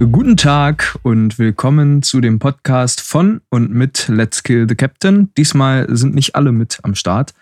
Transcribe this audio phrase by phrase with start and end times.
[0.00, 5.30] Guten Tag und willkommen zu dem Podcast von und mit Let's Kill the Captain.
[5.34, 7.34] Diesmal sind nicht alle mit am Start,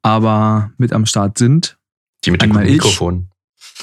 [0.00, 1.76] aber mit am Start sind.
[2.24, 2.74] Die mit dem Einmal ich.
[2.74, 3.30] Mikrofon.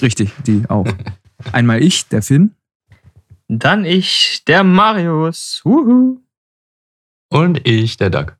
[0.01, 0.87] Richtig, die auch.
[1.51, 2.55] Einmal ich, der Finn.
[3.49, 5.61] Dann ich, der Marius.
[5.65, 6.21] Huhu.
[7.29, 8.37] Und ich, der Doug.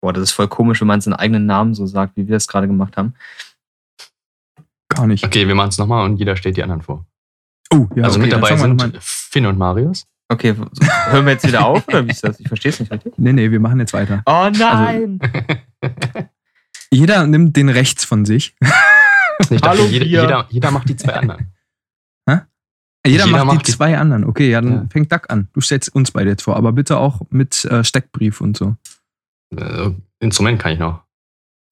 [0.00, 2.48] Boah, das ist voll komisch, wenn man seinen eigenen Namen so sagt, wie wir es
[2.48, 3.14] gerade gemacht haben.
[4.88, 5.24] Gar nicht.
[5.24, 7.06] Okay, wir machen es nochmal und jeder stellt die anderen vor.
[7.72, 10.06] Oh, ja, also okay, mit dabei sind mal- Finn und Marius.
[10.30, 12.38] Okay, hören wir jetzt wieder auf oder wie ist das?
[12.40, 13.14] Ich verstehe es nicht richtig.
[13.16, 14.22] Nee, nee, wir machen jetzt weiter.
[14.26, 15.18] Oh nein!
[16.90, 18.54] Jeder nimmt den rechts von sich.
[19.50, 21.52] Ich dachte, Hallo, jeder, jeder, jeder macht die zwei anderen.
[23.06, 24.24] Jeder, Jeder macht, macht die die- zwei anderen.
[24.24, 24.86] Okay, ja, dann Ja.
[24.90, 25.48] fängt Duck an.
[25.54, 28.76] Du stellst uns beide jetzt vor, aber bitte auch mit äh, Steckbrief und so.
[29.56, 31.04] Äh, Instrument kann ich noch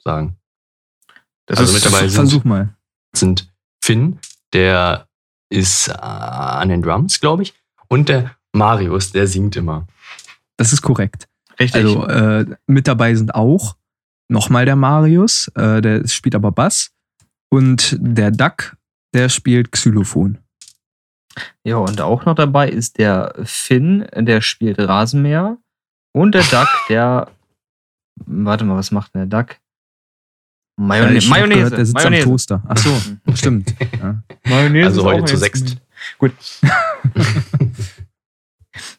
[0.02, 0.36] sagen.
[1.47, 2.74] Das Also ist mit dabei sind- Versuch mal.
[3.14, 3.52] Sind
[3.83, 4.19] Finn,
[4.55, 5.08] der
[5.48, 7.55] ist äh, an den Drums, glaube ich,
[7.89, 9.86] und der Marius, der singt immer.
[10.56, 11.28] Das ist korrekt.
[11.61, 11.84] richtig.
[11.84, 13.77] Also äh, mit dabei sind auch
[14.28, 16.91] nochmal der Marius, äh, der spielt aber Bass.
[17.48, 18.77] Und der Duck,
[19.14, 20.39] der spielt Xylophon.
[21.64, 25.58] ja, und auch noch dabei ist der Finn, der spielt Rasenmäher.
[26.12, 27.30] Und der Duck, der.
[28.24, 29.56] Warte mal, was macht denn der Duck?
[30.77, 31.14] Mayonnaise.
[31.14, 31.58] Äh, ich hab Mayonnaise.
[31.58, 32.22] Gehört, der sitzt Mayonnaise.
[32.24, 32.62] am Toaster.
[32.69, 32.91] Ach so,
[33.34, 33.74] stimmt.
[34.00, 34.22] Ja.
[34.44, 35.77] Mayonnaise Also ist heute auch zu sechst.
[36.18, 36.33] Gut.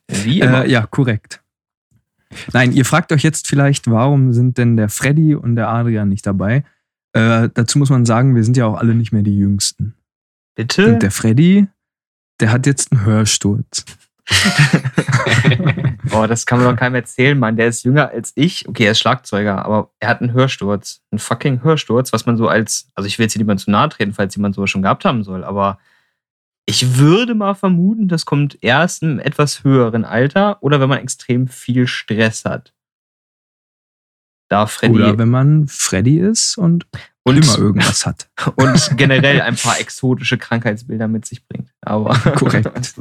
[0.08, 0.66] Wie immer.
[0.66, 1.42] Äh, ja, korrekt.
[2.52, 6.26] Nein, ihr fragt euch jetzt vielleicht, warum sind denn der Freddy und der Adrian nicht
[6.26, 6.64] dabei?
[7.14, 9.94] Äh, dazu muss man sagen, wir sind ja auch alle nicht mehr die Jüngsten.
[10.56, 10.94] Bitte?
[10.94, 11.68] Und der Freddy,
[12.40, 13.86] der hat jetzt einen Hörsturz.
[16.12, 17.58] Oh, das kann man doch keinem erzählen, Mann.
[17.58, 18.68] Der ist jünger als ich.
[18.68, 21.02] Okay, er ist Schlagzeuger, aber er hat einen Hörsturz.
[21.12, 22.90] Einen fucking Hörsturz, was man so als.
[22.96, 25.24] Also, ich will jetzt hier niemand zu nahe treten, falls jemand sowas schon gehabt haben
[25.24, 25.80] soll, aber
[26.66, 31.48] ich würde mal vermuten, das kommt erst im etwas höheren Alter oder wenn man extrem
[31.48, 32.74] viel Stress hat.
[34.50, 36.86] Da Freddy Oder wenn man Freddy ist und
[37.24, 38.30] und, immer irgendwas hat.
[38.56, 41.74] und generell ein paar exotische Krankheitsbilder mit sich bringt.
[41.82, 42.70] Aber Korrekt.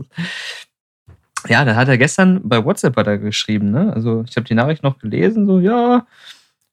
[1.49, 3.93] Ja, da hat er gestern bei WhatsApp hat er geschrieben, ne?
[3.93, 6.07] Also ich habe die Nachricht noch gelesen, so ja.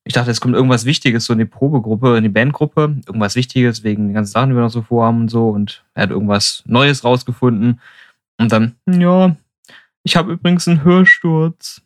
[0.05, 3.83] Ich dachte, es kommt irgendwas Wichtiges so in die Probegruppe, in die Bandgruppe, irgendwas Wichtiges
[3.83, 5.49] wegen den ganzen Sachen, die wir noch so vorhaben und so.
[5.49, 7.79] Und er hat irgendwas Neues rausgefunden.
[8.37, 9.37] Und dann, ja,
[10.03, 11.81] ich habe übrigens einen Hörsturz.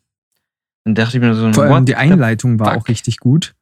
[0.84, 2.82] Dann dachte ich mir so, Vor allem die Einleitung war fuck?
[2.82, 3.54] auch richtig gut.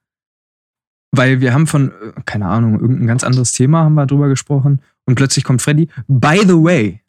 [1.11, 4.81] Weil wir haben von, äh, keine Ahnung, irgendein ganz anderes Thema haben wir drüber gesprochen.
[5.05, 7.03] Und plötzlich kommt Freddy, by the way,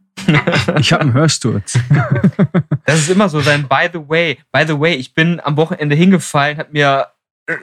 [0.79, 1.77] ich habe einen Hörsturz.
[2.85, 4.37] Das ist immer so sein By the way.
[4.51, 7.07] By the way, ich bin am Wochenende hingefallen, hat mir
[7.47, 7.55] äh,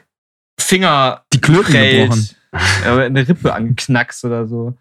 [0.59, 2.28] Finger Die Klöten gebrochen.
[2.53, 4.76] eine Rippe angeknackst oder so.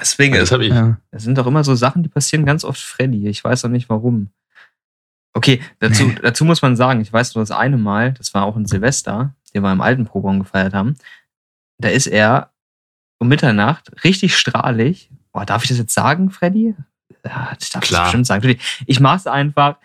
[0.00, 0.74] Deswegen, das habe ich.
[1.10, 3.28] Das sind doch immer so Sachen, die passieren ganz oft Freddy.
[3.28, 4.30] Ich weiß auch nicht warum.
[5.34, 6.16] Okay, dazu, Nee.
[6.22, 9.34] dazu muss man sagen, ich weiß nur das eine Mal, das war auch ein Silvester,
[9.54, 10.96] den wir im alten Proberaum gefeiert haben.
[11.78, 12.50] Da ist er
[13.18, 15.10] um Mitternacht richtig strahlig.
[15.32, 16.74] Boah, darf ich das jetzt sagen, Freddy?
[17.24, 18.00] Ja, ich darf Klar.
[18.00, 18.56] das bestimmt sagen.
[18.86, 19.76] Ich mach's einfach.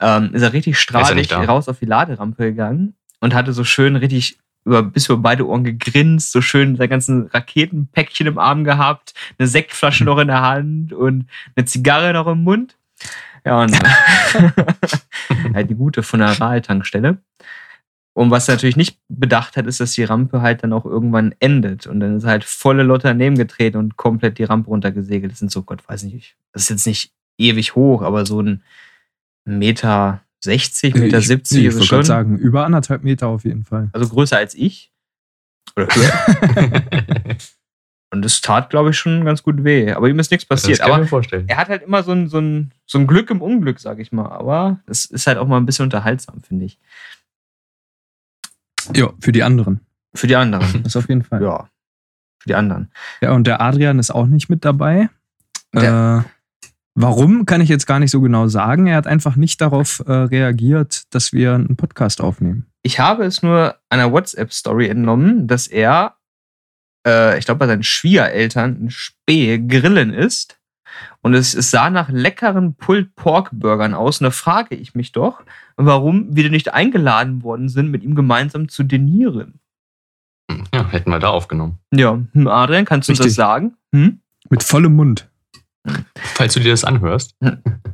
[0.00, 1.42] Ähm, ist er richtig er strahlig da.
[1.42, 5.64] raus auf die Laderampe gegangen und hatte so schön richtig über, bis über beide Ohren
[5.64, 10.92] gegrinst, so schön sein ganzen Raketenpäckchen im Arm gehabt, eine Sektflasche noch in der Hand
[10.92, 12.76] und eine Zigarre noch im Mund.
[13.44, 13.76] Ja, und
[15.54, 17.18] halt die gute Funeraltankstelle.
[18.14, 21.34] Und was er natürlich nicht bedacht hat, ist, dass die Rampe halt dann auch irgendwann
[21.40, 21.88] endet.
[21.88, 25.32] Und dann ist er halt volle Lotte daneben getreten und komplett die Rampe runtergesegelt.
[25.32, 28.62] Das sind so, Gott weiß nicht, das ist jetzt nicht ewig hoch, aber so ein
[29.44, 32.04] Meter 60, Meter ich, 70 nee, ich ist es schon.
[32.04, 33.90] sagen, über anderthalb Meter auf jeden Fall.
[33.92, 34.92] Also größer als ich.
[35.76, 37.36] Oder höher.
[38.12, 39.90] Und das tat, glaube ich, schon ganz gut weh.
[39.90, 40.78] Aber ihm ist nichts passiert.
[40.78, 41.48] das kann ich Aber mir vorstellen.
[41.48, 44.12] er hat halt immer so ein, so, ein, so ein Glück im Unglück, sag ich
[44.12, 44.28] mal.
[44.28, 46.78] Aber es ist halt auch mal ein bisschen unterhaltsam, finde ich.
[48.94, 49.80] Ja, für die anderen.
[50.14, 50.82] Für die anderen.
[50.82, 51.42] Das auf jeden Fall.
[51.42, 51.68] Ja, ja.
[52.38, 52.90] Für die anderen.
[53.22, 55.08] und der Adrian ist auch nicht mit dabei.
[55.74, 56.30] Der- Äh,
[56.94, 58.86] warum, kann ich jetzt gar nicht so genau sagen.
[58.86, 62.66] Er hat einfach nicht darauf äh, reagiert, dass wir einen Podcast aufnehmen.
[62.82, 66.16] Ich habe es nur einer WhatsApp-Story entnommen, dass er,
[67.06, 70.58] äh, ich glaube, bei seinen Schwiegereltern in Spee grillen ist.
[71.22, 74.20] Und es, es sah nach leckeren Pulled Pork Burgern aus.
[74.20, 75.42] Und da frage ich mich doch,
[75.76, 79.60] warum wir denn nicht eingeladen worden sind, mit ihm gemeinsam zu denieren.
[80.74, 81.78] Ja, hätten wir da aufgenommen.
[81.92, 83.36] Ja, hm, Adrian, kannst du uns das Richtig.
[83.36, 83.76] sagen?
[83.94, 84.20] Hm?
[84.50, 85.28] Mit vollem Mund.
[86.16, 87.36] Falls du dir das anhörst.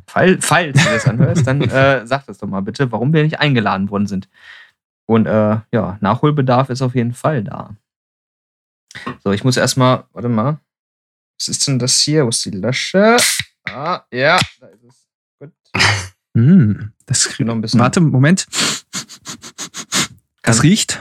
[0.07, 3.41] Fall, falls du das anhörst, dann äh, sag das doch mal bitte, warum wir nicht
[3.41, 4.29] eingeladen worden sind.
[5.07, 7.75] Und äh, ja, Nachholbedarf ist auf jeden Fall da.
[9.23, 10.59] So, ich muss erstmal, warte mal.
[11.41, 12.27] Was ist denn das hier?
[12.27, 13.17] Wo ist die Lasche?
[13.67, 15.09] Ah, ja, da ist es.
[15.39, 15.53] Gut.
[16.35, 17.81] Mm, das Ich noch ein bisschen.
[17.81, 18.47] Warte, Moment.
[20.43, 21.01] Das riecht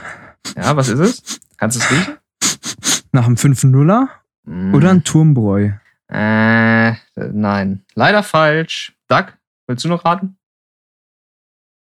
[0.56, 1.40] Ja, was ist es?
[1.58, 2.16] Kannst du es riechen?
[3.12, 4.08] nach einem 5-0er
[4.44, 4.74] Mm.
[4.74, 5.72] oder ein Turmbräu.
[6.08, 7.84] Äh, nein.
[7.94, 8.94] Leider falsch.
[9.08, 9.26] Doug,
[9.66, 10.38] willst du noch raten?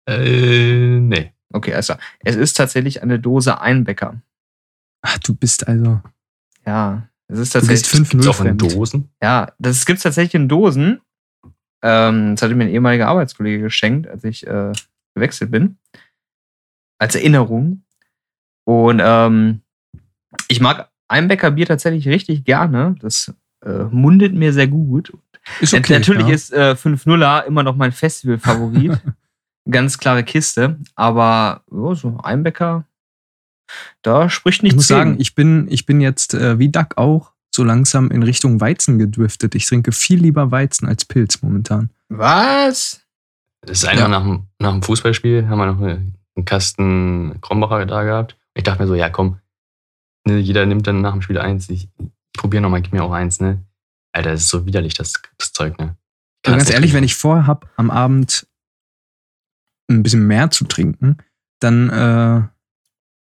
[0.09, 1.33] Äh, nee.
[1.53, 4.21] Okay, also es ist tatsächlich eine Dose Einbecker.
[5.03, 6.01] Ach, du bist also.
[6.67, 7.89] Ja, es ist Du tatsächlich.
[8.07, 8.59] 5-0 Gibt's auch in.
[8.59, 9.11] Dosen?
[9.23, 11.01] Ja, das gibt's tatsächlich in Dosen.
[11.83, 14.73] Ähm, das hatte mir ein ehemaliger Arbeitskollege geschenkt, als ich äh,
[15.15, 15.79] gewechselt bin.
[16.99, 17.85] Als Erinnerung.
[18.67, 19.63] Und ähm,
[20.49, 22.95] ich mag Einbecker Bier tatsächlich richtig gerne.
[23.01, 23.33] Das
[23.65, 25.13] äh, mundet mir sehr gut.
[25.61, 26.35] Ist Nat- Natürlich ja.
[26.35, 29.01] ist äh, 5-0er immer noch mein Festival-Favorit.
[29.71, 30.79] Ganz klare Kiste.
[30.95, 32.85] Aber ja, so Einbecker,
[34.03, 37.33] da spricht Ich nichts muss sagen, ich bin, ich bin jetzt äh, wie Duck auch
[37.55, 39.55] so langsam in Richtung Weizen gedriftet.
[39.55, 41.91] Ich trinke viel lieber Weizen als Pilz momentan.
[42.09, 43.01] Was?
[43.63, 44.09] Das ist einmal Ja.
[44.09, 48.37] nach, dem, nach dem Fußballspiel, haben wir noch einen Kasten Krombacher da gehabt.
[48.55, 49.39] Ich dachte mir so, ja komm,
[50.27, 51.69] ne, jeder nimmt dann nach dem Spiel eins.
[51.69, 53.63] Ich, ich probiere nochmal, gib mir auch eins, ne?
[54.13, 55.97] Alter, das ist so widerlich, das, das Zeug, ne?
[56.43, 58.47] Ich Also ganz ehrlich, wenn ich vorhab, am Abend
[59.91, 61.19] ein bisschen mehr zu trinken,
[61.61, 62.43] dann, äh,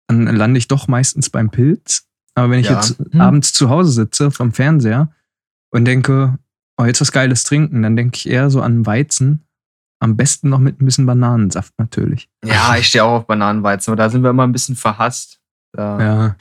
[0.08, 2.06] dann lande ich doch meistens beim Pilz.
[2.34, 2.76] Aber wenn ich Ja.
[2.76, 3.20] jetzt Hm.
[3.20, 5.12] abends zu Hause sitze vom Fernseher
[5.70, 6.38] und denke,
[6.76, 9.44] oh, jetzt was Geiles trinken, dann denke ich eher so an Weizen.
[10.00, 12.28] Am besten noch mit ein bisschen Bananensaft natürlich.
[12.44, 15.40] Ja, ich stehe auch auf Bananenweizen, aber da sind wir immer ein bisschen verhasst.
[15.72, 16.37] Da, Ja.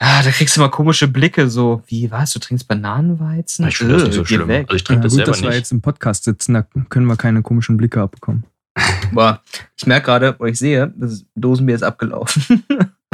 [0.00, 3.66] Ah, da kriegst du immer komische Blicke, so, wie, was, du trinkst Bananenweizen?
[3.66, 4.46] Ich finde das nicht so Äh, schlimm.
[4.48, 4.66] weg.
[4.68, 5.58] Also ich trinke ja das gut, selber dass wir nicht.
[5.58, 8.44] jetzt im Podcast sitzen, da können wir keine komischen Blicke abbekommen.
[9.12, 9.42] Aber
[9.76, 12.64] ich merke gerade, wo ich sehe, das Dosenbier ist abgelaufen.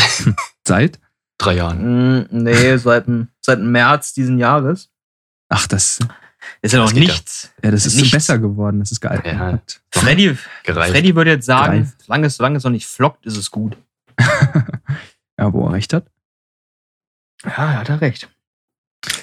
[0.67, 0.99] Seit?
[1.39, 2.21] Drei Jahren.
[2.21, 3.07] Mm, nee, seit,
[3.41, 4.89] seit März diesen Jahres.
[5.49, 5.99] Ach, das,
[6.63, 7.51] Ist ja noch nichts.
[7.63, 8.11] ja, das ist Nichts.
[8.11, 8.79] so besser geworden.
[8.81, 9.21] Das ist geil.
[9.25, 9.61] Ja.
[9.91, 10.37] Freddy.
[10.65, 13.77] Freddy würde jetzt sagen, solange es, solange es noch nicht flockt, ist es gut.
[15.39, 16.07] ja, wo er recht hat.
[17.45, 18.29] Ja, hat er recht.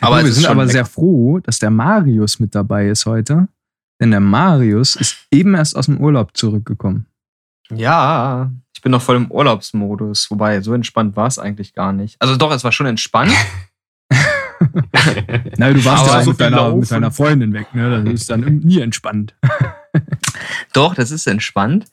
[0.02, 0.74] Aber es wir sind aber lecker.
[0.74, 3.48] sehr froh, dass der Marius mit dabei ist heute.
[4.02, 7.06] Denn der Marius ist eben erst aus dem Urlaub zurückgekommen.
[7.70, 12.20] Ja, ich bin noch voll im Urlaubsmodus, wobei so entspannt war es eigentlich gar nicht.
[12.20, 13.32] Also doch, es war schon entspannt.
[15.58, 18.04] Na, du warst Aber ja auch so mit deiner, mit deiner Freundin weg, ne?
[18.04, 19.36] Das ist dann nie entspannt.
[20.74, 21.86] Doch, das ist entspannt.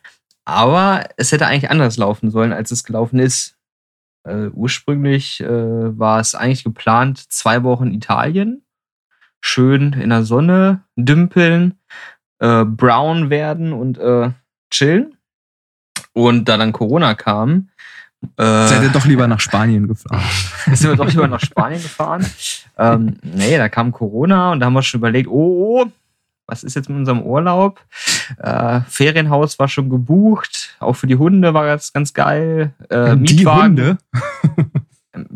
[0.45, 3.57] Aber es hätte eigentlich anders laufen sollen, als es gelaufen ist.
[4.25, 8.63] Äh, ursprünglich äh, war es eigentlich geplant, zwei Wochen Italien.
[9.41, 11.79] Schön in der Sonne, dümpeln,
[12.39, 14.31] äh, brown werden und äh,
[14.71, 15.17] chillen.
[16.13, 17.69] Und da dann Corona kam,
[18.37, 20.21] äh, Seid ihr doch lieber nach Spanien gefahren.
[20.73, 22.27] sind wir doch lieber nach Spanien gefahren.
[22.77, 25.93] Ähm, nee, da kam Corona und da haben wir schon überlegt, oh, oh
[26.49, 27.81] was ist jetzt mit unserem Urlaub?
[28.39, 32.73] Äh, Ferienhaus war schon gebucht, auch für die Hunde war das ganz geil.
[32.89, 33.99] Äh, Die Mietwagen, Hunde.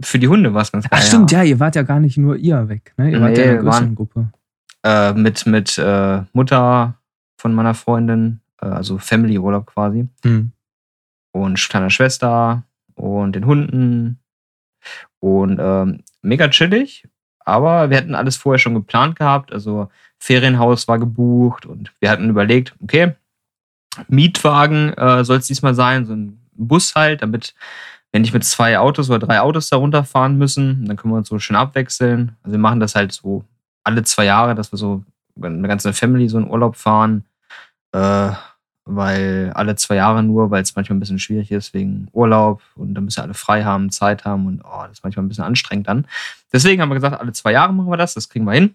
[0.02, 0.98] Für die Hunde war es ganz geil.
[1.02, 1.42] Ach stimmt, ja.
[1.42, 3.10] ihr wart ja gar nicht nur ihr weg, ne?
[3.10, 4.32] Ihr wart ja Nee, in einer größeren waren- Gruppe.
[4.84, 6.94] Äh, mit mit äh, Mutter
[7.38, 10.08] von meiner Freundin, äh, also Family-Urlaub quasi.
[10.24, 10.52] Hm.
[11.32, 12.64] und kleiner Schwester
[12.94, 14.18] und den Hunden
[15.20, 17.08] und ähm, mega chillig.
[17.44, 19.52] Aber wir hatten alles vorher schon geplant gehabt.
[19.52, 19.88] Also
[20.18, 23.14] Ferienhaus war gebucht und wir hatten überlegt, okay,
[24.08, 27.54] Mietwagen äh, soll es diesmal sein, so ein Bus halt, damit
[28.12, 30.84] wir nicht mit zwei Autos oder drei Autos da runterfahren müssen.
[30.84, 32.36] Dann können wir uns so schön abwechseln.
[32.42, 33.44] Also wir machen das halt so
[33.84, 35.02] alle zwei Jahre, dass wir so
[35.40, 37.24] eine ganze Family so in Urlaub fahren.
[37.92, 38.32] Äh,
[38.84, 42.94] weil alle zwei Jahre nur, weil es manchmal ein bisschen schwierig ist wegen Urlaub und
[42.94, 45.88] dann müssen alle frei haben, Zeit haben und oh, das ist manchmal ein bisschen anstrengend
[45.88, 46.06] dann.
[46.52, 48.74] Deswegen haben wir gesagt, alle zwei Jahre machen wir das, das kriegen wir hin.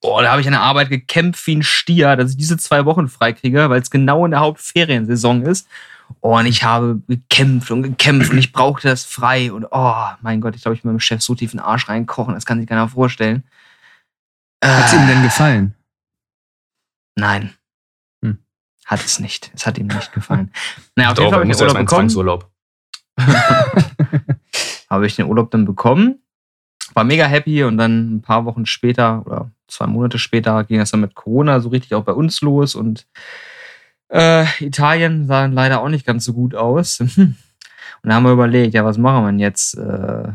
[0.00, 2.84] Oh, da habe ich an der Arbeit gekämpft wie ein Stier, dass ich diese zwei
[2.84, 5.68] Wochen frei kriege, weil es genau in der Hauptferiensaison ist.
[6.20, 10.40] Oh, und ich habe gekämpft und gekämpft und ich brauchte das frei und oh, mein
[10.40, 12.58] Gott, ich glaube, ich will meinem Chef so tief in den Arsch reinkochen, das kann
[12.58, 13.44] sich keiner vorstellen.
[14.62, 15.74] Hat es Äh, ihm denn gefallen?
[17.16, 17.52] Nein.
[18.24, 18.38] Hm.
[18.86, 19.50] Hat es nicht.
[19.54, 20.50] Es hat ihm nicht gefallen.
[20.96, 22.44] Naja, auf Doch, jeden Fall habe ich den Urlaub bekommen.
[24.90, 26.20] Habe ich den Urlaub dann bekommen.
[26.94, 30.90] War mega happy und dann ein paar Wochen später oder zwei Monate später ging es
[30.90, 33.06] dann mit Corona so richtig auch bei uns los und
[34.08, 37.00] äh, Italien sah dann leider auch nicht ganz so gut aus.
[37.16, 37.36] und
[38.02, 39.76] da haben wir überlegt, ja, was machen wir denn jetzt?
[39.76, 40.32] Äh,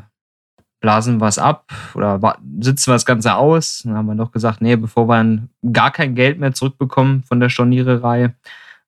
[0.82, 3.82] blasen wir es ab oder sitzen wir das Ganze aus?
[3.84, 7.40] Dann haben wir doch gesagt, nee, bevor wir dann gar kein Geld mehr zurückbekommen von
[7.40, 8.36] der Storniererei,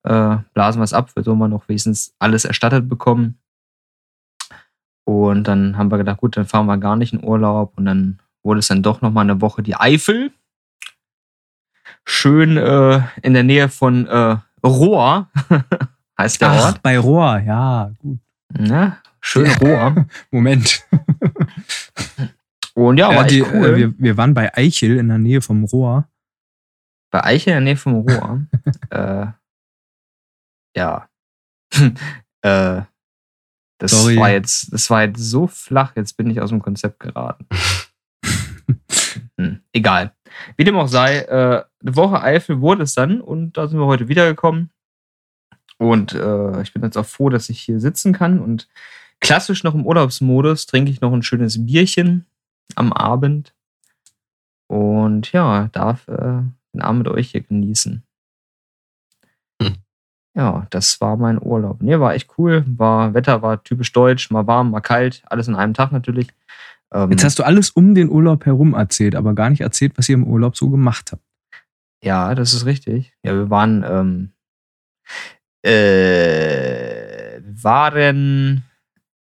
[0.04, 3.38] äh, blasen wir es ab, wir sollen wir noch wenigstens alles erstattet bekommen.
[5.04, 7.74] Und dann haben wir gedacht, gut, dann fahren wir gar nicht in Urlaub.
[7.78, 10.32] Und dann wurde es dann doch nochmal eine Woche die Eifel.
[12.06, 15.30] schön äh, in der Nähe von äh, Rohr,
[16.20, 16.82] heißt der Ach, Ort.
[16.82, 18.20] bei Rohr, ja, gut.
[18.58, 18.98] Ne?
[19.20, 20.06] Schön Rohr.
[20.32, 20.84] Moment.
[22.74, 23.66] Und ja, Ja, war die, cool.
[23.66, 26.08] äh, wir, wir waren bei Eichel in der Nähe vom Rohr.
[27.12, 28.46] Bei Eiche in der Nähe vom Rohr.
[28.90, 29.28] äh,
[30.76, 31.08] ja.
[32.42, 32.82] äh,
[33.78, 34.18] das Sorry.
[34.18, 37.46] war jetzt, das war jetzt so flach, jetzt bin ich aus dem Konzept geraten.
[39.38, 40.14] hm, egal.
[40.58, 43.86] Wie dem auch sei, äh, eine Woche Eifel wurde es dann und da sind wir
[43.86, 44.70] heute wiedergekommen.
[45.78, 48.40] Und äh, ich bin jetzt auch froh, dass ich hier sitzen kann.
[48.40, 48.68] Und
[49.20, 52.26] klassisch noch im Urlaubsmodus trinke ich noch ein schönes Bierchen
[52.76, 53.54] am Abend.
[54.68, 56.44] Und ja, darf äh,
[56.74, 58.04] den Abend mit euch hier genießen.
[59.62, 59.76] Hm.
[60.36, 61.82] Ja, das war mein Urlaub.
[61.82, 62.64] Nee, war echt cool.
[62.68, 66.28] War, Wetter war typisch deutsch, mal warm, mal kalt, alles in einem Tag natürlich.
[66.94, 70.10] Ähm, Jetzt hast du alles um den Urlaub herum erzählt, aber gar nicht erzählt, was
[70.10, 71.24] ihr im Urlaub so gemacht habt.
[72.04, 73.14] Ja, das ist richtig.
[73.24, 74.32] Ja, wir waren, ähm,
[75.64, 78.64] äh, waren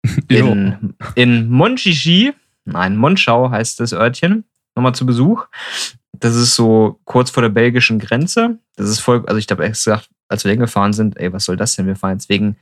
[0.28, 2.32] in, in Monchichi,
[2.64, 5.46] nein, Monschau heißt das Örtchen, nochmal zu Besuch.
[6.12, 8.58] Das ist so kurz vor der belgischen Grenze.
[8.76, 11.56] Das ist voll, also ich habe echt gesagt, als wir hingefahren sind, ey, was soll
[11.56, 11.86] das denn?
[11.86, 12.56] Wir fahren jetzt wegen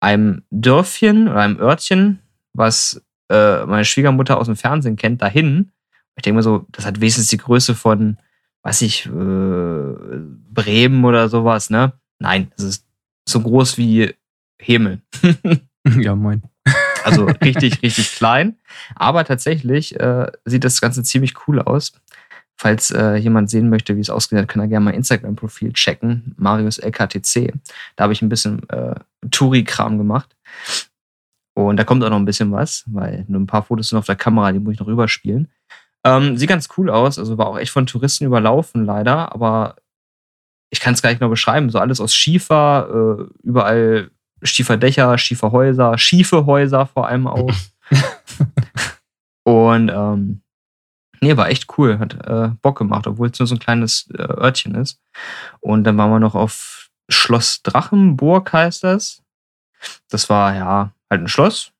[0.00, 2.20] einem Dörfchen oder einem Örtchen,
[2.52, 5.72] was äh, meine Schwiegermutter aus dem Fernsehen kennt, dahin.
[6.16, 8.18] Ich denke mir so, das hat wenigstens die Größe von,
[8.62, 11.92] weiß ich, äh, Bremen oder sowas, ne?
[12.18, 12.86] Nein, es ist
[13.28, 14.14] so groß wie
[14.60, 15.00] Hemel.
[15.98, 16.42] ja, moin.
[17.04, 18.58] Also richtig, richtig klein.
[18.94, 21.92] Aber tatsächlich äh, sieht das Ganze ziemlich cool aus.
[22.56, 26.34] Falls äh, jemand sehen möchte, wie es ausgesehen hat, kann er gerne mein Instagram-Profil checken.
[26.36, 27.54] Marius LKTC.
[27.94, 28.96] Da habe ich ein bisschen äh,
[29.30, 30.34] Touri-Kram gemacht.
[31.58, 34.06] Und da kommt auch noch ein bisschen was, weil nur ein paar Fotos sind auf
[34.06, 35.48] der Kamera, die muss ich noch rüberspielen.
[36.04, 39.74] Ähm, sieht ganz cool aus, also war auch echt von Touristen überlaufen, leider, aber
[40.70, 41.68] ich kann es gar nicht genau beschreiben.
[41.68, 47.52] So alles aus Schiefer, äh, überall Schieferdächer, Schieferhäuser, schiefe Häuser vor allem auch.
[49.42, 50.42] Und ähm,
[51.20, 54.22] nee, war echt cool, hat äh, Bock gemacht, obwohl es nur so ein kleines äh,
[54.22, 55.00] Örtchen ist.
[55.58, 59.24] Und dann waren wir noch auf Schloss Drachenburg, heißt das.
[60.08, 61.72] Das war ja halt ein Schloss,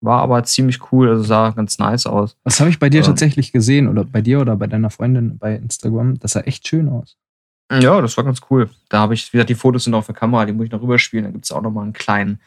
[0.00, 2.36] war aber ziemlich cool, also sah ganz nice aus.
[2.44, 3.06] Was habe ich bei dir Ähm.
[3.06, 6.18] tatsächlich gesehen oder bei dir oder bei deiner Freundin bei Instagram?
[6.18, 7.16] Das sah echt schön aus.
[7.72, 8.68] Ja, das war ganz cool.
[8.90, 10.82] Da habe ich, wie gesagt, die Fotos sind auf der Kamera, die muss ich noch
[10.82, 11.24] rüberspielen.
[11.24, 12.38] Da gibt es auch noch mal einen kleinen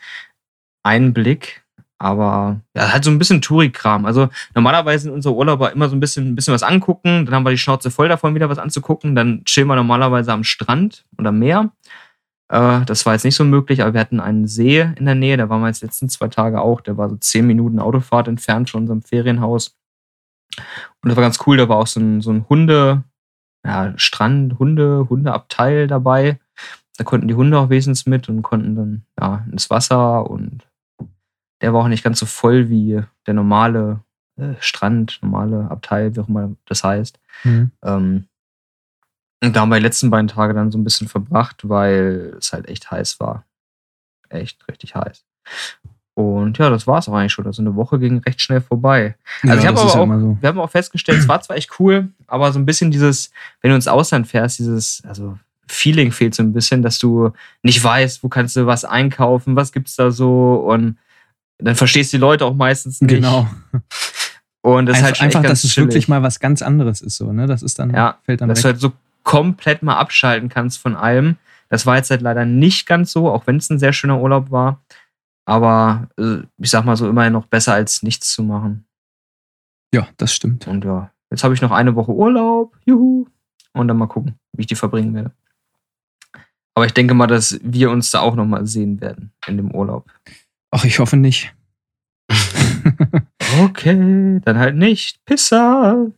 [0.83, 1.63] Einblick.
[1.99, 4.05] Aber ja, halt so ein bisschen Touri-Kram.
[4.05, 7.25] Also normalerweise sind unsere Urlauber immer so ein bisschen, ein bisschen was angucken.
[7.25, 9.15] Dann haben wir die Schnauze voll davon, wieder was anzugucken.
[9.15, 11.71] Dann chillen wir normalerweise am Strand oder am Meer.
[12.49, 15.37] Äh, das war jetzt nicht so möglich, aber wir hatten einen See in der Nähe.
[15.37, 16.81] Da waren wir jetzt letzten zwei Tage auch.
[16.81, 19.75] Der war so zehn Minuten Autofahrt entfernt von unserem Ferienhaus.
[21.01, 21.57] Und das war ganz cool.
[21.57, 23.03] Da war auch so ein, so ein Hunde,
[23.65, 26.39] ja, Strand, Hunde, Hundeabteil dabei.
[26.97, 30.67] Da konnten die Hunde auch wesentlich mit und konnten dann ja, ins Wasser und
[31.61, 34.01] der war auch nicht ganz so voll wie der normale
[34.37, 37.19] äh, Strand, normale Abteil, wie auch immer das heißt.
[37.43, 37.71] Mhm.
[37.83, 38.25] Ähm,
[39.43, 42.53] und da haben wir die letzten beiden Tage dann so ein bisschen verbracht, weil es
[42.53, 43.43] halt echt heiß war.
[44.29, 45.23] Echt richtig heiß.
[46.15, 47.45] Und ja, das war es auch eigentlich schon.
[47.45, 49.15] Also eine Woche ging recht schnell vorbei.
[49.43, 50.37] Also ich habe aber ist ja auch, so.
[50.41, 53.69] wir haben auch festgestellt, es war zwar echt cool, aber so ein bisschen dieses, wenn
[53.69, 58.23] du ins Ausland fährst, dieses, also Feeling fehlt so ein bisschen, dass du nicht weißt,
[58.23, 60.97] wo kannst du was einkaufen, was gibt's da so und
[61.59, 63.13] dann verstehst du die Leute auch meistens nicht.
[63.13, 63.47] Genau.
[64.61, 67.17] Und das ist Einfach, halt schon einfach dass es wirklich mal was ganz anderes ist,
[67.17, 67.45] so, ne?
[67.45, 68.63] Das ist dann, Ja, fällt dann dass weg.
[68.63, 68.91] du halt so
[69.27, 71.35] komplett mal abschalten kannst von allem.
[71.67, 74.51] Das war jetzt halt leider nicht ganz so, auch wenn es ein sehr schöner Urlaub
[74.51, 74.81] war.
[75.45, 78.85] Aber äh, ich sag mal so, immerhin noch besser als nichts zu machen.
[79.93, 80.67] Ja, das stimmt.
[80.67, 82.77] Und ja, jetzt habe ich noch eine Woche Urlaub.
[82.85, 83.25] Juhu.
[83.73, 85.31] Und dann mal gucken, wie ich die verbringen werde.
[86.73, 89.75] Aber ich denke mal, dass wir uns da auch noch mal sehen werden in dem
[89.75, 90.09] Urlaub.
[90.71, 91.53] Ach, ich hoffe nicht.
[93.61, 95.23] Okay, dann halt nicht.
[95.25, 96.11] Pisser.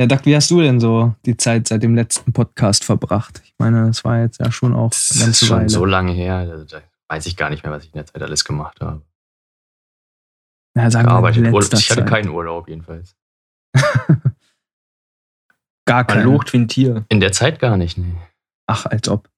[0.00, 3.40] Ja, Doug, wie hast du denn so die Zeit seit dem letzten Podcast verbracht?
[3.44, 5.68] Ich meine, es war jetzt ja schon auch Das eine ist ganze schon Weile.
[5.68, 8.22] so lange her, da, da weiß ich gar nicht mehr, was ich in der Zeit
[8.22, 9.02] alles gemacht habe.
[10.76, 12.08] ja, sagen aber wir ich, in hatte Urlaub, ich hatte Zeit.
[12.08, 13.16] keinen Urlaub jedenfalls.
[15.86, 16.24] Gar Man keinen.
[16.32, 17.04] locht wie ein Tier.
[17.08, 18.14] In der Zeit gar nicht, nee.
[18.66, 19.28] Ach, als ob.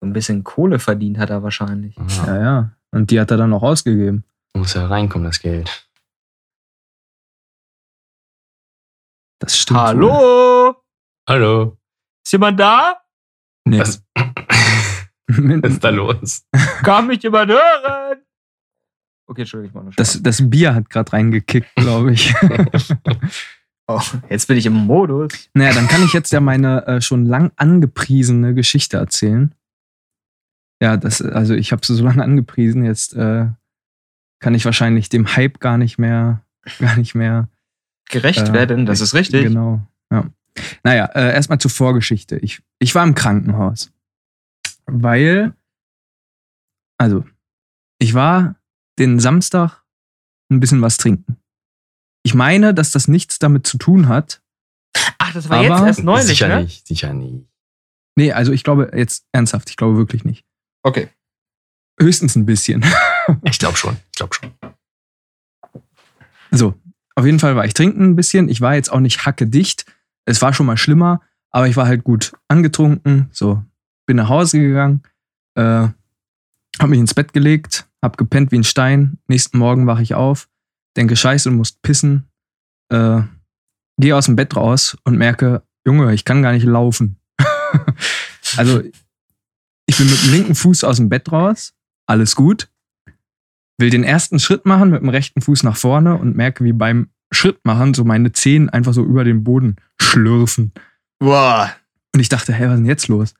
[0.00, 1.96] So ein bisschen Kohle verdient hat er wahrscheinlich.
[1.96, 2.70] Ja, Ja, ja.
[2.92, 4.24] Und die hat er dann noch ausgegeben.
[4.54, 5.89] Muss ja reinkommen, das Geld.
[9.40, 9.80] Das stimmt.
[9.80, 10.76] Hallo?
[11.28, 11.78] Hallo.
[12.24, 13.00] Ist jemand da?
[13.64, 13.80] Nee.
[13.80, 15.38] Was, was
[15.72, 16.44] ist da los?
[16.82, 18.22] Kann mich jemand hören?
[19.26, 22.34] Okay, mach nur Das, das Bier hat gerade reingekickt, glaube ich.
[23.92, 25.50] Oh, jetzt bin ich im Modus.
[25.52, 29.52] Naja, dann kann ich jetzt ja meine äh, schon lang angepriesene Geschichte erzählen.
[30.80, 33.48] Ja, das, also ich habe sie so lange angepriesen, jetzt äh,
[34.38, 36.44] kann ich wahrscheinlich dem Hype gar nicht mehr,
[36.78, 37.48] gar nicht mehr.
[38.10, 39.44] Gerecht Äh, werden, das ist richtig.
[39.44, 39.80] Genau.
[40.10, 40.26] Ja.
[40.82, 42.36] Naja, äh, erstmal zur Vorgeschichte.
[42.38, 43.92] Ich, ich war im Krankenhaus.
[44.86, 45.54] Weil,
[46.98, 47.24] also,
[48.00, 48.56] ich war
[48.98, 49.82] den Samstag
[50.50, 51.36] ein bisschen was trinken.
[52.24, 54.42] Ich meine, dass das nichts damit zu tun hat.
[55.18, 56.62] Ach, das war Aber- jetzt erst neulich, sicher ne?
[56.62, 57.46] nicht, sicher nicht.
[58.16, 60.44] Nee, also ich glaube jetzt ernsthaft, ich glaube wirklich nicht.
[60.82, 61.08] Okay.
[62.00, 62.84] Höchstens ein bisschen.
[63.44, 64.52] Ich glaube schon, ich glaube schon.
[66.50, 66.74] So,
[67.20, 68.48] auf jeden Fall war ich trinken ein bisschen.
[68.48, 69.84] Ich war jetzt auch nicht hackedicht.
[70.24, 73.28] Es war schon mal schlimmer, aber ich war halt gut angetrunken.
[73.30, 73.62] So,
[74.06, 75.02] bin nach Hause gegangen,
[75.54, 75.88] äh,
[76.78, 79.18] hab mich ins Bett gelegt, hab gepennt wie ein Stein.
[79.28, 80.48] Nächsten Morgen wache ich auf,
[80.96, 82.30] denke, scheiße, du musst pissen.
[82.90, 83.20] Äh,
[84.00, 87.20] gehe aus dem Bett raus und merke, Junge, ich kann gar nicht laufen.
[88.56, 88.82] also,
[89.86, 91.74] ich bin mit dem linken Fuß aus dem Bett raus,
[92.06, 92.70] alles gut
[93.80, 97.08] will den ersten Schritt machen mit dem rechten Fuß nach vorne und merke, wie beim
[97.32, 100.72] Schrittmachen so meine Zehen einfach so über den Boden schlürfen.
[101.18, 101.70] Boah.
[102.14, 103.34] Und ich dachte, hä, was ist denn jetzt los?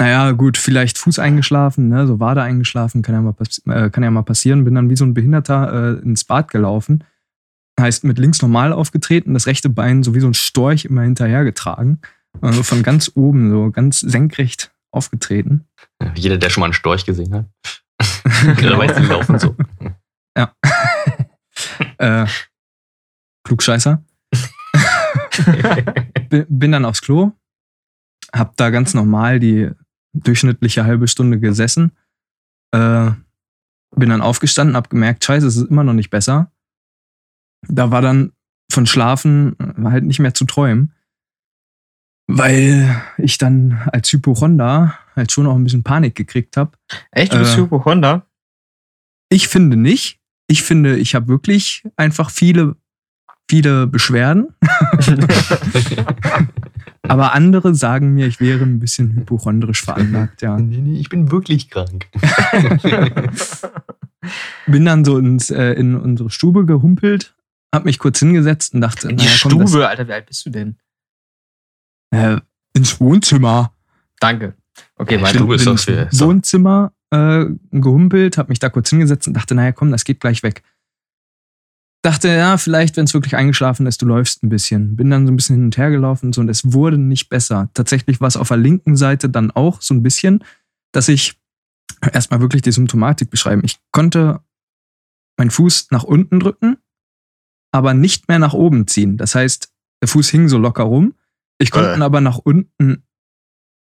[0.00, 3.34] Naja, gut, vielleicht Fuß eingeschlafen, ne, so Wade eingeschlafen, kann ja mal,
[3.66, 4.64] äh, kann ja mal passieren.
[4.64, 7.04] Bin dann wie so ein Behinderter äh, ins Bad gelaufen.
[7.78, 12.00] Heißt, mit links normal aufgetreten, das rechte Bein so wie so ein Storch immer hinterhergetragen.
[12.40, 15.66] Also von ganz oben, so ganz senkrecht aufgetreten.
[16.16, 17.46] Jeder, der schon mal einen Storch gesehen hat,
[18.24, 19.54] der weiß, die laufen so.
[21.98, 22.26] Äh,
[23.44, 24.02] Klugscheißer.
[26.28, 27.32] Bi- bin dann aufs Klo,
[28.32, 29.70] hab da ganz normal die
[30.12, 31.92] durchschnittliche halbe Stunde gesessen,
[32.72, 33.10] äh,
[33.94, 36.50] bin dann aufgestanden, hab gemerkt, scheiße, es ist immer noch nicht besser.
[37.68, 38.32] Da war dann
[38.72, 40.92] von Schlafen äh, halt nicht mehr zu träumen,
[42.26, 46.72] weil ich dann als Hypochonder halt schon auch ein bisschen Panik gekriegt habe.
[47.10, 47.62] Echt, du bist Äh.
[47.62, 48.26] Hypochonder?
[49.28, 50.20] Ich finde nicht.
[50.46, 52.76] Ich finde, ich habe wirklich einfach viele,
[53.50, 54.48] viele Beschwerden.
[57.06, 60.56] Aber andere sagen mir, ich wäre ein bisschen hypochondrisch veranlagt, ja.
[60.58, 62.06] nee, nee, ich bin wirklich krank.
[64.66, 67.34] Bin dann so ins, äh, in unsere Stube gehumpelt,
[67.74, 70.46] hab mich kurz hingesetzt und dachte, In die naja, komm, Stube, Alter, wie alt bist
[70.46, 70.76] du denn?
[72.14, 72.40] Äh,
[72.74, 73.72] ins Wohnzimmer.
[74.20, 74.54] Danke.
[74.96, 75.38] Okay, Ja, weiter.
[75.38, 76.08] Stube ist bin doch ins für-.
[76.26, 80.42] Wohnzimmer äh, gehumpelt, hab mich da kurz hingesetzt und dachte, naja, komm, das geht gleich
[80.42, 80.62] weg.
[82.02, 84.94] Dachte, ja, vielleicht, wenn es wirklich eingeschlafen ist, du läufst ein bisschen.
[84.94, 87.30] Bin dann so ein bisschen hin und her gelaufen und so und es wurde nicht
[87.30, 87.70] besser.
[87.72, 90.44] Tatsächlich war es auf der linken Seite dann auch so ein bisschen,
[90.92, 91.40] dass ich
[92.12, 93.62] erstmal wirklich die Symptomatik beschreiben.
[93.64, 94.40] Ich konnte
[95.38, 96.76] meinen Fuß nach unten drücken,
[97.72, 99.16] aber nicht mehr nach oben ziehen.
[99.16, 99.72] Das heißt,
[100.02, 101.14] der Fuß hing so locker rum.
[101.58, 101.96] Ich konnte Äh.
[101.96, 103.04] ihn aber nach unten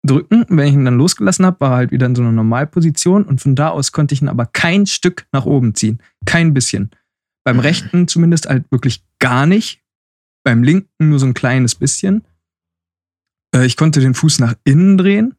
[0.06, 0.46] drücken.
[0.50, 3.40] Wenn ich ihn dann losgelassen habe, war er halt wieder in so einer Normalposition und
[3.42, 6.02] von da aus konnte ich ihn aber kein Stück nach oben ziehen.
[6.26, 6.92] Kein bisschen.
[7.44, 7.62] Beim Mhm.
[7.62, 9.84] rechten zumindest halt wirklich gar nicht.
[10.44, 12.26] Beim linken nur so ein kleines bisschen.
[13.56, 15.36] Äh, Ich konnte den Fuß nach innen drehen,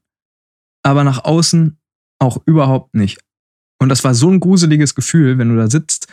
[0.84, 1.78] aber nach außen
[2.20, 3.20] auch überhaupt nicht.
[3.80, 6.06] Und das war so ein gruseliges Gefühl, wenn du da sitzt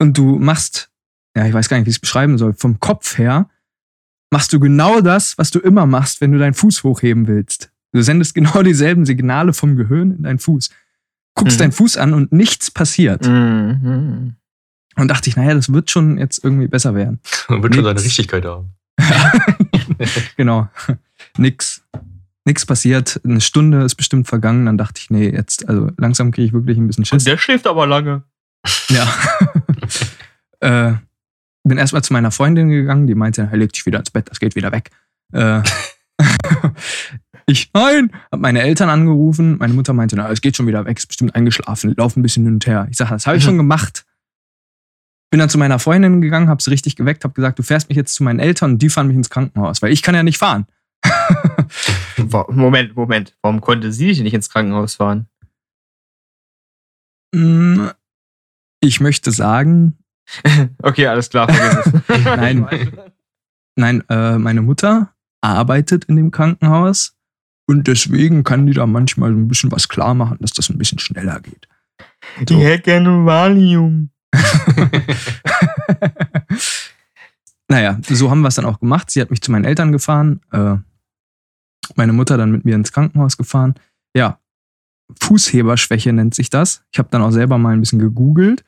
[0.00, 0.90] und du machst,
[1.36, 3.50] ja, ich weiß gar nicht, wie ich es beschreiben soll, vom Kopf her
[4.30, 7.70] machst du genau das, was du immer machst, wenn du deinen Fuß hochheben willst.
[7.92, 10.70] Du sendest genau dieselben Signale vom Gehirn in deinen Fuß.
[11.34, 11.62] Guckst Mhm.
[11.62, 13.26] deinen Fuß an und nichts passiert.
[13.26, 14.34] Mhm.
[14.96, 17.20] Und dachte ich, naja, das wird schon jetzt irgendwie besser werden.
[17.48, 18.04] Man wird schon seine Nix.
[18.06, 18.72] Richtigkeit haben.
[20.36, 20.68] Genau.
[21.36, 21.82] Nix.
[22.44, 23.20] Nix passiert.
[23.24, 24.66] Eine Stunde ist bestimmt vergangen.
[24.66, 27.22] Dann dachte ich, nee, jetzt, also langsam kriege ich wirklich ein bisschen Schiss.
[27.22, 28.22] Und der schläft aber lange.
[28.88, 29.06] Ja.
[30.60, 30.94] äh,
[31.68, 34.40] bin erstmal zu meiner Freundin gegangen, die meinte, er leg dich wieder ins Bett, das
[34.40, 34.90] geht wieder weg.
[35.32, 35.62] Äh,
[37.46, 39.58] ich, nein, hab meine Eltern angerufen.
[39.58, 42.44] Meine Mutter meinte, na, es geht schon wieder weg, ist bestimmt eingeschlafen, lauf ein bisschen
[42.44, 42.86] hin und her.
[42.90, 44.04] Ich sage, das habe ich schon gemacht.
[45.30, 47.96] Bin dann zu meiner Freundin gegangen, hab sie richtig geweckt, hab gesagt, du fährst mich
[47.96, 50.38] jetzt zu meinen Eltern und die fahren mich ins Krankenhaus, weil ich kann ja nicht
[50.38, 50.66] fahren.
[52.48, 53.36] Moment, Moment.
[53.42, 55.28] Warum konnte sie dich nicht ins Krankenhaus fahren?
[57.34, 57.88] Mm,
[58.80, 59.97] Ich möchte sagen,
[60.82, 62.24] Okay, alles klar, vergiss es.
[62.24, 62.66] Nein.
[63.76, 67.16] Nein, äh, meine Mutter arbeitet in dem Krankenhaus
[67.66, 70.78] und deswegen kann die da manchmal so ein bisschen was klar machen, dass das ein
[70.78, 71.68] bisschen schneller geht.
[72.40, 74.10] Die hätte gerne Valium.
[77.68, 79.10] naja, so haben wir es dann auch gemacht.
[79.10, 80.76] Sie hat mich zu meinen Eltern gefahren, äh,
[81.94, 83.74] meine Mutter dann mit mir ins Krankenhaus gefahren.
[84.14, 84.40] Ja,
[85.22, 86.84] Fußheberschwäche nennt sich das.
[86.92, 88.64] Ich habe dann auch selber mal ein bisschen gegoogelt.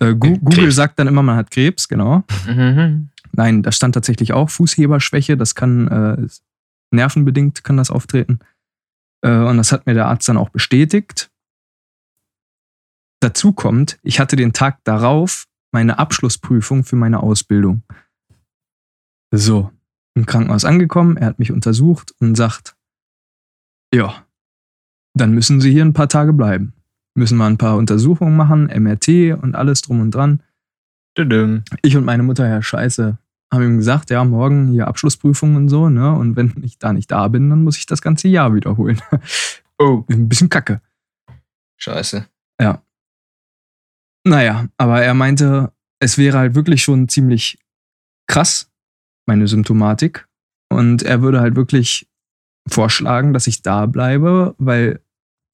[0.00, 0.76] Äh, Google Krebs.
[0.76, 2.22] sagt dann immer, man hat Krebs, genau.
[2.46, 3.10] Mhm.
[3.32, 5.36] nein, da stand tatsächlich auch Fußheberschwäche.
[5.36, 6.26] Das kann äh,
[6.90, 8.38] nervenbedingt kann das auftreten.
[9.22, 11.30] Äh, und das hat mir der Arzt dann auch bestätigt.
[13.20, 17.82] Dazu kommt, ich hatte den Tag darauf meine Abschlussprüfung für meine Ausbildung.
[19.30, 19.70] So,
[20.14, 22.76] im Krankenhaus angekommen, er hat mich untersucht und sagt,
[23.92, 24.24] ja,
[25.14, 26.72] dann müssen Sie hier ein paar Tage bleiben.
[27.18, 30.40] Müssen wir ein paar Untersuchungen machen, MRT und alles drum und dran.
[31.82, 33.18] Ich und meine Mutter, ja, scheiße,
[33.52, 36.12] haben ihm gesagt, ja, morgen hier Abschlussprüfung und so, ne?
[36.12, 39.00] Und wenn ich da nicht da bin, dann muss ich das ganze Jahr wiederholen.
[39.80, 40.04] Oh.
[40.10, 40.80] Ein bisschen kacke.
[41.76, 42.26] Scheiße.
[42.60, 42.82] Ja.
[44.24, 47.60] Naja, aber er meinte, es wäre halt wirklich schon ziemlich
[48.26, 48.72] krass,
[49.26, 50.26] meine Symptomatik.
[50.68, 52.08] Und er würde halt wirklich
[52.68, 55.00] vorschlagen, dass ich da bleibe, weil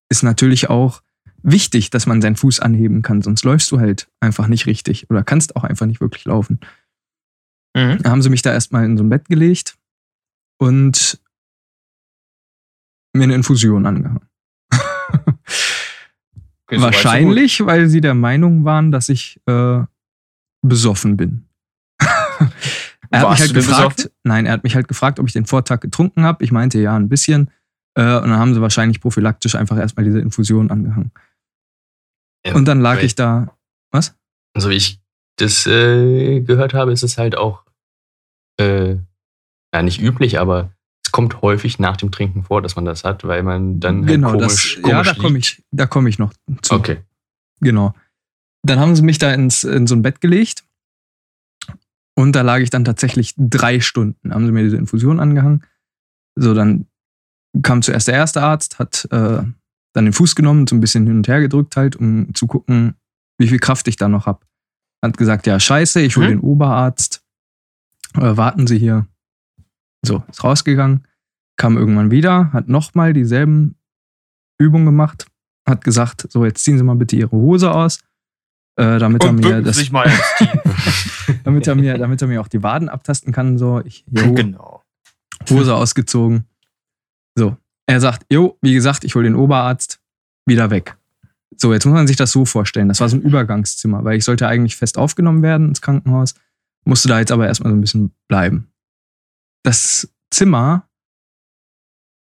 [0.08, 1.03] es natürlich auch
[1.44, 5.22] wichtig, dass man seinen Fuß anheben kann, sonst läufst du halt einfach nicht richtig oder
[5.22, 6.60] kannst auch einfach nicht wirklich laufen.
[7.76, 7.98] Mhm.
[8.02, 9.76] Da haben sie mich da erstmal in so ein Bett gelegt
[10.58, 11.20] und
[13.14, 14.28] mir eine Infusion angehangen.
[14.72, 19.82] okay, Wahrscheinlich, so weil sie der Meinung waren, dass ich äh,
[20.62, 21.46] besoffen bin.
[23.10, 24.16] er hat mich halt gefragt, besoffen?
[24.24, 26.42] nein, er hat mich halt gefragt, ob ich den Vortag getrunken habe.
[26.42, 27.50] Ich meinte ja, ein bisschen.
[27.96, 31.12] Äh, und dann haben sie wahrscheinlich prophylaktisch einfach erstmal diese Infusion angehangen.
[32.46, 33.56] Ja, und dann lag ich da.
[33.90, 34.14] Was?
[34.56, 35.00] So wie ich
[35.36, 37.64] das äh, gehört habe, ist es halt auch
[38.60, 38.96] äh,
[39.74, 40.70] ja, nicht üblich, aber
[41.04, 44.08] es kommt häufig nach dem Trinken vor, dass man das hat, weil man dann halt
[44.08, 46.74] genau, komisch, das, komisch Ja, da komme ich, da komm ich noch zu.
[46.74, 46.98] Okay.
[47.60, 47.94] Genau.
[48.62, 50.64] Dann haben sie mich da ins, in so ein Bett gelegt
[52.16, 54.32] und da lag ich dann tatsächlich drei Stunden.
[54.32, 55.64] Haben sie mir diese Infusion angehangen.
[56.36, 56.86] So, dann
[57.62, 59.42] kam zuerst der erste Arzt, hat äh,
[59.94, 62.96] dann den Fuß genommen, so ein bisschen hin und her gedrückt halt, um zu gucken,
[63.38, 64.44] wie viel Kraft ich da noch habe.
[65.02, 66.32] Hat gesagt, ja, scheiße, ich hole mhm.
[66.32, 67.22] den Oberarzt.
[68.14, 69.06] Äh, warten Sie hier.
[70.04, 71.06] So, ist rausgegangen,
[71.56, 73.76] kam irgendwann wieder, hat nochmal dieselben
[74.58, 75.26] Übungen gemacht,
[75.66, 78.00] hat gesagt, so, jetzt ziehen Sie mal bitte Ihre Hose aus.
[78.76, 79.76] Äh, damit er mir das,
[81.44, 83.56] damit er mir, damit er mir auch die Waden abtasten kann.
[83.56, 84.82] So, ich, jo, genau.
[85.48, 86.44] Hose ausgezogen.
[87.36, 90.00] So, er sagt, jo, wie gesagt, ich hole den Oberarzt
[90.46, 90.96] wieder weg.
[91.56, 92.88] So, jetzt muss man sich das so vorstellen.
[92.88, 96.34] Das war so ein Übergangszimmer, weil ich sollte eigentlich fest aufgenommen werden ins Krankenhaus,
[96.84, 98.68] musste da jetzt aber erstmal so ein bisschen bleiben.
[99.62, 100.88] Das Zimmer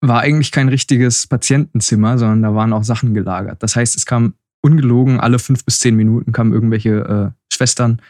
[0.01, 3.63] war eigentlich kein richtiges Patientenzimmer, sondern da waren auch Sachen gelagert.
[3.63, 8.01] Das heißt, es kam ungelogen, alle fünf bis zehn Minuten kamen irgendwelche äh, Schwestern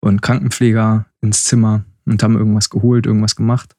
[0.00, 3.74] und Krankenpfleger ins Zimmer und haben irgendwas geholt, irgendwas gemacht.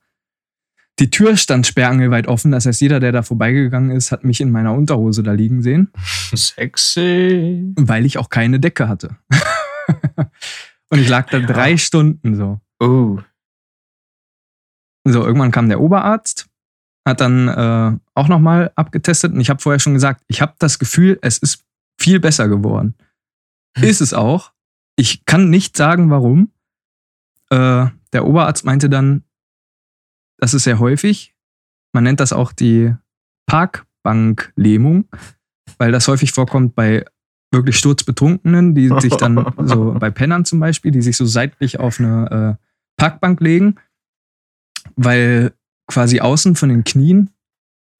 [0.99, 4.51] Die Tür stand sperrangelweit offen, das heißt, jeder, der da vorbeigegangen ist, hat mich in
[4.51, 5.91] meiner Unterhose da liegen sehen.
[6.35, 7.73] Sexy.
[7.77, 9.15] Weil ich auch keine Decke hatte.
[10.89, 11.45] und ich lag da ja.
[11.45, 12.59] drei Stunden so.
[12.81, 13.19] Oh.
[15.05, 16.47] So, irgendwann kam der Oberarzt,
[17.07, 20.79] hat dann äh, auch nochmal abgetestet und ich habe vorher schon gesagt, ich habe das
[20.79, 21.63] Gefühl, es ist
[21.97, 22.95] viel besser geworden.
[23.77, 23.85] Hm.
[23.85, 24.51] Ist es auch.
[24.97, 26.51] Ich kann nicht sagen, warum.
[27.49, 29.23] Äh, der Oberarzt meinte dann,
[30.39, 31.35] das ist sehr häufig.
[31.93, 32.93] Man nennt das auch die
[33.47, 35.05] Parkbanklähmung,
[35.77, 37.05] weil das häufig vorkommt bei
[37.51, 41.99] wirklich sturzbetrunkenen, die sich dann so bei Pennern zum Beispiel, die sich so seitlich auf
[41.99, 42.65] eine äh,
[42.97, 43.75] Parkbank legen,
[44.95, 45.53] weil
[45.87, 47.31] quasi außen von den Knien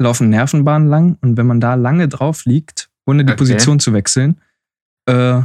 [0.02, 3.40] laufen Nervenbahnen lang und wenn man da lange drauf liegt, ohne die okay.
[3.40, 4.40] Position zu wechseln,
[5.08, 5.42] äh,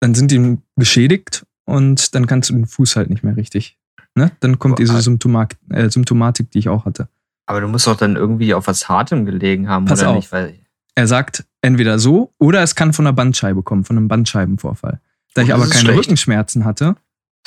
[0.00, 3.79] dann sind die geschädigt und dann kannst du den Fuß halt nicht mehr richtig
[4.16, 4.32] Ne?
[4.40, 7.08] Dann kommt diese äh, Symptomatik, äh, Symptomatik, die ich auch hatte.
[7.46, 10.16] Aber du musst doch dann irgendwie auf was Hartem gelegen haben, Pass oder auf.
[10.16, 10.32] nicht?
[10.32, 10.58] Weil
[10.94, 15.00] er sagt entweder so oder es kann von einer Bandscheibe kommen, von einem Bandscheibenvorfall.
[15.34, 15.98] Da oh, ich aber keine schlecht.
[15.98, 16.96] Rückenschmerzen hatte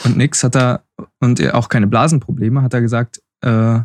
[0.05, 0.83] und nix, hat er
[1.19, 3.79] und auch keine Blasenprobleme, hat er gesagt, äh,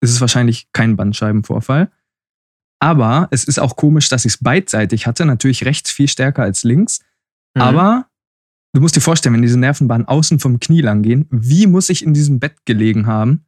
[0.00, 1.90] ist es wahrscheinlich kein Bandscheibenvorfall.
[2.80, 6.64] Aber es ist auch komisch, dass ich es beidseitig hatte, natürlich rechts viel stärker als
[6.64, 7.00] links.
[7.54, 7.62] Mhm.
[7.62, 8.06] Aber
[8.74, 12.04] du musst dir vorstellen, wenn diese Nervenbahnen außen vom Knie lang gehen, wie muss ich
[12.04, 13.46] in diesem Bett gelegen haben,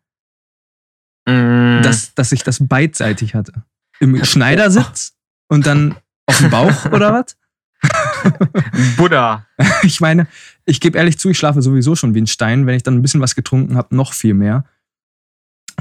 [1.28, 1.82] mm.
[1.82, 3.64] dass, dass ich das beidseitig hatte?
[4.00, 5.14] Im Schneidersitz
[5.48, 7.36] und dann auf dem Bauch oder was?
[8.96, 9.46] Buddha.
[9.82, 10.26] Ich meine,
[10.64, 12.66] ich gebe ehrlich zu, ich schlafe sowieso schon wie ein Stein.
[12.66, 14.64] Wenn ich dann ein bisschen was getrunken habe, noch viel mehr.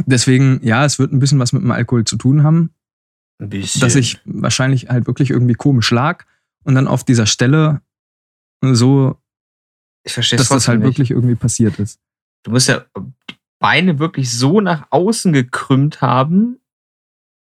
[0.05, 2.71] Deswegen, ja, es wird ein bisschen was mit dem Alkohol zu tun haben.
[3.39, 3.81] Ein bisschen.
[3.81, 6.25] Dass ich wahrscheinlich halt wirklich irgendwie komisch lag
[6.63, 7.81] und dann auf dieser Stelle
[8.62, 9.19] so
[10.06, 10.88] ich verstehe Dass das halt nicht.
[10.88, 12.00] wirklich irgendwie passiert ist.
[12.44, 12.86] Du musst ja
[13.30, 16.60] die Beine wirklich so nach außen gekrümmt haben,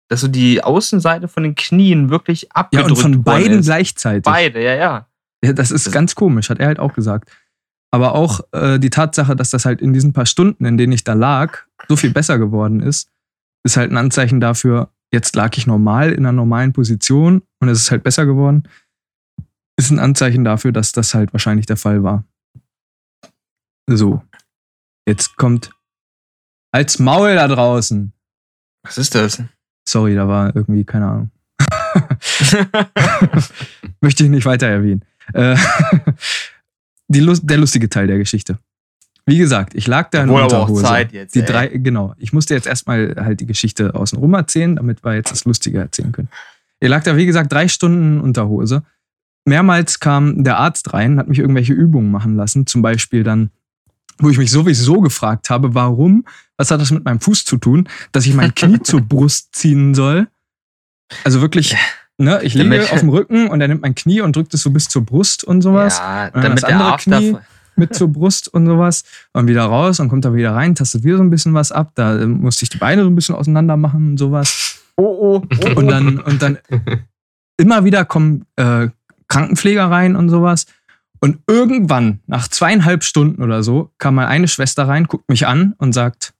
[0.10, 3.65] dass so die Außenseite von den Knien wirklich abgedrückt Ja, und von beiden ist.
[3.65, 4.24] gleichzeitig.
[4.24, 5.08] Beide, ja, ja.
[5.43, 7.32] Ja, das ist das ganz komisch, hat er halt auch gesagt.
[7.93, 11.04] aber auch äh, die Tatsache, dass das halt in diesen paar Stunden, in denen ich
[11.04, 13.10] da lag, so viel besser geworden ist,
[13.65, 17.80] ist halt ein Anzeichen dafür, jetzt lag ich normal in einer normalen Position und es
[17.82, 18.63] ist halt besser geworden,
[19.78, 22.24] ist ein Anzeichen dafür, dass das halt wahrscheinlich der Fall war.
[23.97, 24.21] So.
[25.08, 25.71] Jetzt kommt
[26.71, 28.13] als Maul da draußen.
[28.84, 29.41] Was ist das?
[29.88, 31.32] Sorry, da war irgendwie, keine Ahnung.
[34.01, 35.04] Möchte ich nicht weiter erwähnen.
[35.34, 35.56] Äh,
[37.08, 38.58] die, Lust- der lustige Teil der Geschichte.
[39.25, 40.84] Wie gesagt, ich lag da in Wohl aber auch Unterhose.
[40.84, 41.36] Zeit jetzt.
[41.36, 41.45] Die ey.
[41.45, 42.15] drei, genau.
[42.17, 46.12] Ich musste jetzt erstmal halt die Geschichte außenrum erzählen, damit wir jetzt das Lustige erzählen
[46.12, 46.30] können.
[46.80, 48.84] Ihr lag da, wie gesagt, drei Stunden in Unterhose.
[49.45, 52.65] Mehrmals kam der Arzt rein, hat mich irgendwelche Übungen machen lassen.
[52.65, 53.51] Zum Beispiel dann,
[54.21, 56.25] wo ich mich sowieso gefragt habe, warum,
[56.57, 59.93] was hat das mit meinem Fuß zu tun, dass ich mein Knie zur Brust ziehen
[59.95, 60.27] soll.
[61.23, 61.75] Also wirklich,
[62.17, 64.62] ne, ich liege Damit- auf dem Rücken und er nimmt mein Knie und drückt es
[64.62, 66.97] so bis zur Brust und sowas Ja, dann damit das der andere.
[66.97, 67.38] Knie.
[67.75, 69.03] mit zur Brust und sowas
[69.34, 71.91] und wieder raus und kommt da wieder rein, tastet wieder so ein bisschen was ab.
[71.95, 74.77] Da äh, musste ich die Beine so ein bisschen auseinander machen und sowas.
[74.97, 76.57] Oh, oh, oh, Und dann, und dann
[77.57, 78.89] immer wieder kommen äh,
[79.27, 80.65] Krankenpfleger rein und sowas.
[81.23, 85.75] Und irgendwann, nach zweieinhalb Stunden oder so, kam mal eine Schwester rein, guckt mich an
[85.77, 86.34] und sagt,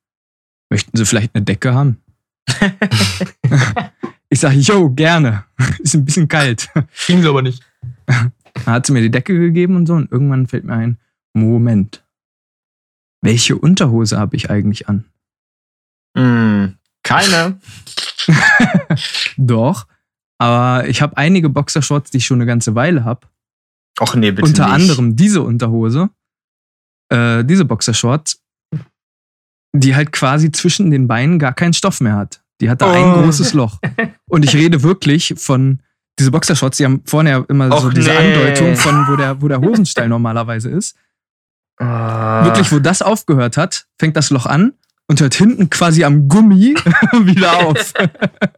[0.72, 2.02] möchten Sie vielleicht eine Decke haben?
[4.30, 5.46] ich sage, yo, gerne.
[5.80, 6.70] Ist ein bisschen kalt.
[7.06, 7.63] Ging aber nicht.
[8.08, 10.98] Dann hat sie mir die Decke gegeben und so und irgendwann fällt mir ein,
[11.34, 12.04] Moment.
[13.22, 15.06] Welche Unterhose habe ich eigentlich an?
[16.17, 17.60] Hm, keine.
[19.38, 19.86] Doch,
[20.39, 23.28] aber ich habe einige Boxershorts, die ich schon eine ganze Weile habe.
[24.00, 24.74] Och nee, bitte Unter nicht.
[24.74, 26.10] anderem diese Unterhose,
[27.10, 28.42] äh, diese Boxershorts,
[29.74, 32.42] die halt quasi zwischen den Beinen gar keinen Stoff mehr hat.
[32.62, 33.24] Die hat da ein Oh.
[33.24, 33.80] großes Loch.
[34.30, 35.82] Und ich rede wirklich von
[36.20, 38.18] diese Boxershorts, die haben vorne ja immer so Och, diese nee.
[38.36, 40.96] Andeutung von wo der, wo der Hosenstall normalerweise ist.
[41.80, 42.44] Ah.
[42.46, 44.74] Wirklich, wo das aufgehört hat, fängt das Loch an
[45.08, 46.76] und hört hinten quasi am Gummi
[47.24, 47.94] wieder auf.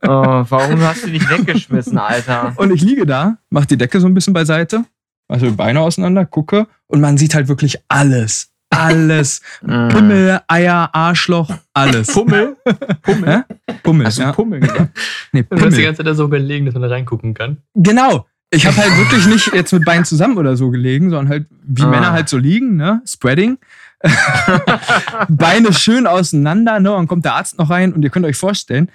[0.02, 2.54] Oh, warum hast du dich weggeschmissen, Alter?
[2.58, 4.84] Und ich liege da, mach die Decke so ein bisschen beiseite,
[5.28, 8.50] also Beine auseinander, gucke und man sieht halt wirklich alles.
[8.74, 9.42] Alles.
[9.64, 9.90] Hm.
[9.90, 12.08] Pimmel, Eier, Arschloch, alles.
[12.08, 12.58] Pummel?
[13.04, 13.46] Pummel?
[13.84, 14.32] Pummel, Hast du ja.
[14.32, 14.98] Pummel gesagt?
[15.32, 17.58] Nee, Du hast die ganze Zeit da so gelegen, dass man da reingucken kann.
[17.76, 18.26] Genau.
[18.50, 21.84] Ich habe halt wirklich nicht jetzt mit Beinen zusammen oder so gelegen, sondern halt wie
[21.84, 21.88] Ah.
[21.88, 23.04] Männer halt so liegen, ne?
[23.06, 23.60] Spreading.
[25.30, 26.94] Beine schön auseinander, ne?
[26.94, 28.90] Und kommt der Arzt noch rein und ihr könnt euch vorstellen,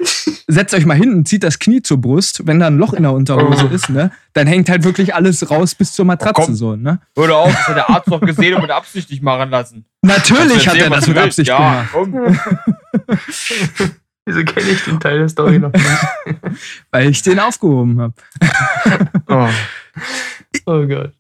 [0.47, 3.13] setzt euch mal hinten, zieht das Knie zur Brust, wenn da ein Loch in der
[3.13, 3.75] Unterhose Oh.
[3.75, 4.11] ist, ne?
[4.35, 7.01] Dann hängt halt wirklich alles raus bis zur Matratze Oh, so, ne?
[7.17, 9.85] Hör auf, das hat der Arzt doch gesehen und mit Absicht nicht machen lassen.
[10.03, 11.19] Natürlich hat er das mit?
[11.19, 12.13] Absicht ja, gemacht, Komm.
[14.27, 15.87] Wieso kenne ich den Teil der Story noch nicht?
[16.91, 18.13] weil ich den aufgehoben habe.
[19.27, 19.49] Oh,
[20.67, 21.13] Oh Gott.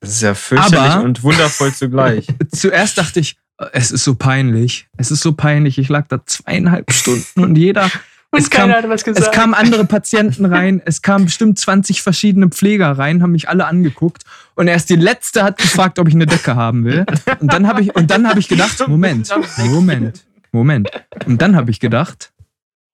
[0.00, 2.26] Das ist ja fürchterlich Aber- und wundervoll zugleich.
[2.54, 3.36] Zuerst dachte ich,
[3.72, 4.88] es ist so peinlich.
[4.96, 5.78] Es ist so peinlich.
[5.78, 7.90] Ich lag da zweieinhalb Stunden und jeder
[8.32, 9.26] Und Es kam- keiner hat was gesagt.
[9.26, 13.66] Es kamen andere Patienten rein, es kamen bestimmt 20 verschiedene Pfleger rein, haben mich alle
[13.66, 14.22] angeguckt
[14.54, 17.04] und erst die letzte hat gefragt, ob ich eine Decke haben will.
[17.40, 20.90] Und dann habe ich und dann habe ich gedacht, Moment, Moment, Moment.
[21.26, 22.32] Und dann habe ich gedacht,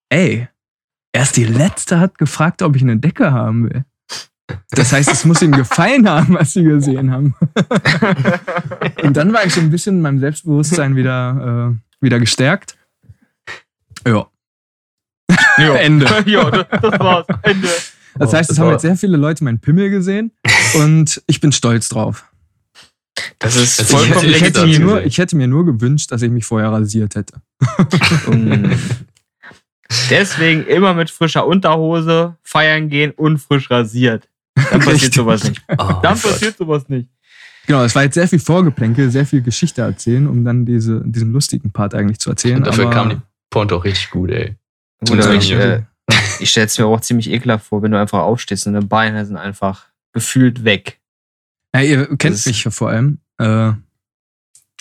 [0.09, 0.49] ey,
[1.13, 3.85] erst die letzte hat gefragt, ob ich eine Decke haben will.
[4.71, 7.35] Das heißt, es muss ihnen gefallen haben, was sie gesehen haben.
[9.03, 12.77] Und dann war ich so ein bisschen in meinem Selbstbewusstsein wieder, äh, wieder gestärkt.
[14.07, 14.29] Ja,
[15.59, 15.75] Ja.
[15.77, 16.07] Ende.
[16.27, 17.27] ja, das, das war's.
[17.43, 17.69] Ende.
[18.19, 20.33] Das heißt, es das haben jetzt sehr viele Leute meinen Pimmel gesehen
[20.75, 22.25] und ich bin stolz drauf.
[23.39, 26.31] Das ist Das vollkommen Ich hätte, mir nur, ich hätte mir nur gewünscht, dass ich
[26.31, 27.41] mich vorher rasiert hätte.
[30.11, 34.29] Deswegen immer mit frischer Unterhose feiern gehen und frisch rasiert.
[34.57, 35.15] Dann passiert Richtig.
[35.15, 35.63] sowas nicht.
[35.69, 36.23] Oh, Dann Gott.
[36.23, 37.09] passiert sowas nicht.
[37.67, 41.33] Genau, es war jetzt sehr viel Vorgeplänkel, sehr viel Geschichte erzählen, um dann diese, diesen
[41.33, 42.59] lustigen Part eigentlich zu erzählen.
[42.59, 43.17] Und dafür aber kam die
[43.51, 44.55] Pointe auch richtig gut, ey.
[45.11, 45.83] Oder ich, äh,
[46.41, 49.27] ich stelle es mir auch ziemlich ekelhaft vor, wenn du einfach aufstehst und deine Beine
[49.27, 51.01] sind einfach gefühlt weg.
[51.75, 53.19] ja, ihr kennt Das- mich ja vor allem.
[53.39, 53.79] Äh, Der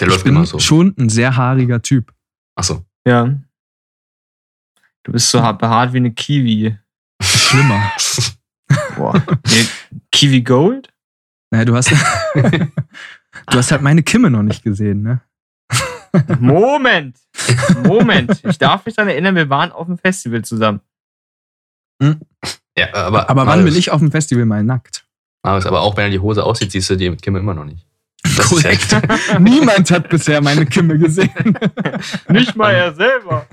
[0.01, 0.59] ich läuft bin immer so.
[0.59, 2.13] schon ein sehr haariger Typ.
[2.55, 2.85] Achso.
[3.07, 3.33] Ja.
[5.03, 6.77] Du bist so behaart wie eine Kiwi.
[7.21, 7.91] Schlimmer.
[8.95, 9.21] Boah.
[10.11, 10.91] Kiwi Gold?
[11.51, 11.91] naja, du hast,
[12.33, 15.21] du hast halt meine Kimme noch nicht gesehen, ne?
[16.39, 17.17] Moment!
[17.83, 18.41] Moment!
[18.43, 20.81] Ich darf mich daran erinnern, wir waren auf dem Festival zusammen.
[22.77, 25.05] Ja, aber, Aber wann Marius, bin ich auf dem Festival mal nackt?
[25.43, 27.85] Marius, aber auch wenn er die Hose aussieht, siehst du die Kimme immer noch nicht.
[28.37, 28.95] Das Korrekt.
[29.39, 31.57] Niemand hat bisher meine Kimme gesehen.
[32.29, 33.45] Nicht mal er selber.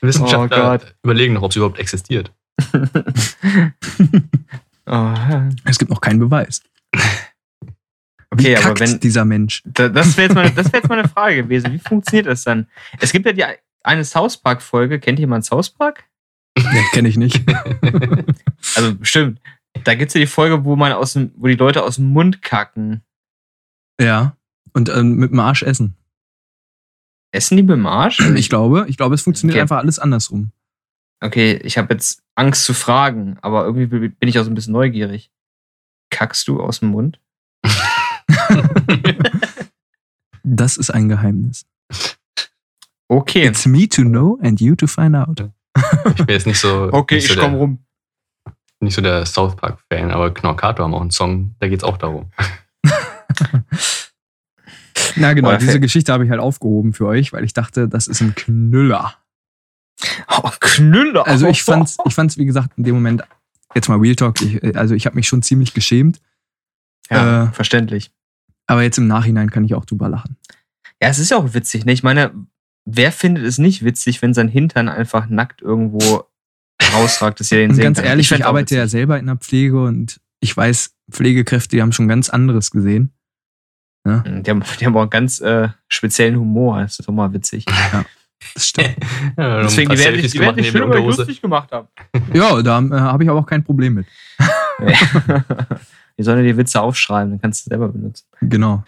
[0.00, 0.94] Wissenschaftler Oh Gott.
[1.02, 2.32] überlegen noch, ob sie überhaupt existiert.
[4.86, 5.14] Oh,
[5.64, 6.62] Es gibt noch keinen Beweis.
[6.92, 7.00] Wie
[8.30, 9.62] Okay, aber kackt wenn- dieser Mensch?
[9.64, 11.72] Da- Das wäre jetzt, meine- das wär jetzt meine Frage gewesen.
[11.72, 12.66] Wie funktioniert das dann?
[13.00, 13.44] Es gibt ja die
[13.82, 15.00] eine South Park-Folge.
[15.00, 16.04] Kennt jemand South Park?
[16.58, 17.42] Nee, kenne ich nicht.
[18.76, 19.40] Also bestimmt.
[19.84, 22.06] Da gibt es ja die Folge, wo man aus dem, wo die Leute aus dem
[22.10, 23.02] Mund kacken.
[24.00, 24.36] ja.
[24.72, 25.94] Und ähm, mit dem Arsch essen.
[27.30, 28.18] Essen die mit dem Arsch?
[28.34, 29.62] Ich glaube, ich glaube, es funktioniert Okay.
[29.62, 30.50] einfach alles andersrum.
[31.24, 34.74] Okay, ich habe jetzt Angst zu fragen, aber irgendwie bin ich auch so ein bisschen
[34.74, 35.30] neugierig.
[36.10, 37.20] Kackst du aus dem Mund?
[40.46, 41.64] Das ist ein Geheimnis.
[43.08, 43.46] Okay.
[43.46, 45.50] It's me to know and you to find out.
[46.06, 47.78] Ich bin jetzt nicht so, Okay, nicht so, ich komme der, rum.
[48.80, 51.96] nicht so der South Park-Fan, aber Knorkato haben auch einen Song, da geht es auch
[51.96, 52.30] darum.
[55.16, 58.06] Na genau, Boah, diese Geschichte habe ich halt aufgehoben für euch, weil ich dachte, das
[58.06, 59.14] ist ein Knüller.
[60.28, 61.26] Oh, Knüller.
[61.26, 63.22] Also ich fand's, ich fand's, wie gesagt, in dem Moment,
[63.74, 66.20] jetzt mal Real Talk, ich, also ich habe mich schon ziemlich geschämt,
[67.10, 68.12] Ja, äh, verständlich.
[68.66, 70.36] aber jetzt im Nachhinein kann ich auch drüber lachen.
[71.02, 71.92] Ja, es ist ja auch witzig, ne?
[71.92, 72.32] Ich meine,
[72.84, 76.24] wer findet es nicht witzig, wenn sein Hintern einfach nackt irgendwo
[76.92, 78.06] rausragt, dass ihr den Und sehen ganz kann?
[78.06, 81.92] ehrlich, ich, auch arbeite ja selber in der Pflege und ich weiß, Pflegekräfte, die haben
[81.92, 83.12] schon ganz anderes gesehen.
[84.04, 86.80] Mhm, Die haben, die haben auch einen ganz äh, speziellen Humor.
[86.82, 87.64] Das ist doch mal witzig.
[88.54, 88.96] Das stimmt.
[89.36, 91.88] Ja, Deswegen, die werden die werden neben schön über lustig gemacht haben.
[92.32, 94.06] ja, da äh, habe ich aber auch kein Problem mit.
[96.18, 98.26] Die sollen dir die Witze aufschreiben, dann kannst du sie selber benutzen.
[98.40, 98.84] Genau.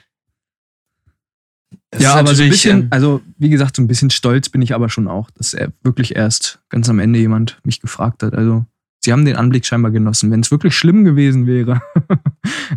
[1.90, 4.74] Das ja, aber so ein bisschen, also wie gesagt, so ein bisschen stolz bin ich
[4.74, 8.34] aber schon auch, dass er wirklich erst ganz am Ende jemand mich gefragt hat.
[8.34, 8.66] Also,
[9.00, 10.30] sie haben den Anblick scheinbar genossen.
[10.30, 11.80] Wenn es wirklich schlimm gewesen wäre,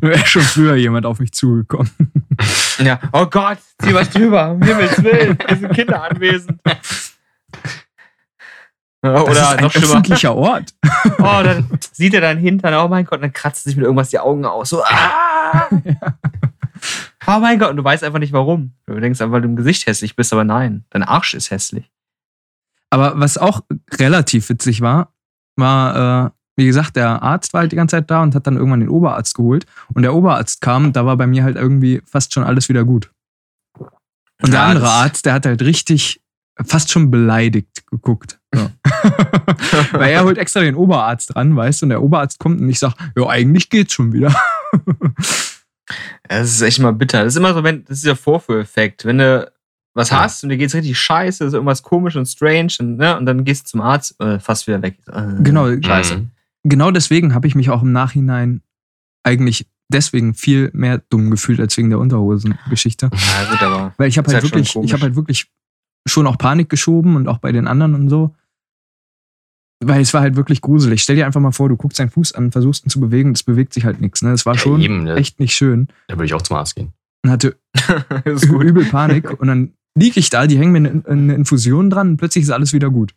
[0.02, 1.92] wäre schon früher jemand auf mich zugekommen.
[2.80, 6.60] Ja, oh Gott, zieh was drüber, um Himmels Willen, hier sind Kinder anwesend.
[9.02, 10.74] Das ist Oder ein noch schlimmer, öffentlicher Ort.
[11.20, 14.10] oh, dann sieht er dein Hintern, oh mein Gott, dann kratzt er sich mit irgendwas
[14.10, 14.70] die Augen aus.
[14.70, 15.68] So, ah!
[17.28, 18.74] Oh mein Gott, und du weißt einfach nicht warum.
[18.88, 21.92] Du denkst einfach, weil du im Gesicht hässlich bist, aber nein, dein Arsch ist hässlich.
[22.90, 23.62] Aber was auch
[24.00, 25.14] relativ witzig war,
[25.56, 28.58] war, äh, wie gesagt, der Arzt war halt die ganze Zeit da und hat dann
[28.58, 29.66] irgendwann den Oberarzt geholt.
[29.94, 33.10] Und der Oberarzt kam, da war bei mir halt irgendwie fast schon alles wieder gut.
[34.42, 36.22] Und der andere Arzt, der hat halt richtig
[36.66, 38.40] fast schon beleidigt geguckt.
[38.54, 38.70] So.
[39.94, 42.80] Weil er holt extra den Oberarzt ran, weißt du, und der Oberarzt kommt und ich
[42.80, 44.34] sag, ja, eigentlich geht's schon wieder.
[46.28, 47.24] Das ist echt mal bitter.
[47.24, 49.06] Das ist immer so, wenn, das ist der Vorführeffekt.
[49.06, 49.52] Wenn du
[49.96, 50.22] was Ja.
[50.22, 53.44] hast und dir geht's richtig scheiße, ist irgendwas komisch und strange und, ne, und dann
[53.44, 54.98] gehst du zum Arzt, äh, fast wieder weg.
[55.12, 56.18] Äh, Genau, Scheiße.
[56.18, 56.32] Mhm.
[56.64, 58.62] Genau deswegen habe ich mich auch im Nachhinein
[59.24, 63.10] eigentlich deswegen viel mehr dumm gefühlt als wegen der Unterhosen-Geschichte.
[63.14, 63.94] Ja, gut, aber.
[63.98, 64.88] Weil ich habe halt halt wirklich, komisch.
[64.88, 65.52] ich habe halt wirklich
[66.08, 68.36] schon auch Panik geschoben und auch bei den anderen und so.
[69.82, 71.02] Weil es war halt wirklich gruselig.
[71.02, 73.44] Stell dir einfach mal vor, du guckst deinen Fuß an, versuchst ihn zu bewegen, es
[73.44, 74.22] bewegt sich halt nichts.
[74.22, 74.32] Ne?
[74.32, 75.16] Das war Ja, schon eben, ne?
[75.16, 75.88] echt nicht schön.
[76.08, 76.94] Da würde ich auch zum Arzt gehen.
[77.24, 77.58] Und hatte
[78.26, 79.40] übel Panik.
[79.40, 82.50] Und dann liege ich da, die hängen mir eine, eine Infusion dran und plötzlich ist
[82.50, 83.14] alles wieder gut.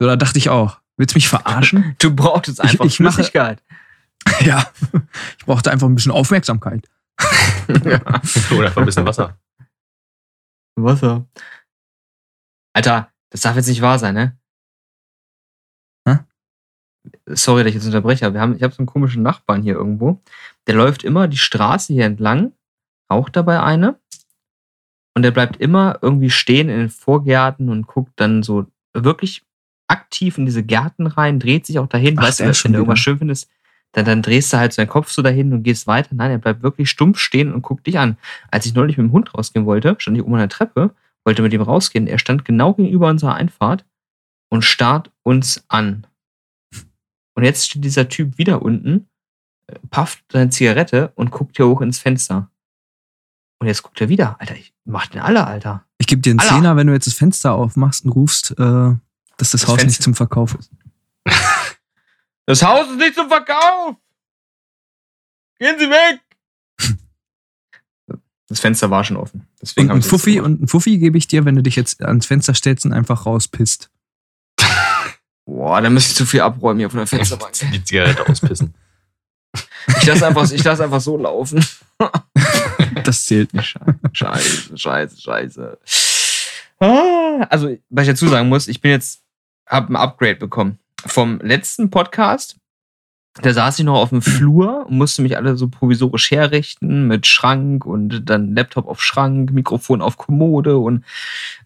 [0.00, 1.94] So, da dachte ich auch, willst du mich verarschen?
[1.98, 3.62] Du brauchtest einfach ich mache- Flüssigkeit.
[4.40, 4.70] ja.
[5.38, 6.88] Ich brauchte einfach ein bisschen Aufmerksamkeit.
[7.68, 9.38] Oder einfach ein bisschen Wasser.
[10.76, 11.26] Wasser.
[12.74, 14.38] Alter, das darf jetzt nicht wahr sein, ne?
[16.06, 16.18] Hä?
[17.26, 19.74] Sorry, dass ich jetzt unterbreche, aber wir haben, ich habe so einen komischen Nachbarn hier
[19.74, 20.22] irgendwo.
[20.66, 22.52] Der läuft immer die Straße hier entlang,
[23.10, 23.98] raucht dabei eine.
[25.16, 29.44] Und der bleibt immer irgendwie stehen in den Vorgärten und guckt dann so wirklich
[29.88, 32.18] aktiv in diese Gärten rein, dreht sich auch dahin.
[32.18, 33.48] Ach, weißt du, wenn du irgendwas schön findest,
[33.92, 36.14] dann, dann drehst du halt so deinen Kopf so dahin und gehst weiter.
[36.14, 38.18] Nein, er bleibt wirklich stumpf stehen und guckt dich an.
[38.50, 41.42] Als ich neulich mit dem Hund rausgehen wollte, stand ich oben an der Treppe, wollte
[41.42, 42.06] mit ihm rausgehen.
[42.06, 43.84] Er stand genau gegenüber unserer Einfahrt
[44.50, 46.06] und starrt uns an.
[47.34, 49.08] Und jetzt steht dieser Typ wieder unten,
[49.68, 52.50] äh, pafft seine Zigarette und guckt hier hoch ins Fenster.
[53.60, 54.40] Und jetzt guckt er wieder.
[54.40, 55.84] Alter, ich mach den alle, Alter.
[55.98, 56.40] Ich gebe dir einen.
[56.40, 58.94] Zehner, wenn du jetzt das Fenster aufmachst und rufst, äh,
[59.38, 60.70] dass das, Das Haus Fenster- nicht zum Verkauf ist.
[62.46, 63.96] Das Haus ist nicht zum Verkauf!
[65.58, 66.20] Gehen Sie weg!
[68.48, 69.46] Das Fenster war schon offen.
[69.60, 72.24] Deswegen Und ein Fuffi, und ein Fuffi gebe ich dir, wenn du dich jetzt ans
[72.24, 73.90] Fenster stellst und einfach rauspisst.
[75.44, 77.52] Boah, da müsste ich zu viel abräumen hier von der Fensterbank.
[77.72, 78.74] Die Zigarette auspissen.
[80.00, 81.62] Ich lasse einfach, ich lass einfach so laufen.
[83.04, 83.76] Das zählt nicht.
[84.12, 85.78] Scheiße, scheiße, scheiße.
[86.80, 89.20] Ah, also, was ich dazu sagen muss, ich bin jetzt,
[89.68, 90.78] hab ein Upgrade bekommen.
[91.06, 92.56] Vom letzten Podcast,
[93.40, 97.26] da saß ich noch auf dem Flur und musste mich alle so provisorisch herrichten mit
[97.26, 101.04] Schrank und dann Laptop auf Schrank, Mikrofon auf Kommode und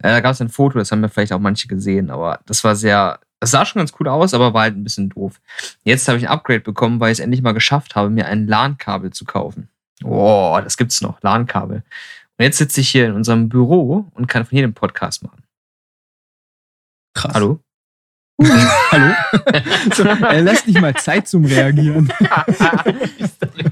[0.00, 2.62] äh, da gab es ein Foto, das haben ja vielleicht auch manche gesehen, aber das
[2.62, 5.40] war sehr, das sah schon ganz cool aus, aber war halt ein bisschen doof.
[5.82, 8.46] Jetzt habe ich ein Upgrade bekommen, weil ich es endlich mal geschafft habe, mir ein
[8.46, 9.68] LAN-Kabel zu kaufen.
[10.04, 11.22] Oh, das gibt's noch.
[11.22, 11.82] LAN-Kabel.
[12.38, 15.42] Und jetzt sitze ich hier in unserem Büro und kann von hier den Podcast machen.
[17.14, 17.34] Krass.
[17.34, 17.60] Hallo?
[18.92, 19.14] Hallo?
[19.94, 22.12] so, er lässt nicht mal Zeit zum Reagieren.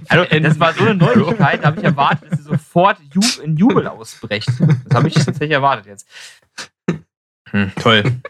[0.08, 2.98] Also, das war so eine Neuigkeit, da habe ich erwartet, dass sie sofort
[3.42, 4.48] in Jubel ausbrecht.
[4.48, 6.06] Das habe ich tatsächlich erwartet jetzt.
[7.50, 8.20] Hm, toll.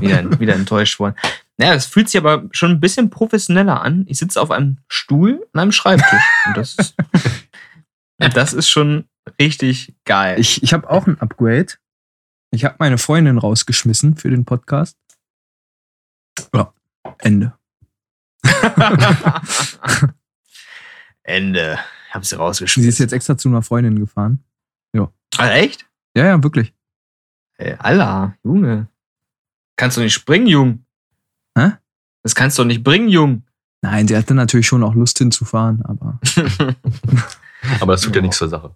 [0.00, 1.16] Wieder, wieder enttäuscht worden.
[1.58, 4.04] Naja, es fühlt sich aber schon ein bisschen professioneller an.
[4.08, 6.22] Ich sitze auf einem Stuhl an einem Schreibtisch.
[6.46, 6.94] Und das ist,
[8.18, 9.04] und das ist schon
[9.40, 10.38] richtig geil.
[10.38, 11.74] Ich, ich habe auch ein Upgrade.
[12.50, 14.96] Ich habe meine Freundin rausgeschmissen für den Podcast.
[16.54, 16.72] Ja,
[17.18, 17.52] Ende.
[21.22, 21.78] Ende.
[22.08, 22.88] Ich habe sie Sie rausgeschmissen.
[22.88, 24.42] ist jetzt extra zu einer Freundin gefahren.
[25.38, 25.86] ah, echt?
[26.16, 26.72] Ja, ja, wirklich.
[27.58, 28.88] Ey, Allah, Junge.
[29.76, 30.86] Kannst du nicht springen, Jung?
[31.56, 31.72] Hä?
[32.22, 33.42] Das kannst du doch nicht bringen, Jung.
[33.82, 36.18] Nein, sie hatte natürlich schon auch Lust hinzufahren, aber
[37.80, 38.74] Aber das tut ja nichts zur Sache.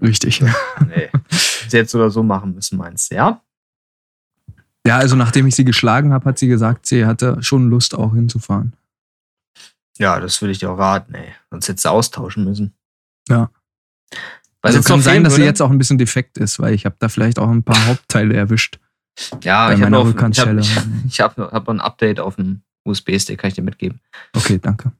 [0.00, 0.40] richtig.
[0.40, 1.10] nee.
[1.28, 3.42] Sie hätte es oder so machen müssen, meinst du, ja?
[4.86, 8.14] Ja, also nachdem ich sie geschlagen habe, hat sie gesagt, sie hatte schon Lust auch
[8.14, 8.74] hinzufahren.
[9.98, 11.34] Ja, das würde ich dir auch raten, ey.
[11.50, 12.72] Sonst hättest du austauschen müssen.
[13.28, 13.50] Ja.
[14.62, 16.84] Was also kann sein, fehlen dass sie jetzt auch ein bisschen defekt ist, weil ich
[16.86, 18.78] habe da vielleicht auch ein paar Hauptteile erwischt
[19.42, 20.58] Ja, ich habe noch, ich hab,
[21.06, 24.00] ich hab, hab noch ein Update auf dem USB-Stick, kann ich dir mitgeben.
[24.34, 24.92] Okay, danke.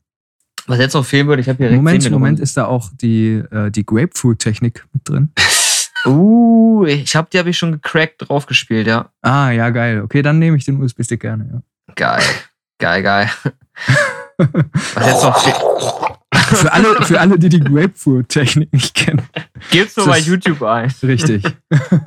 [0.67, 3.71] Was jetzt noch fehlen würde, ich habe hier Moment, Moment, ist da auch die, äh,
[3.71, 5.33] die Grapefruit-Technik mit drin?
[6.07, 9.11] Uh, ich hab, die habe ich schon gecrackt drauf gespielt, ja.
[9.23, 10.03] Ah, ja, geil.
[10.03, 11.63] Okay, dann nehme ich den USB-Stick gerne,
[11.95, 12.23] Geil.
[12.79, 13.31] Geil, geil.
[13.45, 13.53] ja.
[14.95, 15.57] Was jetzt noch fehlt.
[16.33, 19.23] für, alle, für alle, die die Grapefruit-Technik nicht kennen.
[19.71, 20.91] Gib's nur bei YouTube ein.
[21.03, 21.45] Richtig.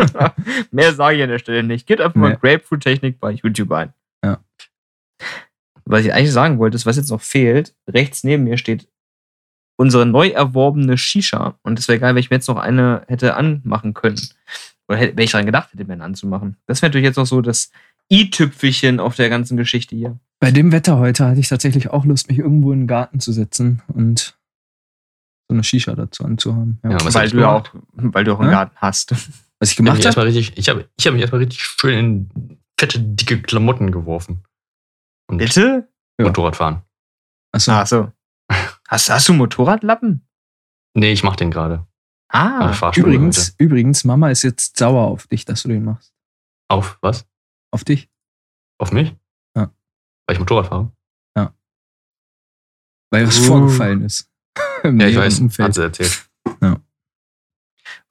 [0.72, 1.86] Mehr sage ich an der Stelle nicht.
[1.86, 2.38] Geht einfach mal Nee.
[2.42, 3.94] Grapefruit-Technik bei YouTube ein.
[4.26, 4.40] Ja.
[5.86, 8.88] Was ich eigentlich sagen wollte, ist, was jetzt noch fehlt, rechts neben mir steht
[9.76, 11.58] unsere neu erworbene Shisha.
[11.64, 14.22] Und es wäre geil, wenn ich mir jetzt noch eine hätte anmachen können.
[14.88, 16.58] Oder hätte, wenn ich daran gedacht hätte, mir eine anzumachen.
[16.66, 17.72] Das wäre natürlich jetzt noch so das
[18.12, 20.20] i-Tüpfelchen auf der ganzen Geschichte hier.
[20.40, 23.32] Bei dem Wetter heute hatte ich tatsächlich auch Lust, mich irgendwo in den Garten zu
[23.32, 24.38] setzen und
[25.48, 26.80] so eine Shisha dazu anzuhaben.
[26.84, 26.92] Ja.
[26.92, 28.56] Ja, weil du ja auch, weil du auch einen Hä?
[28.56, 29.14] Garten hast.
[29.60, 30.26] Was ich gemacht mich habe?
[30.26, 34.44] richtig, ich habe ich hab mich erstmal richtig schön in fette, dicke Klamotten geworfen.
[35.28, 35.88] Und Bitte?
[36.20, 36.26] Ja.
[36.26, 36.82] Motorradfahren.
[37.54, 38.12] Achso, Ach so.
[38.88, 40.28] Hast, hast du Motorradlappen?
[40.96, 41.88] Nee, ich mach den gerade.
[42.30, 46.14] Ah, übrigens, übrigens, Mama ist jetzt sauer auf dich, dass du den machst.
[46.68, 47.28] Auf was?
[47.72, 48.10] Auf dich?
[48.80, 49.16] Auf mich?
[49.56, 49.72] Ja.
[50.28, 50.92] Weil ich Motorrad fahre?
[53.12, 53.44] Weil was Uh.
[53.44, 54.28] vorgefallen ist.
[54.84, 55.40] Ja, ich weiß.
[55.40, 55.68] Umfeld.
[55.68, 56.30] Hat sie erzählt.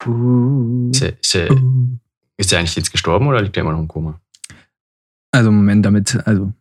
[0.05, 0.89] Uh.
[0.91, 1.97] Ist der, ist, Uh.
[2.37, 4.21] ist der eigentlich jetzt gestorben oder liegt der immer noch im Koma?
[5.31, 6.53] Also Moment, damit, also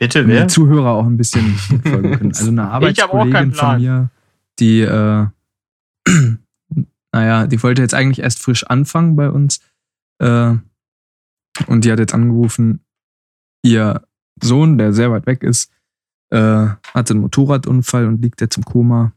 [0.00, 0.42] Bitte, wer?
[0.42, 2.32] die Zuhörer auch ein bisschen mitfolgen können.
[2.32, 4.10] Also eine Arbeitskollegin von mir,
[4.58, 5.26] die, äh,
[7.12, 9.60] naja, die wollte jetzt eigentlich erst frisch anfangen bei uns.
[10.18, 10.54] Äh,
[11.66, 12.80] und die hat jetzt angerufen,
[13.62, 14.02] ihr
[14.42, 15.70] Sohn, der sehr weit weg ist,
[16.30, 19.12] äh, hatte einen Motorradunfall und liegt jetzt im Koma.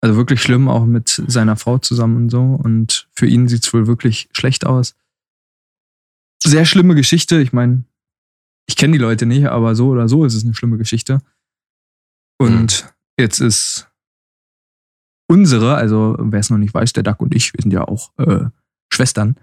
[0.00, 2.40] Also wirklich schlimm, auch mit seiner Frau zusammen und so.
[2.40, 4.96] Und für ihn sieht es wohl wirklich schlecht aus.
[6.42, 7.38] Sehr schlimme Geschichte.
[7.38, 7.84] Ich meine,
[8.66, 11.20] ich kenne die Leute nicht, aber so oder so ist es eine schlimme Geschichte.
[12.38, 13.88] Und jetzt ist
[15.28, 18.10] unsere, also wer es noch nicht weiß, der Duck und ich, wir sind ja auch
[18.18, 18.46] äh,
[18.92, 19.36] Schwestern.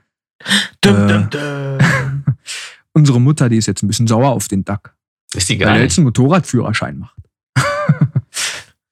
[0.82, 2.24] Dum, Äh, dum, dum.
[2.94, 4.96] Unsere Mutter, die ist jetzt ein bisschen sauer auf den Duck,
[5.34, 7.16] Ist die weil gar er jetzt einen Motorradführerschein macht.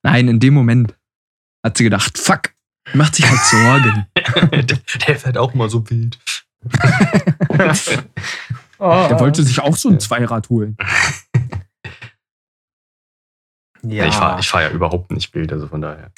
[0.04, 0.96] Nein, in dem Moment
[1.64, 2.54] hat sie gedacht, fuck,
[2.94, 4.06] macht sich halt Sorgen.
[4.52, 4.64] der,
[5.08, 6.20] der fährt auch mal so wild.
[8.80, 9.08] Oh.
[9.10, 10.78] Der wollte sich auch so ein Zweirad holen.
[13.84, 16.12] ja, Ich fahre ich fahr ja überhaupt nicht wild, also von daher.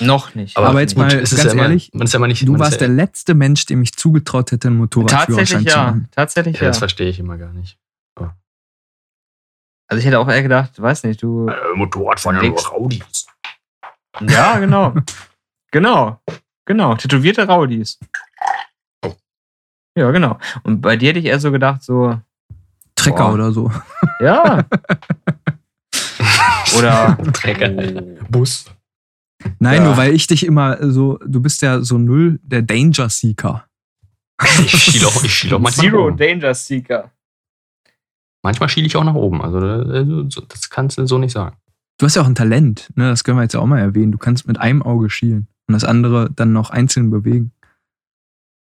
[0.00, 0.56] noch nicht.
[0.56, 2.58] Aber jetzt mal es ist ganz ja immer, ehrlich, man ist ja immer nicht, Du
[2.58, 5.84] warst ja, der letzte Mensch, dem ich zugetraut hätte, einen Motorradführerschein tatsächlich zu ja.
[5.84, 6.08] machen.
[6.10, 6.68] Tatsächlich ja, ja.
[6.68, 7.78] das verstehe ich immer gar nicht.
[9.86, 11.48] Also ich hätte auch eher gedacht, weiß nicht, du.
[11.48, 12.66] Äh, Motorrad fahren ja nur.
[12.66, 13.26] Raudis.
[14.20, 14.94] Ja, genau.
[15.70, 16.20] genau.
[16.64, 16.96] Genau.
[16.96, 17.98] Tätowierte Raudis.
[19.96, 20.00] Oh.
[20.00, 20.38] Ja, genau.
[20.62, 22.18] Und bei dir hätte ich eher so gedacht, so,
[22.96, 23.34] Trecker Boah.
[23.34, 23.70] oder so.
[24.20, 24.64] ja.
[26.76, 27.68] Oder Trecker.
[28.30, 28.64] Bus.
[29.58, 29.84] Nein, Ja.
[29.84, 33.64] nur weil ich dich immer so, du bist ja so null der Danger Seeker.
[34.64, 36.10] Ich schiele auch, ich schiel auch manchmal Zero.
[36.10, 37.10] Danger Seeker.
[38.42, 39.40] Manchmal schiele ich auch nach oben.
[39.42, 41.56] Also äh, so- das kannst du so nicht sagen.
[41.98, 43.08] Du hast ja auch ein Talent, ne?
[43.10, 44.10] Das können wir jetzt ja auch mal erwähnen.
[44.10, 47.52] Du kannst mit einem Auge schielen und das andere dann noch einzeln bewegen.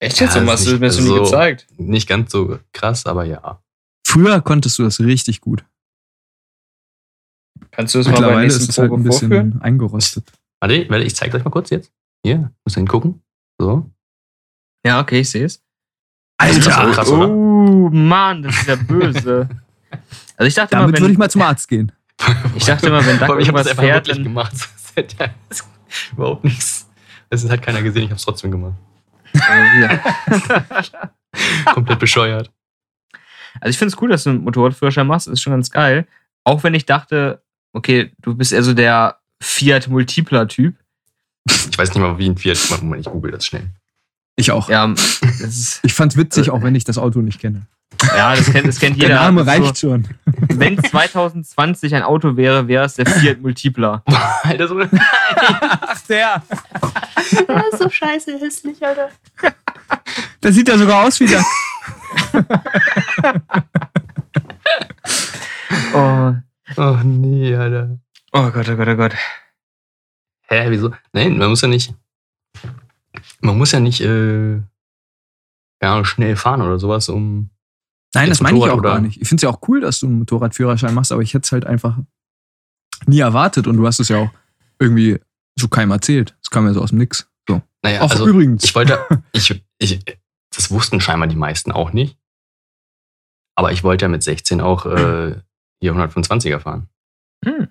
[0.04, 0.36] Echt Ja, jetzt?
[0.36, 1.66] Und ist was nicht ist mir so nie gezeigt?
[1.78, 3.62] Nicht ganz so krass, aber ja.
[4.06, 5.64] Früher konntest du das richtig gut.
[7.70, 9.62] Kannst du das mal bei der Mittlerweile ist nächsten es halt ein bisschen vorführen?
[9.62, 10.30] eingerostet.
[10.60, 11.90] Warte, warte, ich zeig euch mal kurz jetzt.
[12.24, 13.22] Hier, ihr hingucken.
[13.58, 13.90] So.
[14.84, 15.62] Ja, okay, ich sehe es.
[16.38, 17.28] Das ist so krass, oder?
[17.28, 19.48] Oh, Mann, das ist ja böse.
[20.36, 21.92] Also ich dachte Damit immer, würde ich wenn, mal zum Arzt gehen.
[22.56, 24.52] ich dachte immer, wenn Duck ich habe das irgendwas einfach fährt, dann, gemacht.
[24.96, 25.28] Das ja
[26.10, 26.88] überhaupt nichts.
[27.30, 28.74] Das hat keiner gesehen, ich habe es trotzdem gemacht.
[29.50, 31.72] Äh, ja.
[31.72, 32.50] Komplett bescheuert.
[33.60, 36.06] Also ich finde es cool, dass du einen Motorradführerschein machst, ist schon ganz geil.
[36.44, 37.42] Auch wenn ich dachte,
[37.72, 40.74] okay, du bist eher so der Fiat Multipler-Typ.
[41.70, 42.58] Ich weiß nicht mal, wie ein Fiat.
[42.82, 43.68] Moment, ich google das schnell.
[44.36, 44.68] Ich auch.
[44.68, 47.66] Ja, das ist, Ich fand's witzig, auch wenn ich das Auto nicht kenne.
[48.02, 49.20] ja das, kennt, das kennt Der jeder.
[49.20, 50.04] Name Das ist reicht schon.
[50.04, 54.02] So, wenn 2020 ein Auto wäre, wäre es der Fiat Multipler.
[54.42, 56.42] Alter, so Ach, der.
[57.46, 59.10] Das ist so scheiße hässlich, Alter.
[60.42, 61.44] Der sieht ja sogar aus wie der.
[65.94, 66.34] Oh.
[66.76, 67.98] Oh nee, Alter.
[68.32, 69.14] oh Gott, oh Gott, oh Gott.
[70.48, 70.92] Hä, wieso?
[71.12, 71.94] Nein, man muss ja nicht.
[73.40, 74.60] Man muss ja nicht äh,
[75.82, 77.50] ja, schnell fahren oder sowas, um.
[78.14, 79.00] Nein, das meine ich auch Motorrad, gar oder?
[79.02, 79.20] nicht.
[79.20, 81.52] Ich finde es ja auch cool, dass du einen Motorradführerschein machst, aber ich hätte es
[81.52, 81.98] halt einfach
[83.06, 84.30] nie erwartet und du hast es ja auch
[84.78, 85.18] irgendwie
[85.56, 86.36] so keinem erzählt.
[86.54, 87.28] Kam ja so aus dem Nix.
[87.48, 87.62] So.
[87.82, 88.64] Naja, Auch also übrigens.
[88.64, 88.98] ich wollte.
[89.32, 90.04] Ich, ich,
[90.54, 92.18] das wussten scheinbar die meisten auch nicht.
[93.56, 95.36] Aber ich wollte ja mit 16 auch äh,
[95.80, 96.88] hier 125er fahren.
[97.44, 97.68] Hm.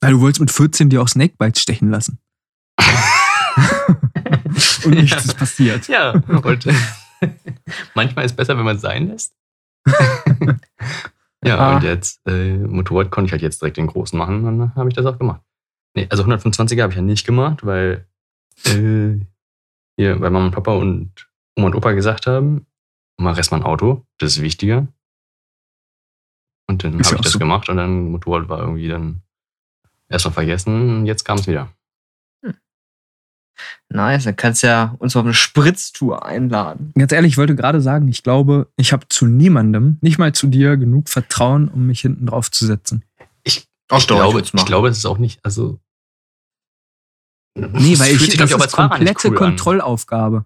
[0.00, 2.18] Weil du wolltest mit 14 dir auch Snakebites stechen lassen.
[4.84, 5.88] und nichts ist passiert.
[5.88, 6.66] Ja, und
[7.94, 9.34] manchmal ist es besser, wenn man es sein lässt.
[11.44, 11.76] ja, Ah.
[11.76, 14.94] und jetzt, äh, Motorrad konnte ich halt jetzt direkt den großen machen, dann habe ich
[14.94, 15.40] das auch gemacht.
[15.98, 18.06] Nee, also 125er habe ich ja nicht gemacht, weil
[18.66, 19.18] äh,
[19.96, 22.66] hier bei Mama und Papa und Oma und Opa gesagt haben,
[23.16, 24.86] mach erstmal ein Auto, das ist wichtiger.
[26.68, 27.40] Und dann habe ich das so.
[27.40, 29.22] gemacht und dann Motorrad war irgendwie dann
[30.08, 31.68] erstmal vergessen und jetzt kam es wieder.
[33.88, 36.92] Nice, dann kannst du ja uns auf eine Spritztour einladen.
[36.94, 40.46] Ganz ehrlich, ich wollte gerade sagen, ich glaube, ich habe zu niemandem, nicht mal zu
[40.46, 43.02] dir, genug Vertrauen, um mich hinten drauf zu setzen.
[43.88, 45.80] Ach ich, glaube, ich glaube, es ist auch nicht, also.
[47.58, 49.34] Nee, es weil fühlt ich, das ich, ist nicht komplette cool.
[49.34, 50.44] Kontrollaufgabe.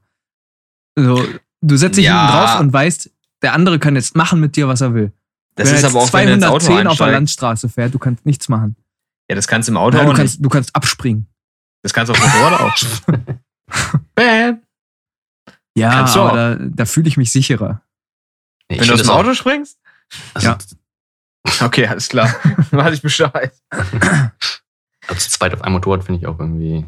[0.96, 1.24] So,
[1.60, 2.20] du setzt dich Ja.
[2.26, 3.10] hinten drauf und weißt,
[3.42, 5.12] der andere kann jetzt machen mit dir, was er will.
[5.54, 7.10] Das Wenn ist jetzt aber auch, wenn du ins Auto 210 auf der.
[7.12, 8.76] Landstraße fährt, du kannst nichts machen.
[9.28, 10.18] Ja, das kannst du im Auto Ja, auch du, nicht.
[10.18, 11.26] kannst, du kannst abspringen.
[11.82, 12.76] Das kannst du auf dem Motorrad auch.
[14.14, 14.62] Bam.
[15.76, 16.32] Ja, Kannst du auch.
[16.34, 17.82] da, da fühle ich mich sicherer.
[18.70, 19.78] Nee, ich Wenn du aus dem das Auto springst?
[20.34, 20.58] Also, Ja.
[21.60, 22.28] Okay, alles klar.
[22.70, 23.52] Weiß ich Bescheid.
[23.70, 26.86] also zu zweit auf einem Motorrad finde ich auch irgendwie.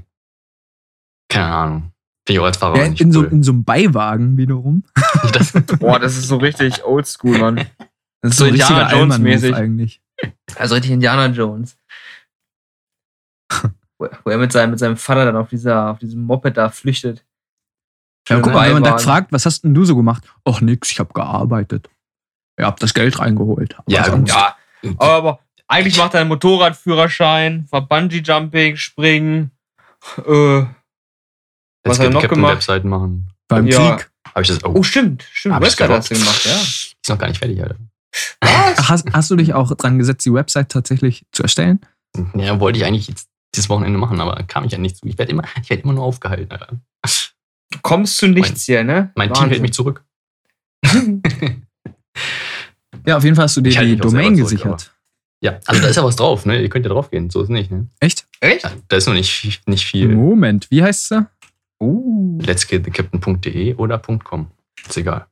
[1.28, 1.90] Keine Ahnung.
[2.30, 3.26] Auch als Fahrer Ja, nicht in, so, cool.
[3.32, 4.84] in so einem Beiwagen wiederum.
[5.32, 7.56] das, Boah, das ist so richtig oldschool, Mann.
[8.22, 9.54] Das ist So so Indiana Jones Allmann-Move mäßig.
[9.54, 10.02] eigentlich.
[10.56, 11.76] Also richtig Indiana Jones.
[13.98, 16.68] Wo wo er mit seinem, mit seinem Vater dann auf, dieser, auf diesem Moped da
[16.70, 17.24] flüchtet.
[18.28, 20.24] Ja, guck mal, wenn man da fragt, was hast denn du so gemacht?
[20.48, 21.90] Och, nix, ich habe gearbeitet.
[22.58, 23.78] Ihr habt das Geld reingeholt.
[23.78, 24.56] Aber Ja, sonst- Ja,
[24.98, 29.50] aber eigentlich macht er einen Motorradführerschein, war Bungee-Jumping, Springen.
[30.26, 30.64] Äh,
[31.85, 32.55] was hat er noch gemacht?
[32.55, 33.28] Webseiten machen.
[33.49, 33.97] beim Ja.
[33.97, 34.11] Krieg.
[34.28, 34.74] Habe ich das auch.
[34.74, 35.24] Oh, stimmt.
[35.32, 36.53] Stimmt, Hab Website hast du gemacht, ja.
[36.55, 37.76] Ist noch gar nicht fertig, Alter.
[38.41, 41.80] Ach, Hast, hast du dich auch dran gesetzt, die Website tatsächlich zu erstellen?
[42.35, 45.07] Ja, wollte ich eigentlich jetzt dieses Wochenende machen, aber kam ich ja nicht zu.
[45.07, 46.68] Ich werde immer, ich werd immer nur aufgehalten, Alter.
[47.70, 49.11] Du kommst zu nichts hier, ne?
[49.16, 50.05] Mein Team hält mich zurück.
[53.07, 54.95] Ja, auf jeden Fall hast du dir die Domain zurück, gesichert.
[55.43, 56.62] Ja, also da ist ja was drauf, ne?
[56.62, 57.87] Ihr könnt ja drauf gehen, so ist nicht, ne?
[58.01, 58.26] Echt?
[58.41, 58.64] Echt?
[58.64, 60.09] Ja, da ist noch nicht, viel- nicht viel.
[60.09, 61.26] Moment, wie heißt sie?
[61.80, 62.38] Uh.
[62.42, 64.50] Let's get thecaptain.de oder .com.
[64.86, 65.26] Ist egal.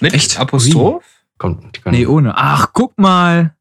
[0.00, 0.38] Mit Echt?
[0.38, 1.04] Apostroph?
[1.38, 2.36] Kommt, Nee, ohne.
[2.36, 3.54] Ach, guck mal.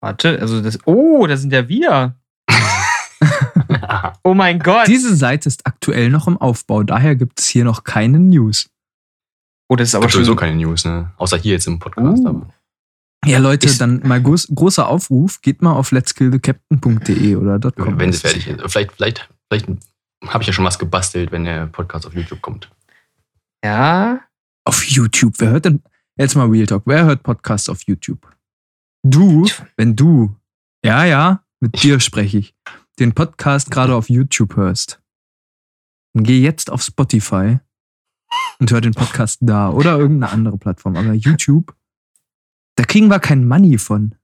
[0.00, 0.78] Warte, also das.
[0.86, 2.14] Oh, da sind ja wir.
[4.22, 4.86] Oh mein Gott.
[4.86, 8.68] Diese Seite ist aktuell noch im Aufbau, daher gibt es hier noch keine News.
[9.68, 11.12] oh, das ist aber schon sowieso keine News, ne?
[11.16, 12.22] Außer hier jetzt im Podcast.
[12.24, 12.42] Uh.
[13.24, 17.98] Ja, Leute, Ist- dann mal groß, großer Aufruf, geht mal auf let'skillthecaptain.de oder .com.
[17.98, 18.60] Wenn es fertig ist.
[18.70, 19.68] Vielleicht, vielleicht, vielleicht
[20.26, 22.70] habe ich ja schon was gebastelt, wenn der Podcast auf YouTube kommt.
[23.64, 24.20] Ja.
[24.64, 25.82] Auf YouTube, wer hört denn,
[26.16, 28.30] jetzt mal Real Talk, wer hört Podcasts auf YouTube?
[29.04, 29.46] Du,
[29.76, 30.36] wenn du,
[30.84, 32.54] ja, ja, mit dir spreche ich,
[32.98, 35.00] den Podcast gerade auf YouTube hörst,
[36.14, 37.58] dann geh jetzt auf Spotify
[38.58, 40.96] und hör den Podcast da oder irgendeine andere Plattform.
[40.96, 41.74] Aber YouTube,
[42.78, 44.14] da kriegen wir kein Money von.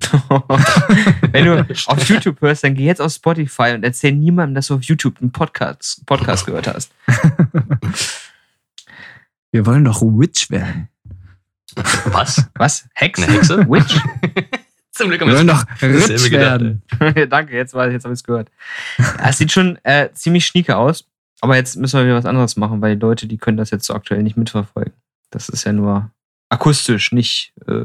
[1.32, 4.76] Wenn du auf YouTube hörst, dann geh jetzt auf Spotify und erzähl niemandem, dass du
[4.76, 6.92] auf YouTube einen Podcast, Podcast gehört hast.
[9.50, 10.88] Wir wollen doch rich werden.
[12.04, 12.48] Was?
[12.54, 12.88] Was?
[12.94, 13.24] Hexe?
[13.24, 13.58] Eine Hexe?
[13.68, 14.00] Witch?
[14.92, 16.82] Zum Glück Wir wollen doch rich werden.
[17.28, 18.50] Danke, jetzt, weiß ich- jetzt habe ich es gehört.
[19.24, 21.04] Es sieht schon äh, ziemlich schnieke aus,
[21.40, 23.86] aber jetzt müssen wir wieder was anderes machen, weil die Leute, die können das jetzt
[23.86, 24.92] so aktuell nicht mitverfolgen.
[25.30, 26.12] Das ist ja nur
[26.50, 27.84] akustisch, nicht äh,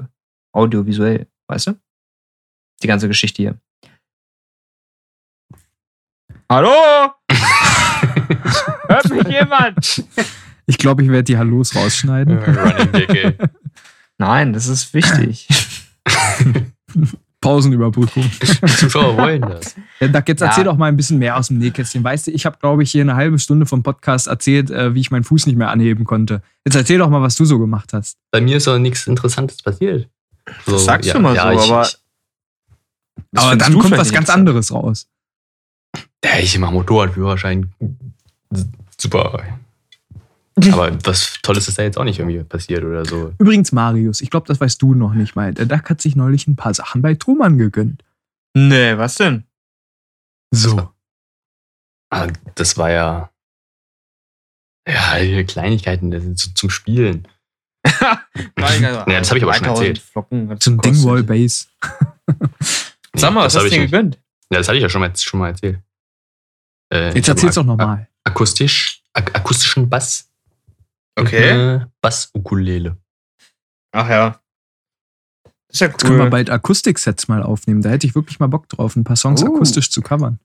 [0.51, 1.80] audiovisuell, weißt du?
[2.84, 3.59] Die ganze Geschichte hier.
[6.49, 7.13] Hallo?
[8.88, 10.03] Hört mich jemand?
[10.66, 12.38] Ich glaube, ich werde die Hallos rausschneiden.
[12.38, 13.38] Running Dick, ey.
[14.18, 15.47] Nein, das ist wichtig.
[17.45, 18.23] Pausenüberbrückung.
[18.41, 19.75] Die Zuschauer wollen das.
[19.99, 20.47] Ja, Doug, jetzt Ja.
[20.47, 22.03] erzähl doch mal ein bisschen mehr aus dem Nähkästchen.
[22.03, 24.99] Weißt du, ich habe, glaube ich, hier eine halbe Stunde vom Podcast erzählt, äh, wie
[24.99, 26.41] ich meinen Fuß nicht mehr anheben konnte.
[26.65, 28.17] Jetzt erzähl doch mal, was du so gemacht hast.
[28.31, 30.09] Bei mir ist auch nichts Interessantes passiert.
[30.65, 31.87] So, Das sagst du mal so, ich, aber-
[33.31, 35.07] Ich, Aber dann kommt was ganz anderes raus.
[36.23, 37.71] ja, ich mache Motorradführerschein.
[38.99, 39.43] Super.
[40.71, 43.33] Aber was Tolles ist da jetzt auch nicht irgendwie passiert oder so.
[43.39, 45.53] Übrigens, Marius, ich glaube, das weißt du noch nicht mal.
[45.53, 48.03] Der Doug hat sich neulich ein paar Sachen bei Thomann gegönnt.
[48.53, 49.43] Nee, was denn?
[50.51, 50.91] So.
[52.09, 53.31] Ah, das war ja.
[54.87, 57.27] Ja, hier Kleinigkeiten das sind so zum Spielen.
[57.85, 58.21] ja,
[58.79, 59.99] Ja, das habe ich aber schon erzählt.
[59.99, 60.79] Flocken, Zum.
[60.79, 61.65] Dingwall Base.
[63.13, 64.19] Sag mal, was das hast du ich dir gegönnt?
[64.49, 65.79] Ja, das hatte ich ja schon mal, schon mal erzählt.
[66.93, 68.07] Äh, Jetzt erzähl's doch nochmal.
[68.23, 70.29] Akustisch, ak akustischen Bass.
[71.16, 71.76] Okay.
[71.76, 72.97] Äh, Bass-Ukulele.
[73.93, 74.39] Ach ja.
[75.43, 76.30] Das ist ja Jetzt können wir cool.
[76.30, 77.82] bald Akustiksets mal aufnehmen.
[77.82, 79.47] Da hätte ich wirklich mal Bock drauf, ein paar Songs Uh.
[79.55, 80.39] akustisch zu covern.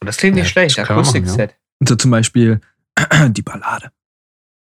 [0.00, 0.78] Das klingt nicht Ja, schlecht.
[0.78, 1.54] Akustikset.
[1.78, 2.60] Und so zum Beispiel
[3.28, 3.90] die Ballade.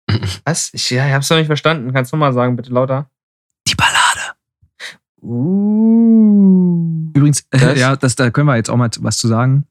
[0.44, 0.70] Was?
[0.74, 1.92] Ich, ja, ich hab's noch nicht verstanden.
[1.92, 3.08] Kannst du mal sagen, bitte lauter?
[3.68, 4.34] Die Ballade.
[5.22, 7.10] Uh.
[7.14, 9.64] Übrigens, äh, Das- ja, das, da können wir jetzt auch mal was zu sagen.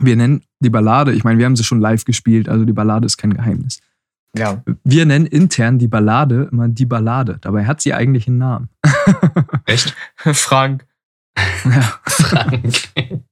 [0.00, 3.06] Wir nennen die Ballade, ich meine, wir haben sie schon live gespielt, also die Ballade
[3.06, 3.80] ist kein Geheimnis.
[4.36, 4.62] Ja.
[4.84, 7.38] Wir nennen intern die Ballade immer die Ballade.
[7.40, 8.68] Dabei hat sie eigentlich einen Namen.
[9.66, 9.94] Echt?
[10.16, 10.86] Frank.
[11.64, 12.00] Ja.
[12.06, 12.74] Frank.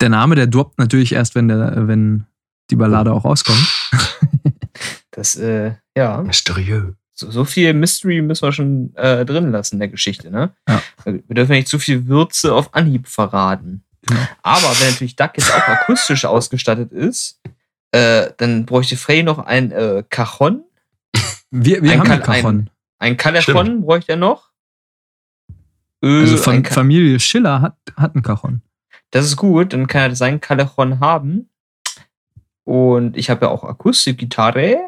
[0.00, 2.26] Der Name, der droppt natürlich erst, wenn, der, wenn
[2.70, 3.90] die Ballade auch rauskommt.
[5.12, 6.20] Das, äh, ja.
[6.22, 6.96] Mysteriös.
[7.12, 10.52] So, so viel Mystery müssen wir schon äh, drin lassen in der Geschichte, ne?
[10.68, 10.82] Ja.
[11.04, 13.84] Wir dürfen nicht zu viel Würze auf Anhieb verraten.
[14.02, 14.20] Genau.
[14.42, 17.40] Aber wenn natürlich Duck jetzt auch akustisch ausgestattet ist,
[17.94, 20.64] äh, dann bräuchte Frey noch ein äh, Cajon.
[21.50, 22.70] Wir, wir Ein haben einen Cajon.
[22.98, 24.50] Ein Calefon bräuchte er noch.
[26.02, 28.62] Äh, Also ein Ka- Familie Schiller hat, hat einen Cajon.
[29.10, 31.48] Das ist gut, dann kann er sein Callejon haben.
[32.64, 34.78] Und ich habe ja auch Akustikgitarre.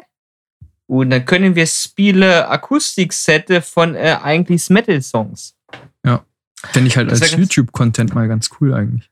[0.87, 5.55] Und dann können wir spielen Akustiksette von äh, eigentlich Metal-Songs.
[6.63, 9.11] Fände ich halt Das als YouTube-Content mal ganz cool eigentlich.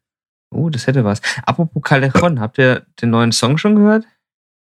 [0.52, 1.22] Oh, das hätte was.
[1.46, 4.06] Apropos Callejon, habt ihr den neuen Song schon gehört?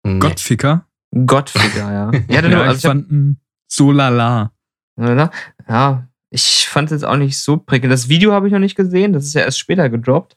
[0.04, 0.18] Nee.
[0.18, 0.86] Gottficker.
[1.26, 2.10] Gottfigur, ja.
[2.28, 3.38] Ich hatte Ja, nur, also ich fand ihn
[3.70, 4.52] so lala.
[4.96, 5.30] oder?
[5.68, 7.92] ja, ich fand es jetzt auch nicht so prickelnd.
[7.92, 10.36] Das Video habe ich noch nicht gesehen, das ist ja erst später gedroppt.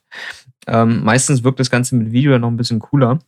[0.66, 3.18] Ähm, meistens wirkt das Ganze mit Video ja noch ein bisschen cooler.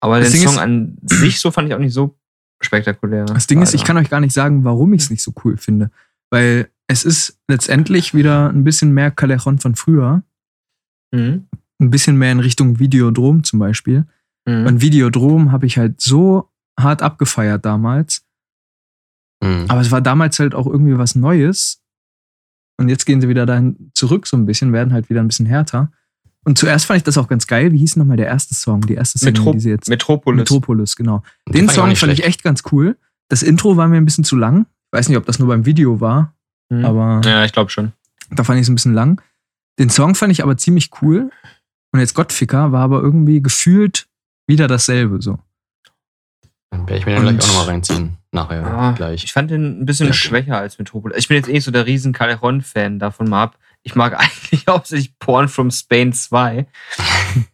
[0.00, 2.16] Aber Das den Ding Song ist- an sich so fand ich auch nicht so
[2.60, 3.24] spektakulär.
[3.24, 5.56] Das Ding ist, ich kann euch gar nicht sagen, warum ich es nicht so cool
[5.56, 5.90] finde.
[6.30, 10.22] Weil es ist letztendlich wieder ein bisschen mehr Callejon von früher.
[11.12, 11.46] Mhm.
[11.80, 14.06] Ein bisschen mehr in Richtung Videodrom zum Beispiel.
[14.46, 14.66] Mhm.
[14.66, 16.48] Und Videodrom habe ich halt so
[16.78, 18.24] hart abgefeiert damals.
[19.42, 19.66] Hm.
[19.68, 21.82] Aber es war damals halt auch irgendwie was Neues.
[22.78, 25.46] Und jetzt gehen sie wieder dahin zurück so ein bisschen, werden halt wieder ein bisschen
[25.46, 25.90] härter.
[26.44, 27.72] Und zuerst fand ich das auch ganz geil.
[27.72, 28.80] Wie hieß nochmal der erste Song?
[28.82, 29.88] Die erste Single, Metro die sie jetzt.
[29.88, 30.38] Metropolis.
[30.38, 31.22] Metropolis, genau.
[31.48, 32.24] Die Den ich Song fand ich schlecht.
[32.24, 32.96] echt ganz cool.
[33.28, 34.66] Das Intro war mir ein bisschen zu lang.
[34.92, 36.34] Ich weiß nicht, ob das nur beim Video war,
[36.70, 36.84] Mhm.
[36.84, 37.92] aber ja, ich glaube schon.
[38.30, 39.20] da fand ich es ein bisschen lang.
[39.78, 41.30] Den Song fand ich aber ziemlich cool.
[41.92, 44.06] Und jetzt Gottficker war aber irgendwie gefühlt
[44.46, 45.38] wieder dasselbe so.
[46.70, 48.16] Dann werde ich mir den gleich auch nochmal reinziehen.
[48.32, 49.24] Nachher Ah, gleich.
[49.24, 51.18] Ich fand den ein bisschen Ja, schwächer als Metropolis.
[51.18, 53.58] Ich bin jetzt eh nicht so der riesen Callejon-Fan davon mal ab.
[53.82, 56.66] Ich mag eigentlich hauptsächlich Porn from Spain 2.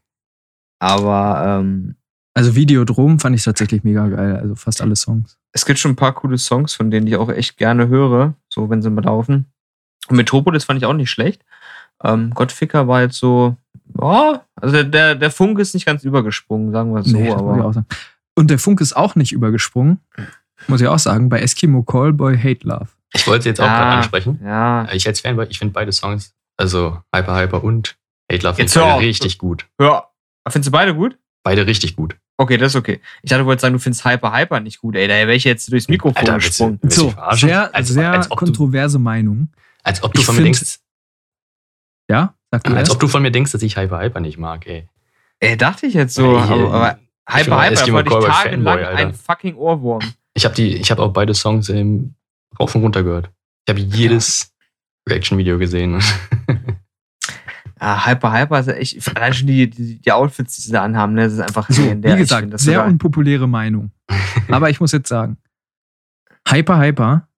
[0.79, 1.97] Aber ähm,
[2.35, 4.37] Also Videodrom fand ich tatsächlich mega geil.
[4.37, 5.37] Also fast alle Songs.
[5.53, 8.71] es gibt schon ein paar coole Songs, von denen ich auch echt gerne höre, so
[8.71, 9.47] wenn sie mal laufen.
[10.09, 11.45] Und Metropolis fand ich auch nicht schlecht.
[12.05, 13.57] Ähm, Gottficker war jetzt so,
[14.01, 17.73] ja, also der, der, Funk ist nicht ganz übergesprungen, sagen wir so, Nee, aber auch
[17.73, 17.87] sagen.
[18.37, 19.99] Und der Funk ist auch nicht übergesprungen,
[20.69, 22.89] muss ich auch sagen, bei Eskimo Callboy Hate Love.
[23.15, 23.79] Ich wollte sie jetzt auch Ah.
[23.79, 24.41] gerade ansprechen.
[24.45, 27.97] ja, Ich als Fanboy, ich finde beide Songs, also Hyper Hyper und
[28.31, 29.67] Hate Love, Jetzt finde beide richtig gut.
[29.81, 30.05] ja.
[30.49, 31.19] Findest du beide gut?
[31.43, 32.17] Beide richtig gut.
[32.39, 33.01] Okay, das ist okay.
[33.23, 35.07] Ich dachte, du wolltest sagen, du findest Hyper Hyper nicht gut, ey.
[35.09, 36.79] Da wäre ich jetzt durchs Mikrofon Alter, willst du- gesprungen.
[36.81, 37.15] willst du So,
[37.47, 39.49] sehr, Als- sehr als du- kontroverse Meinung.
[39.83, 40.79] Als ob du Ich von mir denkst,
[42.11, 42.93] Ja, sag du als erst.
[42.93, 44.89] ob du von mir denkst, dass ich Hyper Hyper nicht mag, ey.
[45.41, 46.43] Ey, dachte ich jetzt so.
[46.45, 46.99] Hier- aber, aber
[47.31, 50.01] Ich Hyper war Hyper, da wollte ich tagelang ein fucking Ohrwurm.
[50.35, 52.15] Ich habe die, ich habe auch beide Songs ähm,
[52.59, 53.31] rauf und runter gehört.
[53.67, 54.55] Ich habe jedes
[55.09, 56.01] Reaction-Video gesehen.
[57.81, 60.83] Ja, Hyper Hyper ist ja echt, allein schon die, die, die Outfits, die sie da
[60.83, 62.15] anhaben, ne, das ist einfach So, legendär.
[62.17, 63.91] wie gesagt, find das sehr unpopuläre Meinung.
[64.49, 65.37] Aber ich muss jetzt sagen,
[66.49, 67.29] Hyper Hyper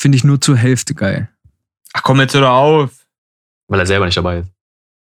[0.00, 1.28] finde ich nur zur Hälfte geil.
[1.92, 2.97] Ach komm jetzt oder auf.
[3.68, 4.50] Weil er selber nicht dabei ist.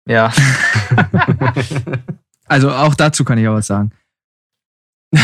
[0.08, 0.34] Ja.
[2.48, 3.92] Also auch dazu kann ich auch was sagen.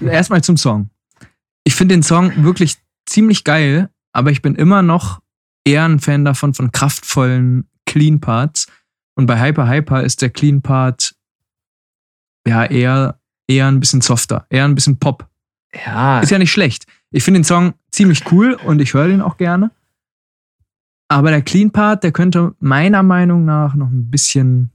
[0.00, 0.90] Erstmal zum Song.
[1.64, 5.20] Ich finde den Song wirklich ziemlich geil, aber ich bin immer noch
[5.64, 8.66] eher ein Fan davon von kraftvollen Clean Parts.
[9.14, 11.14] Und bei Hyper Hyper ist der Clean Part
[12.46, 15.28] ja eher, eher ein bisschen softer, eher ein bisschen Pop.
[15.74, 16.20] Ja.
[16.20, 16.86] Ist ja nicht schlecht.
[17.12, 19.70] Ich finde den Song ziemlich cool und ich höre den auch gerne.
[21.10, 24.70] Aber der Clean Part, der könnte meiner Meinung nach noch ein bisschen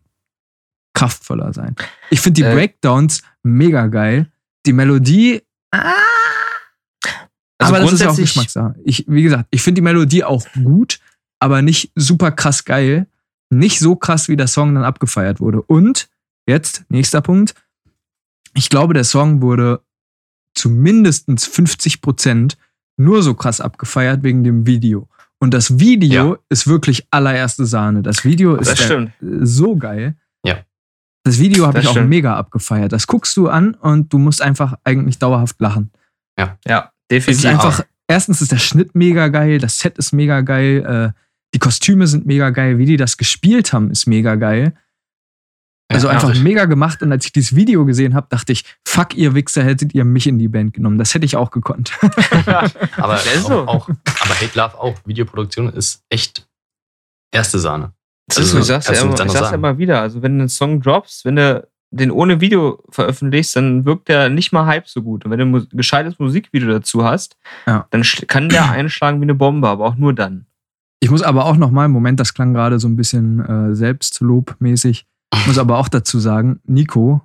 [0.94, 1.76] kraftvoller sein.
[2.10, 2.54] Ich finde die Äh.
[2.54, 4.30] Breakdowns mega geil.
[4.66, 5.94] Die Melodie, ah,
[7.58, 8.76] Also aber das ist ja auch Geschmackssache.
[8.84, 11.00] Ich, wie gesagt, ich finde die Melodie auch gut,
[11.40, 13.08] aber nicht super krass geil.
[13.50, 15.62] Nicht so krass, wie der Song dann abgefeiert wurde.
[15.62, 16.10] Und
[16.48, 17.54] jetzt, nächster Punkt.
[18.56, 19.82] Ich glaube, der Song wurde
[20.54, 22.58] zu mindestens 50 Prozent
[22.98, 25.08] nur so krass abgefeiert wegen dem Video.
[25.40, 26.40] Und das Video Ja.
[26.50, 28.02] ist wirklich allererste Sahne.
[28.02, 29.12] Das Video ist Das stimmt.
[29.20, 30.16] so geil.
[30.46, 30.60] Ja.
[31.24, 32.10] Das Video habe ich auch stimmt.
[32.10, 32.92] mega abgefeiert.
[32.94, 35.92] Das guckst du an und du musst einfach eigentlich dauerhaft lachen.
[36.40, 37.46] Ja, Es ist definitiv.
[37.46, 41.20] einfach, erstens ist der Schnitt mega geil, das Set ist mega geil, äh,
[41.54, 44.74] die Kostüme sind mega geil, wie die das gespielt haben, ist mega geil.
[45.88, 47.02] Also Ja, einfach also- mega gemacht.
[47.04, 50.26] Und als ich dieses Video gesehen habe, dachte ich, fuck, ihr Wichser, hättet ihr mich
[50.28, 50.98] in die Band genommen.
[50.98, 51.92] Das hätte ich auch gekonnt.
[52.98, 54.96] Aber, auch, auch, aber Hate Love auch.
[55.06, 56.48] Videoproduktion ist echt
[57.32, 57.94] erste Sahne.
[58.28, 60.02] Das ist so, ich sag's, ja kannst du immer, ich sag's ja immer wieder.
[60.02, 64.30] Also, wenn du einen Song droppst, wenn du den ohne Video veröffentlichst, dann wirkt der
[64.30, 65.24] nicht mal halb so gut.
[65.26, 67.86] Und wenn du ein gescheites Musikvideo dazu hast, Ja.
[67.92, 70.48] dann kann der einschlagen wie eine Bombe, aber auch nur dann.
[71.00, 75.06] Ich muss aber auch nochmal, Moment, das klang gerade so ein bisschen äh, Selbstlobmäßig.
[75.40, 77.22] Ich muss aber auch dazu sagen, Nico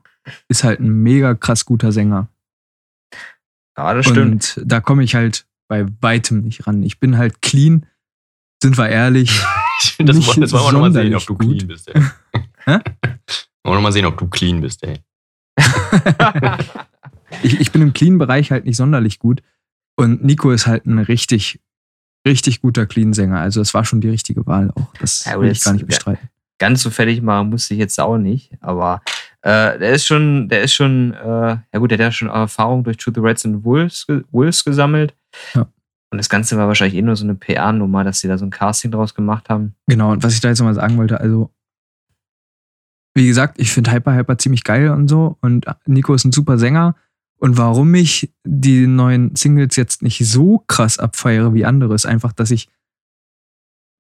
[0.49, 2.29] ist halt ein mega krass guter Sänger.
[3.77, 4.57] Ja, das stimmt.
[4.59, 6.83] Und da komme ich halt bei weitem nicht ran.
[6.83, 7.87] Ich bin halt clean,
[8.63, 9.41] sind wir ehrlich.
[9.83, 11.57] Ich finde, das, das wollen wir nochmal sehen, ob du gut.
[11.57, 11.95] clean bist, ey.
[12.67, 12.83] Wollen
[13.65, 14.99] wir nochmal sehen, ob du clean bist, ey.
[17.43, 19.43] Ich, ich bin im Clean-Bereich halt nicht sonderlich gut.
[19.97, 21.61] Und Nico ist halt ein richtig,
[22.27, 23.39] richtig guter Clean-Sänger.
[23.39, 24.93] Also es war schon die richtige Wahl auch.
[24.99, 26.29] Das Ja, will ich gar nicht bestreiten.
[26.61, 29.03] Ganz so fertig machen musste ich jetzt auch nicht, aber
[29.43, 32.85] äh, der ist schon, der ist schon, äh, ja gut, der hat ja schon Erfahrung
[32.85, 35.15] durch To the Reds and Wolves, Wolves gesammelt.
[35.55, 35.63] Ja.
[36.11, 38.51] Und das Ganze war wahrscheinlich eh nur so eine PR-Nummer, dass sie da so ein
[38.51, 39.75] Casting draus gemacht haben.
[39.87, 41.51] Genau, und was ich da jetzt nochmal sagen wollte, also,
[43.15, 45.39] wie gesagt, ich finde Hyper Hyper ziemlich geil und so.
[45.41, 46.97] Und Nico ist ein super Sänger.
[47.39, 52.33] Und warum ich die neuen Singles jetzt nicht so krass abfeiere wie andere, ist einfach,
[52.33, 52.69] dass ich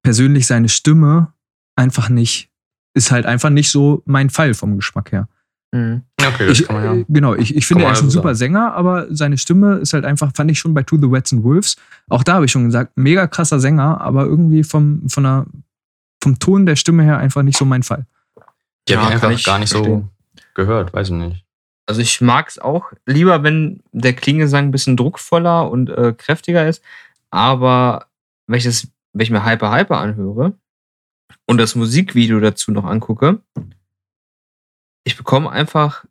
[0.02, 1.32] persönlich seine Stimme
[1.74, 2.49] einfach nicht,
[2.95, 5.28] ist halt einfach nicht so mein Fall vom Geschmack her.
[5.72, 6.03] Mhm.
[6.20, 6.95] Okay, das Ich, kann man ja.
[6.95, 8.55] äh, genau, ich, ich finde, er ist ein super sagen.
[8.55, 11.45] Sänger, aber seine Stimme ist halt einfach, fand ich schon bei To the Reds and
[11.45, 11.76] Wolves.
[12.09, 15.47] Auch da habe ich schon gesagt, mega krasser Sänger, aber irgendwie vom, von der,
[16.22, 18.07] vom Ton der Stimme her einfach nicht so mein Fall.
[18.88, 20.09] Die habe Ja, ich kann einfach ich gar nicht verstehen.
[20.34, 21.45] so gehört, weiß ich nicht.
[21.86, 26.68] Also ich mag es auch lieber, wenn der Klingesang ein bisschen druckvoller und äh, kräftiger
[26.68, 26.82] ist.
[27.30, 28.07] Aber
[28.49, 30.55] wenn ich, das, wenn ich mir Hyper Hyper anhöre
[31.47, 33.41] und das Musikvideo dazu noch angucke,
[35.05, 36.05] ich bekomme einfach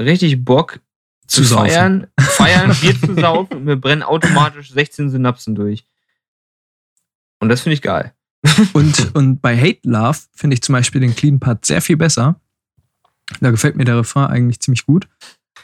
[0.00, 0.80] richtig Bock
[1.26, 1.68] zu, Zu saufen.
[1.70, 5.84] feiern, feiern, Bier zu saufen und mir brennen automatisch 16 Synapsen durch.
[7.40, 8.12] Und das finde ich geil.
[8.72, 12.40] Und, und bei Hate Love finde ich zum Beispiel den Clean Part sehr viel besser.
[13.40, 15.08] Da gefällt mir der Refrain eigentlich ziemlich gut.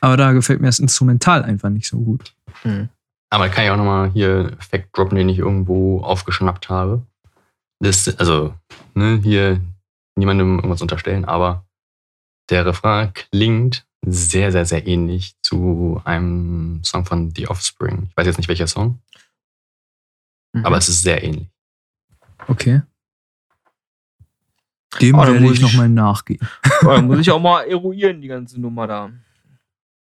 [0.03, 2.35] Aber da gefällt mir das Instrumental einfach nicht so gut.
[3.31, 7.07] Aber kann ich auch nochmal hier Fact droppen, den ich irgendwo aufgeschnappt habe.
[7.81, 8.55] Das, also,
[8.95, 9.61] ne, hier
[10.17, 11.67] niemandem irgendwas unterstellen, aber
[12.51, 18.07] der Refrain klingt sehr, sehr, sehr ähnlich zu einem Song von The Offspring.
[18.11, 19.01] Ich weiß jetzt nicht welcher Song,
[20.63, 21.49] aber es ist sehr ähnlich.
[22.49, 22.83] Okay.
[25.01, 26.41] Dem Oh, muss ich ich- nochmal nachgehen.
[26.83, 29.11] Oh, dann muss ich auch mal eruieren, die ganze Nummer da.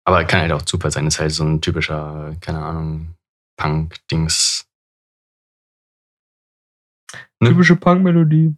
[0.04, 3.14] Aber kann halt auch Zufall sein, ist halt so ein typischer, keine Ahnung,
[3.56, 4.66] Punk-Dings.
[7.40, 7.48] Ne?
[7.50, 8.54] Typische Punk-Melodie.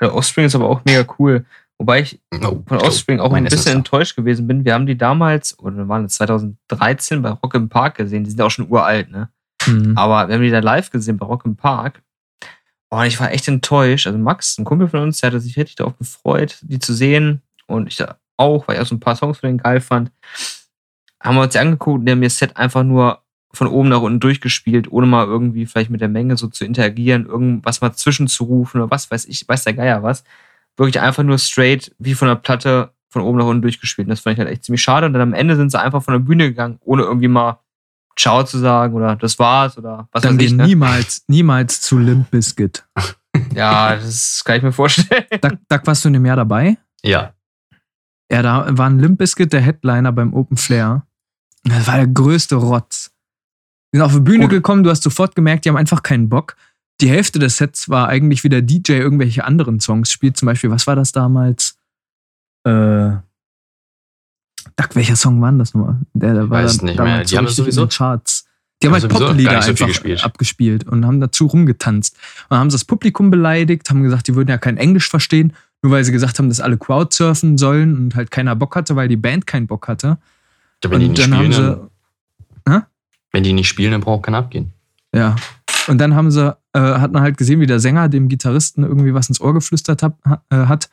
[0.00, 1.44] Der Offspring ist aber auch mega cool.
[1.78, 4.64] Wobei ich Oh, von ich Offspring auch ein bisschen enttäuscht gewesen bin.
[4.64, 8.24] Wir haben die damals, oder waren es 2013 bei Rock im Park gesehen.
[8.24, 9.30] Die sind ja auch schon uralt, ne?
[9.66, 9.96] Mhm.
[9.96, 12.02] Aber wir haben die da live gesehen bei Rock im Park.
[12.90, 14.06] Oh, und ich war echt enttäuscht.
[14.06, 17.42] Also Max, ein Kumpel von uns, der hatte sich richtig darauf gefreut, die zu sehen.
[17.66, 18.04] Und ich
[18.36, 20.10] auch, weil ich auch so ein paar Songs von denen geil fand.
[21.20, 23.21] haben wir uns die angeguckt und die haben mir das Set einfach nur
[23.54, 27.26] von oben nach unten durchgespielt, ohne mal irgendwie vielleicht mit der Menge so zu interagieren,
[27.26, 30.24] irgendwas mal zwischenzurufen oder was weiß ich, weiß der Geier was.
[30.76, 34.06] Wirklich einfach nur straight wie von der Platte von oben nach unten durchgespielt.
[34.06, 35.06] Und das fand ich halt echt ziemlich schade.
[35.06, 37.58] Und dann am Ende sind sie einfach von der Bühne gegangen, ohne irgendwie mal
[38.18, 40.48] Ciao zu sagen oder das war's oder was Dann weiß ich.
[40.48, 40.66] gehen Ne?
[40.66, 42.84] niemals, niemals zu Limp Bizkit.
[43.54, 45.24] Ja, das kann ich mir vorstellen.
[45.40, 46.76] Doug, Doug, warst du in dem Jahr dabei?
[47.02, 47.32] Ja.
[48.30, 51.06] Ja, da war ein Limp Bizkit der Headliner beim Open Flair.
[51.64, 53.11] Das war der größte Rotz.
[53.92, 56.56] Die sind auf die Bühne gekommen, du hast sofort gemerkt, die haben einfach keinen Bock.
[57.00, 60.36] Die Hälfte des Sets war eigentlich, wie der DJ irgendwelche anderen Songs spielt.
[60.36, 61.76] Zum Beispiel, was war das damals?
[62.64, 62.70] Äh.
[64.76, 65.96] Doug, welcher Song war das nochmal?
[66.14, 67.24] Der, der war Weiß dann nicht damals mehr.
[67.24, 68.46] Die haben das sowieso- Charts.
[68.82, 70.24] Die haben haben halt Poplieder so einfach gespielt.
[70.24, 72.16] abgespielt und haben dazu rumgetanzt.
[72.16, 75.52] Und dann haben sie das Publikum beleidigt, haben gesagt, die würden ja kein Englisch verstehen,
[75.82, 79.06] nur weil sie gesagt haben, dass alle Crowdsurfen sollen und halt keiner Bock hatte, weil
[79.06, 80.18] die Band keinen Bock hatte.
[80.82, 81.90] Ja, und dann haben spielen, sie,
[82.64, 82.82] dann,
[83.32, 84.72] wenn die nicht spielen, dann braucht keiner abgehen.
[85.14, 85.36] ja.
[85.88, 89.14] Und dann haben sie, äh, hat man halt gesehen, wie der Sänger dem Gitarristen irgendwie
[89.14, 90.88] was ins Ohr geflüstert hat, ha- äh, hat.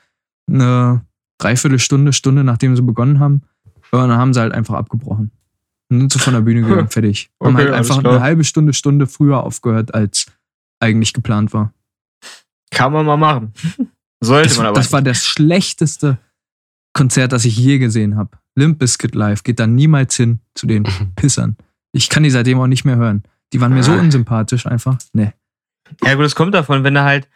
[0.49, 1.05] Eine
[1.37, 3.43] Dreiviertelstunde, Stunde, nachdem sie begonnen haben.
[3.91, 5.29] Und dann haben sie halt einfach abgebrochen.
[5.91, 7.29] Und sind so von der Bühne gegangen, fertig.
[7.39, 10.25] haben Okay, halt einfach eine halbe Stunde, Stunde früher aufgehört, als
[10.79, 11.71] eigentlich geplant war.
[12.71, 13.53] Kann man mal machen.
[14.23, 14.75] Sollte Das, man aber.
[14.75, 16.17] das war das schlechteste
[16.93, 18.31] Konzert, das ich je gesehen habe.
[18.55, 20.83] Limp Bizkit Live geht da niemals hin zu den
[21.15, 21.57] Pissern.
[21.91, 23.23] Ich kann die seitdem auch nicht mehr hören.
[23.53, 23.99] Die waren mir so Ah.
[23.99, 24.97] unsympathisch einfach.
[25.13, 25.31] Nee.
[26.03, 27.27] Ja, gut, das kommt davon, wenn er halt.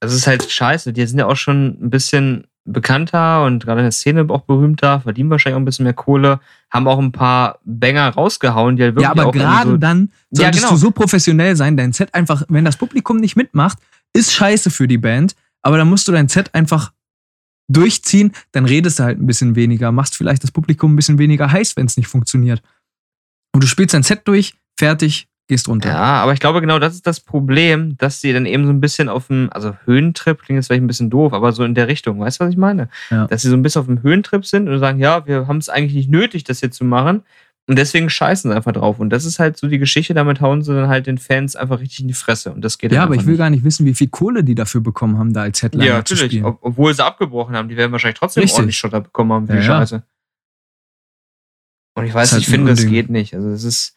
[0.00, 0.92] Das ist halt scheiße.
[0.92, 5.00] Die sind ja auch schon ein bisschen bekannter und gerade in der Szene auch berühmter,
[5.00, 8.96] verdienen wahrscheinlich auch ein bisschen mehr Kohle, haben auch ein paar Banger rausgehauen, die halt
[8.96, 10.72] wirklich Ja, aber gerade so, dann Ja, solltest genau.
[10.74, 13.78] du so professionell sein, dein Set einfach, wenn das Publikum nicht mitmacht,
[14.12, 16.90] ist scheiße für die Band, aber dann musst du dein Set einfach
[17.68, 21.50] durchziehen, dann redest du halt ein bisschen weniger, machst vielleicht das Publikum ein bisschen weniger
[21.50, 22.62] heiß, wenn es nicht funktioniert.
[23.56, 25.88] Und du spielst dein Set durch, fertig, gehst runter.
[25.88, 28.82] Ja, aber ich glaube, genau das ist das Problem, dass sie dann eben so ein
[28.82, 31.88] bisschen auf dem, also Höhentrip klingt jetzt vielleicht ein bisschen doof, aber so in der
[31.88, 32.90] Richtung, weißt du, was ich meine?
[33.10, 33.26] Ja.
[33.28, 35.70] Dass sie so ein bisschen auf dem Höhentrip sind und sagen, ja, wir haben es
[35.70, 37.22] eigentlich nicht nötig, das hier zu machen.
[37.66, 38.98] Und deswegen scheißen sie einfach drauf.
[39.00, 41.80] Und das ist halt so die Geschichte, damit hauen sie dann halt den Fans einfach
[41.80, 42.52] richtig in die Fresse.
[42.52, 43.38] Und das geht Ja, aber ich will nicht.
[43.38, 46.12] gar nicht wissen, wie viel Kohle die dafür bekommen haben, da als Headliner Ja, zu
[46.12, 46.32] natürlich.
[46.32, 46.44] spielen.
[46.44, 48.58] Ob, obwohl sie abgebrochen haben, die werden wahrscheinlich trotzdem Richtig.
[48.58, 49.64] ordentlich Schotter bekommen haben, wie Ja, ja.
[49.64, 50.02] Scheiße.
[51.96, 53.34] Und ich weiß, halt ich finde, das geht nicht.
[53.34, 53.96] Also, es ist,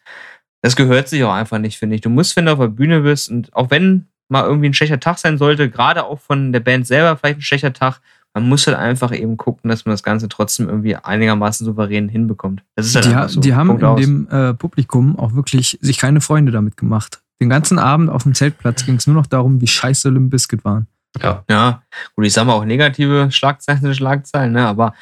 [0.62, 2.00] das gehört sich auch einfach nicht, finde ich.
[2.00, 5.00] Du musst, wenn du auf der Bühne bist und auch wenn mal irgendwie ein schlechter
[5.00, 8.00] Tag sein sollte, gerade auch von der Band selber vielleicht ein schlechter Tag,
[8.32, 12.62] man muss halt einfach eben gucken, dass man das Ganze trotzdem irgendwie einigermaßen souverän hinbekommt.
[12.76, 13.40] Das ist halt die, ha- so.
[13.40, 14.00] die haben Punkt in aus.
[14.00, 17.20] dem äh, Publikum auch wirklich sich keine Freunde damit gemacht.
[17.42, 20.64] Den ganzen Abend auf dem Zeltplatz ging es nur noch darum, wie scheiße Limp Bizkit
[20.64, 20.86] waren.
[21.20, 21.42] Ja.
[21.50, 21.82] Ja,
[22.14, 24.66] gut, ich sag mal auch negative Schlagzeilen sind Schlagzeilen, ne?
[24.66, 24.94] aber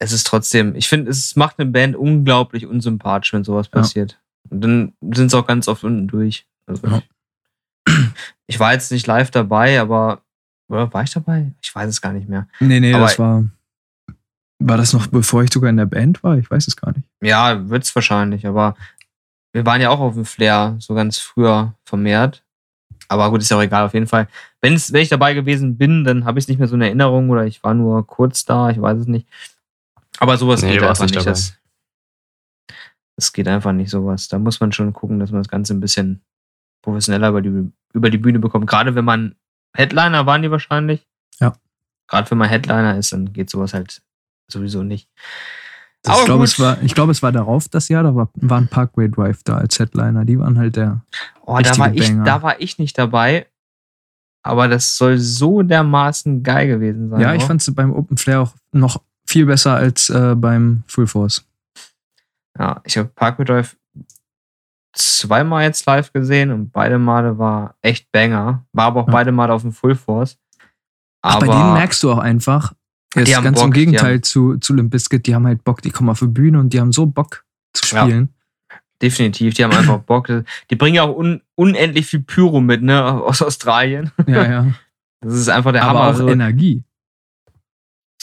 [0.00, 3.80] es ist trotzdem, ich finde, es macht eine Band unglaublich unsympathisch, wenn sowas Ja.
[3.80, 4.18] passiert.
[4.48, 6.46] Und dann sind sie auch ganz oft unten durch.
[6.66, 7.02] Also, Ja.
[8.46, 10.22] Ich war jetzt nicht live dabei, aber
[10.68, 11.52] oder war ich dabei?
[11.62, 12.46] Ich weiß es gar nicht mehr.
[12.60, 13.44] Nee, nee, Aber- das war.
[14.62, 16.36] War das noch bevor ich sogar in der Band war?
[16.36, 17.08] Ich weiß es gar nicht.
[17.22, 18.76] Ja, wird's wahrscheinlich, aber
[19.52, 22.44] wir waren ja auch auf dem Flair so ganz früher vermehrt.
[23.08, 24.28] Aber gut, ist ja auch egal, auf jeden Fall.
[24.60, 27.30] Wenn's, wenn ich dabei gewesen bin, dann habe ich es nicht mehr so in Erinnerung
[27.30, 29.26] oder ich war nur kurz da, ich weiß es nicht.
[30.20, 31.26] Aber sowas Nee, geht einfach nicht.
[31.26, 31.54] Das,
[33.16, 34.28] das geht einfach nicht, sowas.
[34.28, 36.22] Da muss man schon gucken, dass man das Ganze ein bisschen
[36.82, 38.66] professioneller über die, über die Bühne bekommt.
[38.66, 39.34] Gerade wenn man
[39.74, 41.06] Headliner waren die wahrscheinlich.
[41.40, 41.54] Ja.
[42.06, 44.02] Gerade wenn man Headliner ist, dann geht sowas halt
[44.48, 45.08] sowieso nicht.
[46.06, 49.08] ich, glaube, es war, ich glaube, es war darauf das Jahr, da war, waren Parkway
[49.08, 50.24] Drive da als Headliner.
[50.24, 51.02] Die waren halt der.
[51.46, 52.24] Oh, da war, ich, Banger.
[52.24, 53.46] da war ich nicht dabei.
[54.42, 57.20] Aber das soll so dermaßen geil gewesen sein.
[57.20, 57.46] Ja, ich auch.
[57.46, 61.44] fand es beim Open Flair auch noch viel besser als äh, beim Full Force.
[62.58, 63.76] Ja, ich habe Parkway Drive
[64.92, 68.64] zweimal jetzt live gesehen und beide Male war echt Banger.
[68.72, 69.12] War aber auch Ja.
[69.12, 70.36] beide Male auf dem Full Force.
[71.22, 72.72] Ach, Aber bei denen merkst du auch einfach,
[73.14, 75.90] jetzt ganz im Bock, die Gegenteil zu, zu Limp Bizkit, die haben halt Bock, die
[75.90, 78.02] kommen auf die Bühne und die haben so Bock zu Ja.
[78.04, 78.34] spielen.
[79.02, 80.28] definitiv, die haben einfach Bock.
[80.70, 84.10] Die bringen ja auch un unendlich viel Pyro mit, ne, aus Australien.
[84.26, 84.66] Ja, ja.
[85.22, 86.10] Das ist einfach der Aber Hammer.
[86.10, 86.82] auch So- Energie.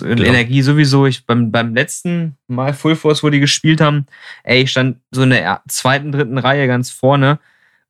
[0.02, 1.06] In Energie sowieso.
[1.08, 4.06] Ich beim, beim letzten Mal Full Force, wo die gespielt haben,
[4.44, 7.40] ey, ich stand so in der er- zweiten, dritten Reihe ganz vorne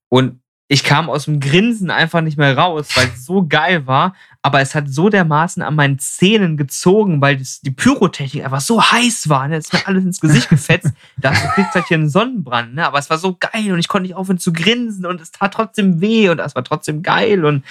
[0.10, 0.40] und
[0.70, 4.14] ich kam aus dem Grinsen einfach nicht mehr raus, weil es so geil war.
[4.42, 8.82] Aber es hat so dermaßen an meinen Zähnen gezogen, weil das, die Pyrotechnik einfach so
[8.82, 9.48] heiß war.
[9.48, 9.56] Ne?
[9.56, 10.92] Es mir alles ins Gesicht gefetzt.
[11.18, 12.86] Da du kriegst halt hier einen Sonnenbrand, ne?
[12.86, 15.54] Aber es war so geil und ich konnte nicht aufhören zu grinsen und es tat
[15.54, 17.64] trotzdem weh und es war trotzdem geil und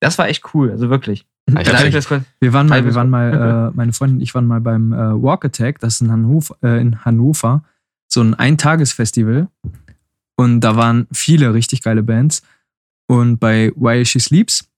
[0.00, 1.26] das war echt cool, also wirklich.
[1.54, 4.60] Dachte, das Wir waren mal, wir waren mal, äh, meine Freundin und ich waren mal
[4.60, 7.62] beim äh, Walk Attack, das ist in Hannover, äh, in Hannover.
[8.08, 9.48] so ein Eintagesfestival
[10.36, 12.42] und da waren viele richtig geile Bands.
[13.06, 14.68] Und bei While She Sleeps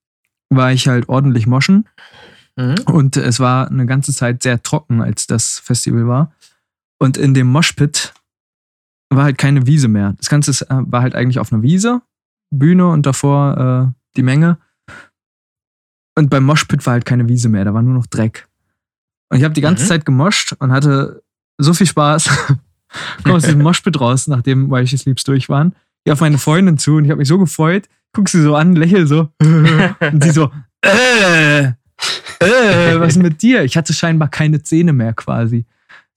[0.49, 1.85] war ich halt ordentlich moschen
[2.57, 2.75] Mhm.
[2.85, 6.33] und es war eine ganze Zeit sehr trocken, als das Festival war.
[6.99, 8.13] Und in dem Moshpit
[9.09, 10.13] war halt keine Wiese mehr.
[10.17, 12.01] Das Ganze äh, war halt eigentlich auf einer Wiese,
[12.49, 14.57] Bühne und davor äh, die Menge.
[16.15, 18.47] Und beim Moshpit war halt keine Wiese mehr, da war nur noch Dreck.
[19.29, 19.87] Und ich habe die ganze Mhm.
[19.87, 21.23] Zeit gemoscht und hatte
[21.57, 22.29] so viel Spaß.
[23.23, 25.73] Komm aus diesem Moshpit raus, nachdem She Sleeps durch waren.
[26.03, 27.87] Gehe auf meine Freundin zu und ich habe mich so gefreut.
[28.13, 29.29] Guck sie so an, lächel so.
[29.41, 30.51] Und sie so,
[30.83, 31.73] äh, äh,
[32.99, 33.63] was ist mit dir?
[33.63, 35.65] Ich hatte scheinbar keine Zähne mehr quasi.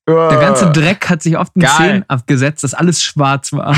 [0.06, 1.70] Der ganze Dreck hat sich auf den Geil.
[1.76, 3.74] Zähnen abgesetzt, dass alles schwarz war.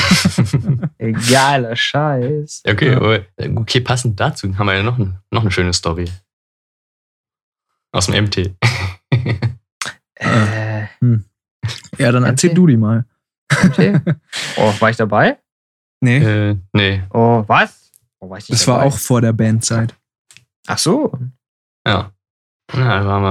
[0.98, 2.62] Geiler Scheiß.
[2.68, 6.10] Okay, äh, okay, passend dazu haben wir ja noch, ein, noch eine schöne Story.
[7.92, 8.54] Aus dem MT.
[10.18, 10.86] Äh,
[11.98, 12.54] Ja, dann erzähl Okay.
[12.54, 13.04] du die mal.
[13.64, 14.00] okay.
[14.56, 15.38] Oh, war ich dabei?
[16.00, 16.18] Nee,
[16.50, 17.92] äh, nee, Oh, was?
[18.18, 18.88] Oh, war ich nicht das war dabei?
[18.88, 19.94] auch vor der Bandzeit.
[20.66, 21.12] Ach so.
[21.86, 22.10] ja.
[22.74, 23.22] Na, da waren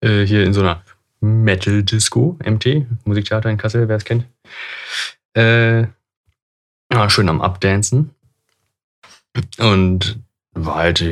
[0.00, 0.82] wir äh, hier in so einer
[1.22, 4.26] Metal Disco, MT, Musiktheater in Kassel, wer es kennt.
[5.36, 8.10] Äh, ja, schön am Abdancen.
[9.58, 10.18] Und
[10.52, 11.02] war halt,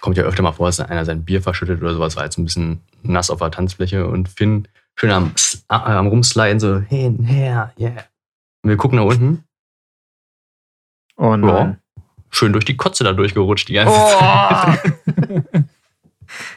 [0.00, 2.42] kommt ja öfter mal vor, dass einer sein Bier verschüttet oder sowas, war halt so
[2.42, 5.32] ein bisschen nass auf der Tanzfläche und Finn schön am,
[5.70, 8.04] äh, am Rumsliden, so hin, her, yeah.
[8.62, 9.44] Und wir gucken nach unten,
[11.18, 11.76] Oh ja,
[12.30, 14.18] schön durch die Kotze da durchgerutscht die ganze Oh.
[14.18, 15.64] Zeit.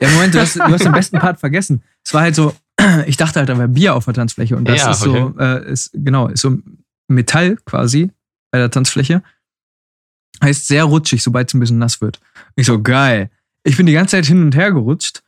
[0.02, 1.84] Ja, Moment, du hast, du hast den besten Part vergessen.
[2.04, 2.54] Es war halt so,
[3.08, 5.72] ich dachte halt, da wäre Bier auf der Tanzfläche und das Ja, ist so, äh,
[5.72, 6.58] ist, genau, ist so
[7.08, 8.12] Metall quasi
[8.52, 9.22] bei der Tanzfläche.
[10.44, 12.20] Heißt sehr rutschig, sobald es ein bisschen nass wird.
[12.56, 13.30] Ich so, geil.
[13.64, 15.22] Ich bin die ganze Zeit hin und her gerutscht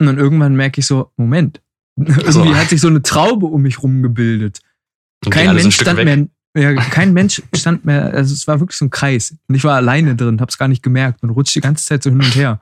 [0.00, 1.60] und dann irgendwann merke ich so, Moment,
[1.96, 2.54] irgendwie So.
[2.54, 4.60] hat sich so eine Traube um mich rumgebildet.
[5.30, 6.04] Kein Mensch stand weg.
[6.06, 9.34] mehr, ja, kein Mensch stand mehr, also es war wirklich so ein Kreis.
[9.48, 12.10] Und ich war alleine drin, hab's gar nicht gemerkt und rutscht die ganze Zeit so
[12.10, 12.60] hin und her.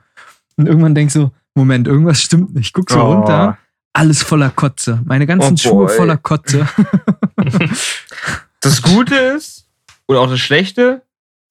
[0.56, 2.66] Und irgendwann denk ich so, Moment, irgendwas stimmt nicht.
[2.68, 3.12] Ich guck so Oh.
[3.14, 3.58] runter,
[3.92, 5.00] alles voller Kotze.
[5.04, 6.68] Meine ganzen Oh Schuhe voller Kotze.
[8.60, 9.66] Das Gute ist,
[10.06, 11.02] oder auch das Schlechte,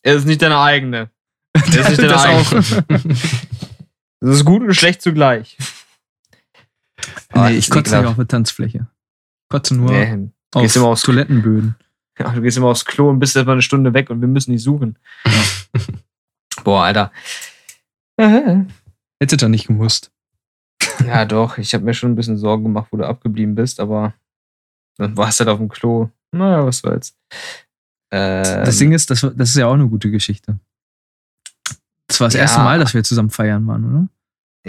[0.02, 1.10] es ist nicht deine eigene.
[1.54, 2.86] Es ist nicht deine Das eigene.
[4.22, 5.58] Das ist gut und schlecht zugleich.
[7.30, 8.88] Ah, nee, das ich kotze nicht auf der Tanzfläche.
[9.50, 10.30] Kotze nur Nee.
[10.54, 11.76] auf gehst immer aufs- Toilettenböden.
[12.20, 14.52] Ja, du gehst immer aufs Klo und bist etwa eine Stunde weg und wir müssen
[14.54, 14.98] dich suchen.
[16.64, 17.12] Boah, Alter.
[18.18, 20.12] Hätte da nicht gemusst.
[21.08, 21.58] Ja, doch.
[21.58, 24.14] Ich habe mir schon ein bisschen Sorgen gemacht, wo du abgeblieben bist, aber
[24.98, 26.10] dann warst du halt auf dem Klo.
[26.32, 27.16] Naja, was soll's.
[28.12, 30.60] Ähm, Das Ding ist, das, das ist ja auch eine gute Geschichte.
[32.08, 32.42] Das war das Ja.
[32.42, 34.08] erste Mal, dass wir zusammen feiern waren, oder?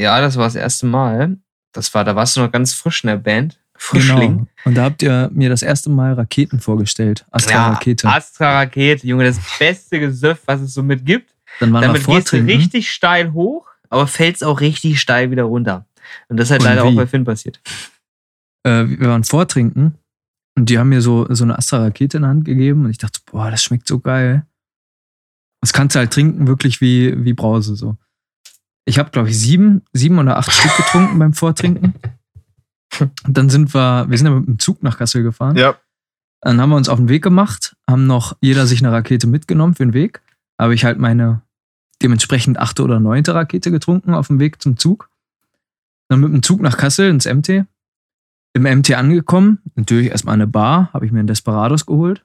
[0.00, 1.36] Ja, das war das erste Mal.
[1.72, 3.58] Das war, da warst du noch ganz frisch in der Band.
[3.76, 4.36] Frischling.
[4.36, 4.46] Genau.
[4.64, 7.26] Und da habt ihr mir das erste Mal Raketen vorgestellt.
[7.32, 8.06] Astra-Rakete.
[8.08, 11.34] Astra Rakete, Junge, das beste Gesöff, was es so mit gibt.
[11.58, 12.56] Dann waren wir Damit gehst du vortrinken.
[12.56, 15.84] richtig steil hoch, aber fällst auch richtig steil wieder runter.
[16.28, 16.88] Und das ist halt Und leider wie?
[16.88, 17.60] auch bei Finn passiert.
[18.64, 19.94] äh, wir waren vortrinken
[20.56, 23.20] und die haben mir so, so eine Astra-Rakete in die Hand gegeben und ich dachte,
[23.30, 24.46] boah, das schmeckt so geil.
[25.60, 27.96] Das kannst du halt trinken, wirklich wie, wie Brause so.
[28.84, 31.94] Ich habe, glaube ich, sieben, sieben oder acht Stück getrunken beim Vortrinken.
[33.00, 35.56] Und dann sind wir, wir sind ja mit dem Zug nach Kassel gefahren.
[35.56, 35.76] Ja.
[36.40, 39.74] Dann haben wir uns auf den Weg gemacht, haben noch jeder sich eine Rakete mitgenommen
[39.76, 40.20] für den Weg.
[40.60, 41.42] Habe ich halt meine
[42.02, 45.08] dementsprechend achte oder neunte Rakete getrunken auf dem Weg zum Zug.
[46.12, 47.64] Dann mit dem Zug nach Kassel ins MT.
[48.54, 52.22] Im MT angekommen, natürlich erstmal eine Bar, habe ich mir einen Desperados geholt.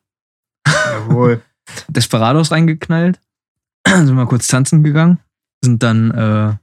[0.67, 1.41] Jawohl.
[1.87, 3.21] Desperados reingeknallt.
[3.87, 5.19] sind wir kurz tanzen gegangen.
[5.63, 6.55] Sind dann äh,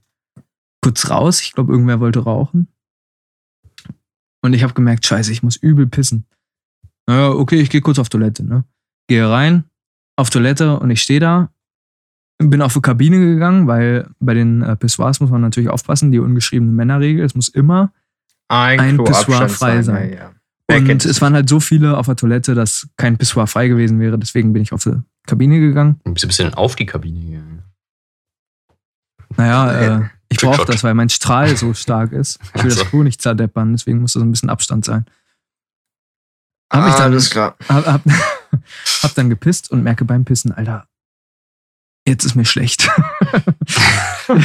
[0.83, 1.41] kurz raus.
[1.41, 2.67] Ich glaube, irgendwer wollte rauchen.
[4.43, 6.27] Und ich habe gemerkt, scheiße, ich muss übel pissen.
[7.07, 8.45] Naja, okay, ich gehe kurz auf Toilette.
[8.45, 8.65] Ne?
[9.07, 9.63] Gehe rein,
[10.15, 11.51] auf Toilette und ich stehe da.
[12.37, 16.19] Bin auf die Kabine gegangen, weil bei den äh, Pissoirs muss man natürlich aufpassen, die
[16.19, 17.23] ungeschriebene Männerregel.
[17.25, 17.93] Es muss immer
[18.49, 20.11] Ein, Ein Pissoir frei sein.
[20.11, 20.31] Ja, ja.
[20.77, 24.17] Und es waren halt so viele auf der Toilette, dass kein Pissoir frei gewesen wäre.
[24.19, 25.99] Deswegen bin ich auf die Kabine gegangen.
[26.03, 27.63] Du bist ein bisschen auf die Kabine gegangen.
[29.37, 32.39] Naja, äh, ich brauche das, weil mein Strahl so stark ist.
[32.55, 32.81] Ich will Ach so.
[32.81, 35.05] das Klo nicht zerdeppern, deswegen muss da so ein bisschen Abstand sein.
[36.71, 37.55] Hab ich dann- Alles klar.
[37.69, 38.01] Hab, hab,
[39.03, 40.87] hab dann gepisst und merke beim Pissen, Alter,
[42.07, 42.89] jetzt ist mir schlecht.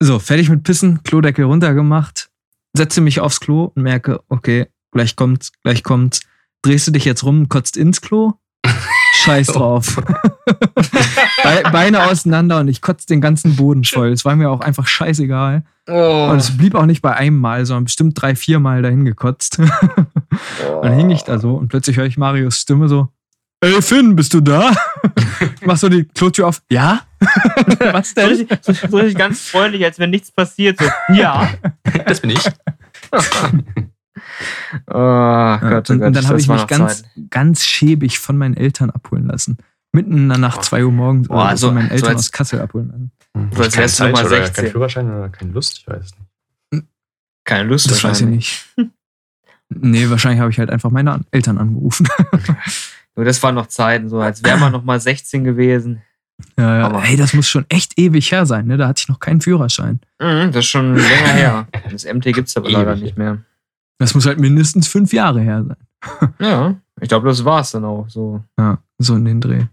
[0.00, 2.30] so, fertig mit Pissen, Klodeckel runtergemacht,
[2.74, 6.20] setze mich aufs Klo und merke, okay, gleich kommt's, gleich kommt's.
[6.62, 8.34] Drehst du dich jetzt rum, kotzt ins Klo
[9.22, 9.96] Scheiß drauf.
[10.44, 14.08] Be Beine auseinander und ich kotze den ganzen Boden voll.
[14.08, 15.64] Es war mir auch einfach scheißegal.
[15.88, 16.28] Oh.
[16.30, 19.58] Und es blieb auch nicht bei einem Mal, sondern bestimmt drei, vier Mal dahin gekotzt.
[20.82, 23.08] Dann hing ich da so und plötzlich höre ich Marios Stimme so:
[23.62, 24.74] Ey Finn, bist du da?
[25.60, 26.62] Ich mach so die Klotür auf.
[26.70, 27.02] Ja?
[27.92, 28.28] Was So denn?
[28.30, 30.78] richtig, so, so richtig ganz freundlich, als wenn nichts passiert.
[30.80, 31.48] So, ja.
[32.06, 32.40] Das bin ich.
[33.12, 33.20] Oh
[34.88, 35.90] Gott, oh und, Gott.
[35.90, 37.10] und dann das habe ich mich ganz, Zeit.
[37.30, 39.58] ganz schäbig von meinen Eltern abholen lassen.
[39.92, 42.18] Mitten in der Nacht, 2 Uhr morgens, Boah, oder so- von meinen so Eltern als-
[42.20, 42.88] aus Kassel abholen
[43.34, 43.50] lassen.
[43.56, 44.64] So als wärst du mal oder 16.
[44.64, 46.10] kein Führerschein oder keine Lust, ich weiß
[46.72, 46.86] nicht.
[47.44, 48.74] Keine Lust Das weiß ich nicht.
[49.68, 52.06] Nee, wahrscheinlich habe ich halt einfach meine Eltern angerufen.
[53.16, 56.02] Nur das waren noch Zeiten, so als wäre man noch mal 16 gewesen.
[56.58, 56.86] Ja, ja.
[56.86, 58.76] Aber- Ey, das muss schon echt ewig her sein, ne?
[58.76, 60.00] Da hatte ich noch keinen Führerschein.
[60.20, 61.66] Mhm, das ist schon länger her.
[61.90, 63.02] Das MT gibt es aber leider Ewig.
[63.02, 63.38] nicht mehr.
[63.98, 65.76] Das muss halt mindestens fünf Jahre her sein.
[66.40, 68.08] Ja, ich glaube, das war es dann auch.
[68.08, 69.66] So Ja, so in den Dreh.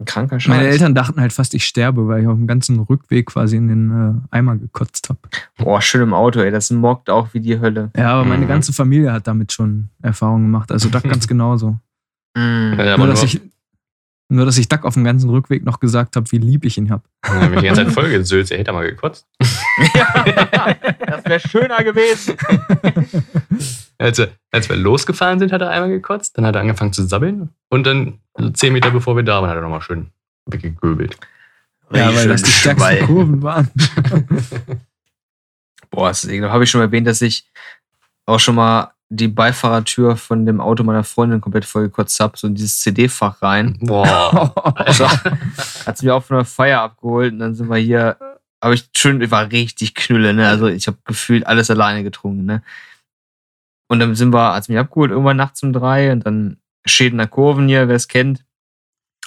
[0.00, 0.48] ein kranker Scheiß.
[0.56, 3.68] Meine Eltern dachten halt fast, ich sterbe, weil ich auf dem ganzen Rückweg quasi in
[3.68, 3.90] den
[4.32, 5.20] äh, Eimer gekotzt habe.
[5.58, 6.50] Boah, schön im Auto, ey.
[6.50, 7.90] Das mockt auch wie die Hölle.
[7.96, 8.48] Ja, aber meine Mhm.
[8.48, 10.72] ganze Familie hat damit schon Erfahrungen gemacht.
[10.72, 11.78] Also Duck ganz genauso.
[12.38, 12.78] Mhm.
[12.78, 13.40] Ja, nur, dass nur, ich,
[14.28, 16.90] nur, dass ich Duck auf dem ganzen Rückweg noch gesagt habe, wie lieb ich ihn
[16.90, 17.02] habe.
[17.24, 18.52] hab ich die ganze Zeit vollgesülzt.
[18.52, 19.26] Er hätte mal gekotzt.
[19.38, 22.36] das wäre schöner gewesen.
[24.00, 26.38] Als wir, als wir losgefahren sind, hat er einmal gekotzt.
[26.38, 27.48] Dann hat er angefangen zu sabbeln.
[27.68, 28.20] Und dann,
[28.52, 30.12] zehn Meter bevor wir da waren, hat er nochmal schön
[30.46, 31.16] weggegöbelt.
[31.92, 33.68] Ja, weil das die stärksten Kurven waren.
[35.90, 36.52] Boah, das ist ekelhaft.
[36.54, 37.44] Habe ich schon erwähnt, dass ich
[38.24, 42.54] auch schon mal die Beifahrertür von dem Auto meiner Freundin komplett vollgekotzt habe, so in
[42.54, 43.78] dieses CD-Fach rein.
[43.80, 44.54] Boah.
[44.76, 48.16] Also, hat sie mir auch von der Feier abgeholt und dann sind wir hier,
[48.62, 50.48] habe ich schön, ich war richtig knülle, ne?
[50.48, 52.62] Also ich habe gefühlt alles alleine getrunken, ne?
[53.88, 57.26] Und dann sind wir, hat sie mich abgeholt, irgendwann nachts um drei und dann Schädener
[57.26, 58.44] Kurven hier, wer es kennt.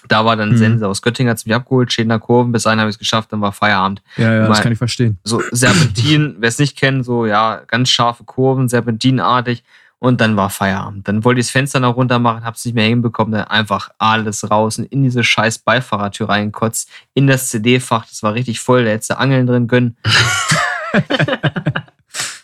[0.07, 0.57] Da war dann Mhm.
[0.57, 3.41] Sense aus Göttingen, hat mich abgeholt, Schädener Kurven, bis dahin habe ich es geschafft, dann
[3.41, 4.01] war Feierabend.
[4.17, 5.19] Ja, ja, das Mal- kann ich verstehen.
[5.23, 9.63] So Serpentin, wer es nicht kennt, so ja, ganz scharfe Kurven, serpentinartig.
[10.03, 11.07] Und dann war Feierabend.
[11.07, 14.49] Dann wollte ich das Fenster noch runter machen, hab's nicht mehr hinbekommen, dann einfach alles
[14.49, 18.89] raus und in diese scheiß Beifahrertür reingekotzt, in das CD-Fach, das war richtig voll, da
[18.89, 19.97] hättest du Angeln drin können.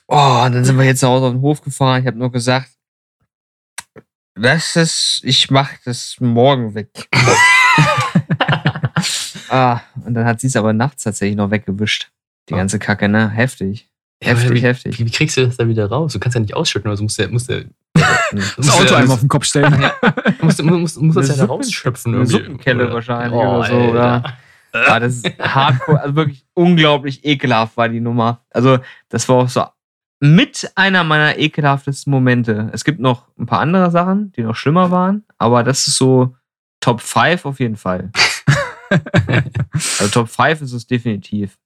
[0.07, 2.01] oh, und dann sind wir jetzt zu Hause auf den Hof gefahren.
[2.01, 2.69] Ich habe nur gesagt,
[4.39, 6.89] das ist, ich mach das morgen weg.
[9.49, 12.09] ah, und dann hat sie es aber nachts tatsächlich noch weggewischt.
[12.49, 12.57] Die Ah.
[12.57, 13.29] ganze Kacke, ne?
[13.29, 13.89] Heftig.
[14.23, 14.99] Ja, Heftig, wie, heftig.
[14.99, 16.13] Wie, wie kriegst du das da wieder raus?
[16.13, 17.65] Du kannst ja nicht ausschütten, also musst du, musst du,
[18.31, 19.71] Das Auto du- einem auf den Kopf stellen.
[19.79, 20.63] du- musst,
[20.99, 22.15] musst das ja da rausschöpfen.
[22.15, 22.25] eine.
[22.25, 24.37] Suppenkelle wahrscheinlich Oh, oder so, oder?
[24.73, 28.41] Ah, das ist hardcore, also wirklich unglaublich ekelhaft war die Nummer.
[28.51, 28.79] Also,
[29.09, 29.63] das war auch so
[30.19, 32.69] mit einer meiner ekelhaftesten Momente.
[32.73, 36.35] Es gibt noch ein paar andere Sachen, die noch schlimmer waren, aber das ist so
[36.79, 38.11] Top 5 auf jeden Fall.
[39.99, 41.57] also Top 5 ist es definitiv.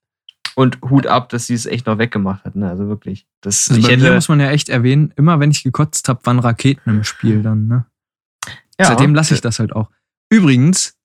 [0.56, 2.70] Und Hut ab, dass sie es echt noch weggemacht hat, ne?
[2.70, 3.26] Also wirklich.
[3.39, 6.10] Das, Also ich bei mir hätte, muss man ja echt erwähnen, immer wenn ich gekotzt
[6.10, 7.68] habe, waren Raketen im Spiel dann.
[7.68, 7.86] Ne?
[8.80, 9.89] ja, Seitdem lasse ich das halt auch.
[10.30, 10.97] Übrigens,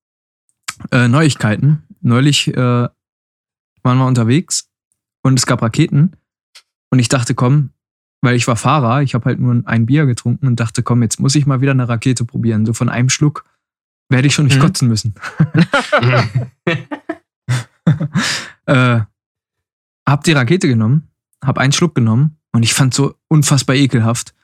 [0.90, 1.84] äh, Neuigkeiten.
[2.00, 4.68] Neulich äh, waren wir unterwegs
[5.22, 6.16] und es gab Raketen.
[6.90, 7.70] Und ich dachte, komm,
[8.22, 11.20] weil ich war Fahrer, ich habe halt nur ein Bier getrunken und dachte, komm, jetzt
[11.20, 12.64] muss ich mal wieder eine Rakete probieren.
[12.66, 13.44] So von einem Schluck
[14.08, 14.62] werde ich schon nicht Mhm.
[14.62, 15.14] kotzen müssen.
[18.66, 19.00] äh,
[20.08, 21.08] hab die Rakete genommen,
[21.44, 24.34] hab einen Schluck genommen und ich fand so unfassbar ekelhaft.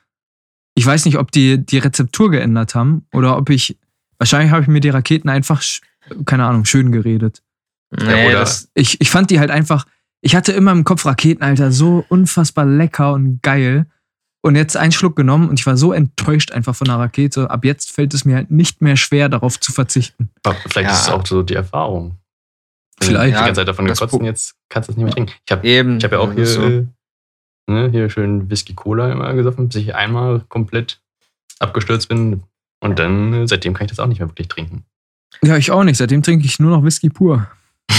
[0.75, 3.77] Ich weiß nicht, ob die die Rezeptur geändert haben oder ob ich,
[4.17, 5.61] wahrscheinlich habe ich mir die Raketen einfach,
[6.25, 7.43] keine Ahnung, schön geredet.
[7.91, 9.85] nee, oder- das, Ich, ich fand die halt einfach,
[10.25, 13.85] ich hatte immer im Kopf Raketen, Alter, so unfassbar lecker und geil.
[14.41, 17.49] Und jetzt einen Schluck genommen und ich war so enttäuscht einfach von der Rakete.
[17.49, 20.29] Ab jetzt fällt es mir halt nicht mehr schwer, darauf zu verzichten.
[20.43, 20.95] Aber Vielleicht Ja.
[20.95, 22.17] ist es auch so die Erfahrung.
[23.01, 23.35] Vielleicht.
[23.35, 25.31] Die ganze Zeit davon gekotzt und jetzt kannst du es nicht mehr trinken.
[25.45, 26.61] Ich habe ich hab ja auch hier, so.
[26.61, 26.85] äh,
[27.67, 31.01] ne, hier schön Whisky Cola immer gesoffen, bis ich einmal komplett
[31.59, 32.43] abgestürzt bin.
[32.81, 34.83] Und dann, äh, seitdem kann ich das auch nicht mehr wirklich trinken.
[35.41, 35.97] Ja, ich auch nicht.
[35.97, 37.47] Seitdem trinke ich nur noch Whisky pur.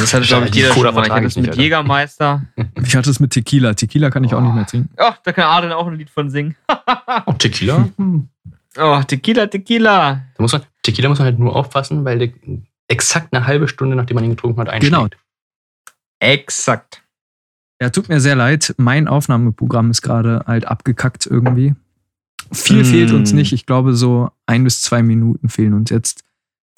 [0.00, 1.06] Das hat, glaube ich, Die jeder Cola schon mal.
[1.06, 1.62] Ich hatte es nicht, mit Alter.
[1.62, 2.42] Jägermeister.
[2.82, 3.74] Ich hatte es mit Tequila.
[3.74, 4.90] Tequila kann ich auch nicht mehr trinken.
[4.98, 6.56] Oh, da kann Adrian auch ein Lied von singen.
[7.26, 7.88] Oh, Tequila?
[8.78, 10.22] Oh, Tequila, Tequila.
[10.36, 12.30] Da muss man, Tequila muss man halt nur aufpassen, weil der
[12.88, 14.94] exakt eine halbe Stunde, nachdem man ihn getrunken hat, einschlägt.
[14.94, 15.08] Genau.
[16.20, 17.02] Exakt.
[17.80, 18.74] Ja, tut mir sehr leid.
[18.78, 21.74] Mein Aufnahmeprogramm ist gerade halt abgekackt irgendwie.
[22.52, 22.84] Viel Mm.
[22.84, 23.52] fehlt uns nicht.
[23.52, 26.24] Ich glaube, so ein bis zwei Minuten fehlen uns jetzt,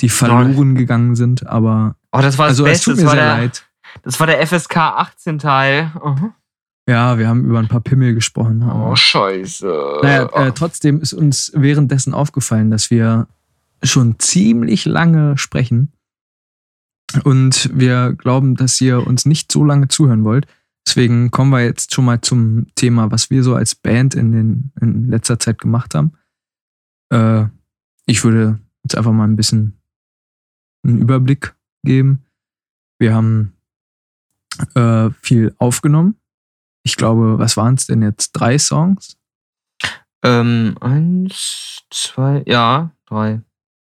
[0.01, 1.47] die verloren gegangen sind.
[1.47, 2.85] Aber Oh, das war das also es Beste.
[2.91, 3.65] tut Das mir war, sehr der, leid.
[4.03, 5.93] das war der FSK 18 Teil.
[6.05, 6.33] Mhm.
[6.89, 8.63] Ja, wir haben über ein paar Pimmel gesprochen.
[8.69, 10.01] Oh, scheiße.
[10.03, 13.29] Naja, äh, trotzdem ist uns währenddessen aufgefallen, dass wir
[13.83, 15.93] schon ziemlich lange sprechen.
[17.25, 20.47] Und wir glauben, dass ihr uns nicht so lange zuhören wollt.
[20.87, 24.73] Deswegen kommen wir jetzt schon mal zum Thema, was wir so als Band in, den,
[24.81, 26.13] in letzter Zeit gemacht haben.
[27.11, 27.47] Äh,
[28.07, 29.79] ich würde jetzt einfach mal ein bisschen
[30.85, 32.25] einen Überblick geben.
[32.99, 33.55] Wir haben
[34.75, 36.17] äh, viel aufgenommen.
[36.85, 38.33] Ich glaube, was waren es denn jetzt?
[38.33, 39.17] Drei Songs?
[40.23, 43.43] ähm, eins, zwei, ja, drei.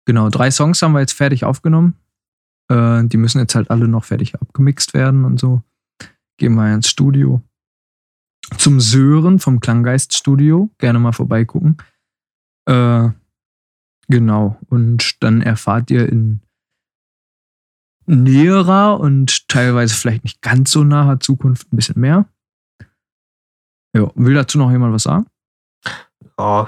[0.05, 1.95] Genau, drei Songs haben wir jetzt fertig aufgenommen.
[2.69, 5.63] Äh, die müssen jetzt halt alle noch fertig abgemixt werden und so.
[6.37, 7.43] Gehen wir ins Studio.
[8.59, 10.71] Zum Sören vom Klanggeist Studio.
[10.79, 11.77] Gerne mal vorbeigucken.
[12.67, 13.09] Äh,
[14.09, 14.59] genau.
[14.69, 16.41] Und dann erfahrt ihr in
[18.07, 22.27] näherer und teilweise vielleicht nicht ganz so naher Zukunft ein bisschen mehr.
[23.95, 25.27] Ja, will dazu noch jemand was sagen?
[26.39, 26.67] Ja,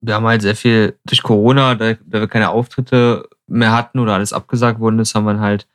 [0.00, 4.14] wir haben halt sehr viel durch Corona, da, da wir keine Auftritte mehr hatten oder
[4.14, 5.66] alles abgesagt worden ist, haben wir halt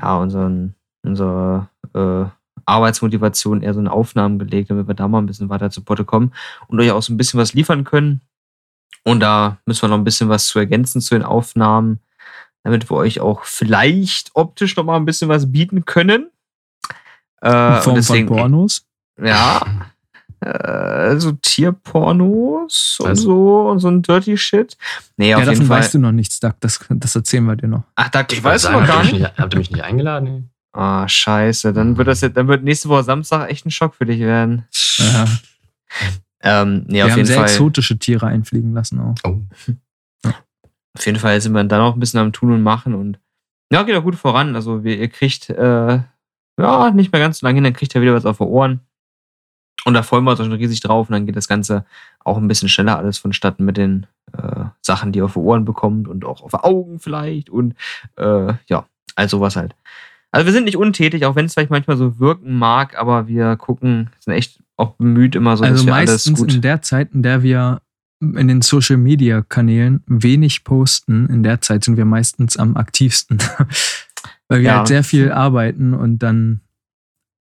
[0.00, 2.26] ja unseren, unsere äh,
[2.66, 6.04] Arbeitsmotivation eher so in Aufnahmen gelegt, damit wir da mal ein bisschen weiter zu Potte
[6.04, 6.32] kommen
[6.68, 8.20] und euch auch so ein bisschen was liefern können.
[9.02, 12.00] Und da müssen wir noch ein bisschen was zu ergänzen zu den Aufnahmen,
[12.64, 16.30] damit wir euch auch vielleicht optisch noch mal ein bisschen was bieten können.
[17.42, 18.86] Äh, In Form deswegen, von Pornos?
[19.22, 19.62] ja,
[20.40, 24.76] äh, so Tierpornos und Also- so und so ein Dirty Shit.
[25.16, 25.78] Nee, Ja, auf jeden davon Fall.
[25.80, 26.54] weißt du noch nichts, Doug.
[26.60, 27.84] Das, das erzählen wir dir noch.
[27.94, 29.12] Ach, da Ich weißt du wollte noch sagen, gar nicht.
[29.12, 29.38] mich nicht.
[29.38, 30.50] Habt ihr mich nicht eingeladen?
[30.72, 31.72] Ah, scheiße.
[31.72, 34.66] Dann wird das jetzt, dann wird nächste Woche Samstag echt ein Schock für dich werden.
[34.98, 35.24] Ja.
[36.42, 37.44] Ähm, nee, Wir auf haben jeden sehr Fall.
[37.44, 39.14] exotische Tiere einfliegen lassen auch.
[39.24, 39.40] Oh.
[40.96, 43.18] Auf jeden Fall sind wir dann auch ein bisschen am Tun und Machen und
[43.72, 44.54] ja, geht auch gut voran.
[44.54, 46.00] Also wir, ihr kriegt äh,
[46.58, 48.80] ja nicht mehr ganz so lange hin, dann kriegt ihr wieder was auf die Ohren.
[49.84, 51.08] Und da freuen wir uns auch schon riesig drauf.
[51.08, 51.84] Und dann geht das Ganze
[52.20, 55.64] auch ein bisschen schneller alles vonstatten mit den äh, Sachen, die ihr auf die Ohren
[55.64, 57.50] bekommt und auch auf die Augen vielleicht.
[57.50, 57.74] Und
[58.16, 59.74] äh, ja, also was halt.
[60.30, 63.56] Also wir sind nicht untätig, auch wenn es vielleicht manchmal so wirken mag, aber wir
[63.56, 66.54] gucken, sind echt auch bemüht immer so, also dass wir alles meistens gut.
[66.54, 67.80] in der Zeit, in der wir
[68.20, 73.38] in den Social Media Kanälen wenig posten, in der Zeit sind wir meistens am aktivsten.
[74.48, 74.78] Weil wir Ja.
[74.78, 76.60] halt sehr viel arbeiten und dann,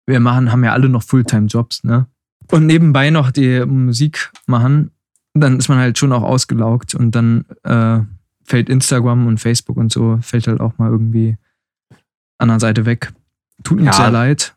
[0.08, 2.08] wir machen, haben ja alle noch Fulltime-Jobs, ne?
[2.52, 4.92] Und nebenbei noch die Musik machen,
[5.34, 8.00] dann ist man halt schon auch ausgelaugt und dann äh,
[8.44, 11.38] fällt Instagram und Facebook und so, fällt halt auch mal irgendwie
[12.38, 13.12] an der Seite weg.
[13.64, 13.94] Tut uns Ja.
[13.94, 14.56] sehr leid.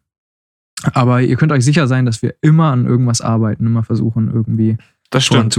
[0.93, 4.79] Aber ihr könnt euch sicher sein, dass wir immer an irgendwas arbeiten, immer versuchen, irgendwie
[5.11, 5.53] das stimmt.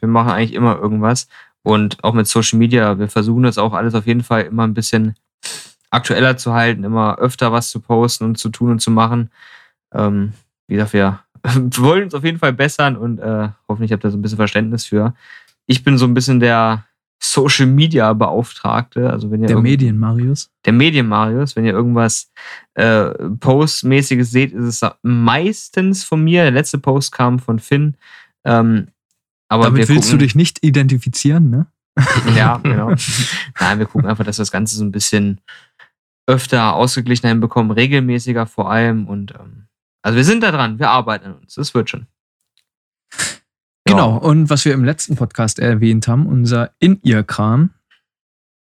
[0.00, 1.28] Wir machen eigentlich immer irgendwas.
[1.62, 4.74] Und auch mit Social Media, wir versuchen das auch alles auf jeden Fall immer ein
[4.74, 5.14] bisschen
[5.90, 9.30] aktueller zu halten, immer öfter was zu posten und zu tun und zu machen.
[9.92, 10.32] Ähm,
[10.66, 14.18] wie gesagt, wir wollen uns auf jeden Fall bessern und äh, hoffentlich habt ihr so
[14.18, 15.14] ein bisschen Verständnis für.
[15.66, 16.84] Ich bin so ein bisschen der
[17.20, 19.10] Social Media Beauftragte.
[19.10, 20.50] Also wenn ihr Der Medien, Marius.
[20.64, 21.56] der Medien-Marius.
[21.56, 22.30] Wenn ihr irgendwas
[22.74, 23.10] äh,
[23.40, 26.42] Postmäßiges seht, ist es meistens von mir.
[26.42, 27.96] Der letzte Post kam von Finn.
[28.44, 28.88] Ähm,
[29.48, 31.66] aber Damit wir willst gucken, du dich nicht identifizieren, ne?
[32.36, 32.94] Ja, genau.
[33.60, 35.40] Nein, wir gucken einfach, dass wir das Ganze so ein bisschen
[36.26, 39.06] öfter ausgeglichener hinbekommen, regelmäßiger vor allem.
[39.06, 39.68] Und ähm,
[40.02, 41.54] also wir sind da dran, wir arbeiten an uns.
[41.54, 42.06] Das wird schon.
[43.86, 44.18] Genau.
[44.18, 47.70] Und was wir im letzten Podcast erwähnt haben, unser In-Ear-Kram,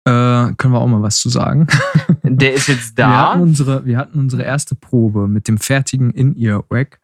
[0.06, 1.68] äh, können wir auch mal was zu sagen.
[2.24, 3.32] Der ist jetzt Wir da.
[3.32, 6.99] hatten unsere, wir hatten unsere erste Probe mit dem fertigen In-Ear-Rack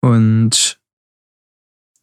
[0.00, 0.80] und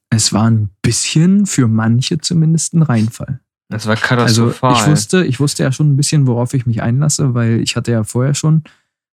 [0.09, 3.39] es war ein bisschen, für manche zumindest, ein Reinfall.
[3.69, 4.73] Das war Also katastrophal.
[4.73, 7.91] ich wusste, ich wusste ja schon ein bisschen, worauf ich mich einlasse, weil ich hatte
[7.91, 8.63] ja vorher schon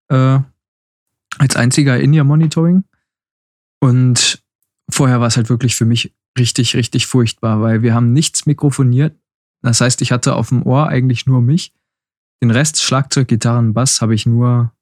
[0.09, 0.39] äh,
[1.37, 2.83] als einziger In-Ear-Monitoring
[3.79, 4.43] und
[4.89, 9.15] vorher war es halt wirklich für mich richtig, richtig furchtbar, weil wir haben nichts mikrofoniert.
[9.61, 11.73] Das heißt, ich hatte auf dem Ohr eigentlich nur mich.
[12.43, 14.73] Den Rest, Schlagzeug, Gitarren, Bass, habe ich nur,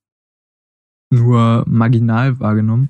[1.12, 2.90] nur marginal wahrgenommen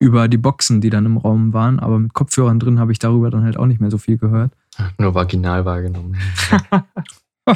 [0.00, 1.78] über die Boxen, die dann im Raum waren.
[1.78, 4.52] Aber mit Kopfhörern drin habe ich darüber dann halt auch nicht mehr so viel gehört.
[4.98, 6.16] Nur vaginal wahrgenommen.
[7.46, 7.54] oh,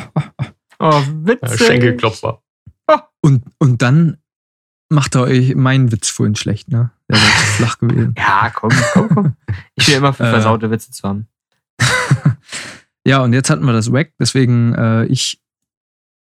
[0.81, 1.67] Ja, witzig.
[1.67, 2.41] Schenkelklopfer.
[3.23, 4.19] Und, und dann
[4.91, 6.91] macht er euch meinen Witz vorhin schlecht, ne?
[7.09, 8.15] Der war zu flach gewesen.
[8.19, 9.37] Ja, komm, komm, komm.
[9.75, 10.31] Ich will immer für Äh.
[10.31, 11.27] versaute Witze zu haben.
[13.07, 15.41] Ja, und jetzt hatten wir das Wack, deswegen äh, ich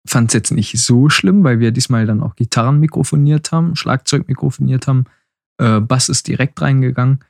[0.07, 4.27] fand es jetzt nicht so schlimm, weil wir diesmal dann auch Gitarren mikrofoniert haben, Schlagzeug
[4.27, 5.05] mikrofoniert haben,
[5.63, 7.25] äh, Bass ist direkt reingegangen.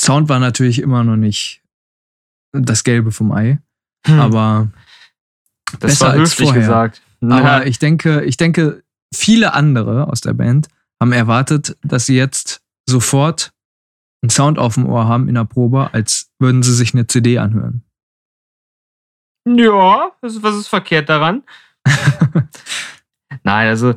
[0.00, 1.62] Sound war natürlich immer noch nicht
[2.52, 3.58] das Gelbe vom Ei,
[4.06, 4.72] Hm, aber,
[5.78, 6.54] das besser war als vorher.
[6.60, 7.02] gesagt.
[7.22, 8.82] aber ich denke, ich denke,
[9.14, 10.68] viele andere aus der Band
[11.00, 13.52] haben erwartet, dass sie jetzt sofort
[14.22, 17.38] einen Sound auf dem Ohr haben in der Probe, als würden sie sich eine CD
[17.38, 17.84] anhören.
[19.48, 21.42] Ja, was ist verkehrt daran?
[23.42, 23.94] Nein, also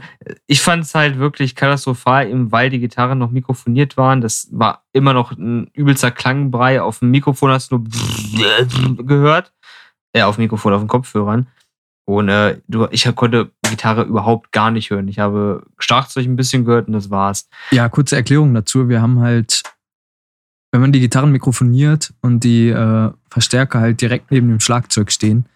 [0.48, 4.22] ich fand es halt wirklich katastrophal, eben weil die Gitarren noch mikrofoniert waren.
[4.22, 6.82] Das war immer noch ein übelster Klangbrei.
[6.82, 7.84] Auf dem Mikrofon hast du
[8.34, 9.54] nur gehört.
[10.14, 11.48] Äh, auf dem Mikrofon, auf den Kopfhörern.
[12.06, 15.08] Und äh, du, ich konnte Gitarre überhaupt gar nicht hören.
[15.08, 17.50] Ich habe Schlagzeug ein bisschen gehört und das war's.
[17.72, 18.88] Ja, kurze Erklärung dazu.
[18.88, 19.64] Wir haben halt,
[20.72, 25.50] wenn man die Gitarren mikrofoniert und die äh, Verstärker halt direkt neben dem Schlagzeug stehen,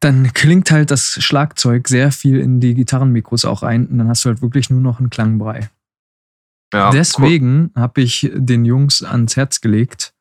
[0.00, 4.24] dann klingt halt das Schlagzeug sehr viel in die Gitarrenmikros auch ein und dann hast
[4.24, 5.70] du halt wirklich nur noch einen Klangbrei.
[6.72, 10.12] Ja, Deswegen habe ich den Jungs ans Herz gelegt,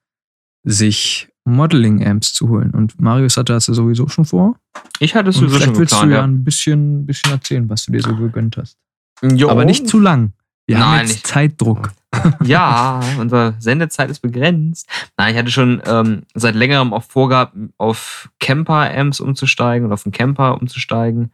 [0.64, 2.72] sich Modeling-Amps zu holen.
[2.72, 4.56] Und Marius hatte das ja sowieso schon vor.
[5.00, 6.12] Ich hatte es sowieso vielleicht schon willst geplant.
[6.12, 6.24] du ja ja.
[6.24, 8.78] ein bisschen, bisschen erzählen, was du dir so gegönnt hast.
[9.24, 9.50] Jo.
[9.50, 10.34] Aber nicht zu lang.
[10.68, 11.28] Wir haben Nein, jetzt nicht.
[11.28, 11.92] Zeitdruck.
[12.44, 14.88] Ja, unsere Sendezeit ist begrenzt.
[15.18, 20.14] Nein, ich hatte schon ähm, seit längerem auch vorgehabt, auf Camper-Amps umzusteigen oder auf einen
[20.14, 21.32] Camper umzusteigen.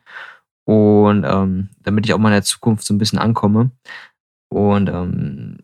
[0.66, 3.72] Und ähm, damit ich auch mal in der Zukunft so ein bisschen ankomme.
[4.50, 5.58] Und ähm,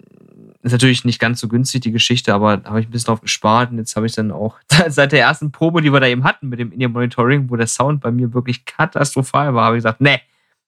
[0.66, 3.72] ist natürlich nicht ganz so günstig, die Geschichte, aber habe ich ein bisschen drauf gespart.
[3.72, 6.50] Und jetzt habe ich dann auch seit der ersten Probe, die wir da eben hatten
[6.50, 10.20] mit dem In-Ear-Monitoring, wo der Sound bei mir wirklich katastrophal war, habe ich gesagt, nee,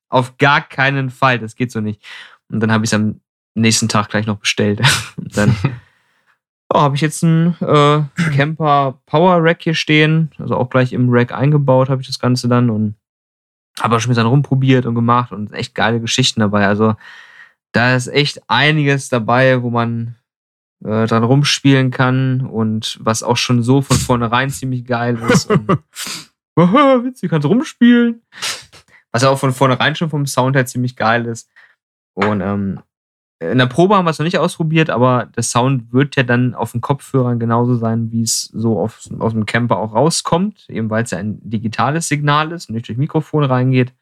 [0.10, 2.02] auf gar keinen Fall, das geht so nicht.
[2.49, 3.19] Und dann habe ich es am
[3.62, 4.82] nächsten Tag gleich noch bestellt.
[5.18, 5.56] Und dann
[6.74, 8.02] ja, habe ich jetzt einen äh,
[8.36, 12.48] Camper Power Rack hier stehen, also auch gleich im Rack eingebaut habe ich das Ganze
[12.48, 12.96] dann und
[13.80, 16.68] habe auch schon ein bisschen rumprobiert und gemacht und echt geile Geschichten dabei.
[16.68, 16.96] Also
[17.74, 20.16] da ist echt einiges dabei, wo man
[20.84, 25.50] äh, dran rumspielen kann und was auch schon so von vornherein ziemlich geil ist.
[25.50, 25.68] Und,
[26.56, 28.22] witzig, kannst rumspielen.
[29.12, 31.50] Was auch von vornherein schon vom Sound her ziemlich geil ist.
[32.14, 32.80] Und ähm,
[33.39, 36.55] in der Probe haben wir es noch nicht ausprobiert, aber der Sound wird ja dann
[36.55, 40.89] auf den Kopfhörern genauso sein, wie es so auf, aus dem Camper auch rauskommt, eben
[40.89, 43.93] weil es ja ein digitales Signal ist und nicht durch Mikrofon reingeht.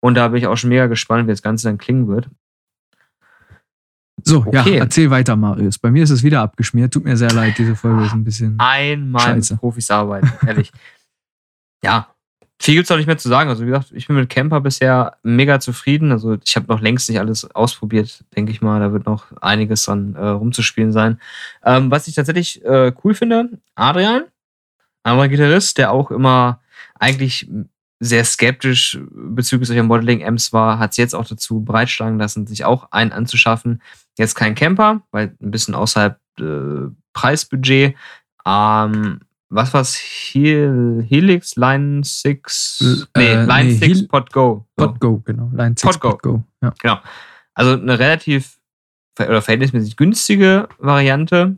[0.00, 2.28] Und da bin ich auch schon mega gespannt, wie das Ganze dann klingen wird.
[4.24, 4.78] So, ja, Okay.
[4.78, 5.78] erzähl weiter, Marius.
[5.78, 6.92] Bei mir ist es wieder abgeschmiert.
[6.94, 8.54] Tut mir sehr leid, diese Folge ist ein bisschen.
[8.58, 9.54] Einmal Scheiße.
[9.54, 10.72] mit Profis arbeiten, ehrlich.
[11.84, 12.08] ja,
[12.62, 13.50] viel gibt's auch nicht mehr zu sagen.
[13.50, 16.12] Also wie gesagt, ich bin mit Camper bisher mega zufrieden.
[16.12, 18.78] Also ich habe noch längst nicht alles ausprobiert, denke ich mal.
[18.78, 21.20] Da wird noch einiges dran äh, rumzuspielen sein.
[21.64, 24.24] Ähm, was ich tatsächlich äh, cool finde, Adrian,
[25.02, 26.60] anderer Gitarrist, der auch immer
[26.98, 27.48] eigentlich
[27.98, 32.92] sehr skeptisch bezüglich solcher Modeling-Amps war, hat es jetzt auch dazu bereitschlagen lassen, sich auch
[32.92, 33.82] einen anzuschaffen.
[34.18, 37.96] Jetzt kein Camper, weil ein bisschen außerhalb äh, Preisbudget.
[38.46, 39.20] Ähm,
[39.54, 39.96] was war's?
[39.96, 43.06] Hel Helix Line 6?
[43.14, 44.66] Äh, nee, Line nee, 6 Hel- Pod Go.
[44.76, 44.86] So.
[44.86, 45.50] Podgo, genau.
[45.54, 46.10] Line 6 Podgo.
[46.10, 46.44] Podgo.
[46.62, 46.74] Ja.
[46.80, 46.98] Genau.
[47.54, 48.58] Also eine relativ
[49.18, 51.56] oder verhältnismäßig günstige Variante,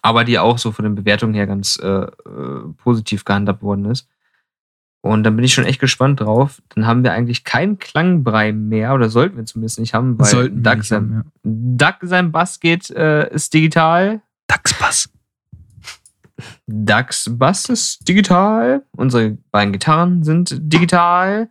[0.00, 2.08] aber die auch so von den Bewertungen her ganz äh, äh,
[2.76, 4.08] positiv gehandhabt worden ist.
[5.04, 6.62] Und dann bin ich schon echt gespannt drauf.
[6.68, 10.76] Dann haben wir eigentlich keinen Klangbrei mehr, oder sollten wir zumindest nicht haben, weil Doug,
[10.76, 11.32] nicht sein, haben,
[11.80, 11.90] ja.
[11.90, 14.22] Doug sein Bass geht, äh, ist digital.
[14.46, 15.10] Dachspass.
[16.66, 18.82] Dax Bass ist digital.
[18.96, 21.48] Unsere beiden Gitarren sind digital.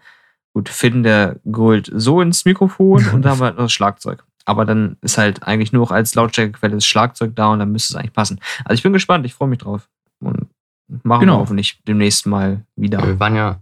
[0.53, 4.23] Gut, Finn, der grölt so ins Mikrofon und dann haben wir halt noch das Schlagzeug.
[4.45, 7.93] Aber dann ist halt eigentlich nur noch als Lautstärkequelle das Schlagzeug da und dann müsste
[7.93, 8.39] es eigentlich passen.
[8.65, 9.87] Also ich bin gespannt, ich freue mich drauf.
[10.19, 10.49] Und
[11.03, 11.35] machen Genau.
[11.35, 13.05] wir hoffentlich demnächst mal wieder.
[13.05, 13.61] Wir waren ja,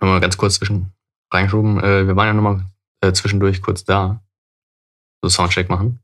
[0.00, 0.92] nochmal ganz kurz zwischen
[1.32, 2.66] reingeschoben, äh, wir waren ja nochmal
[3.00, 4.20] äh, zwischendurch kurz da.
[5.22, 6.00] So Soundcheck machen.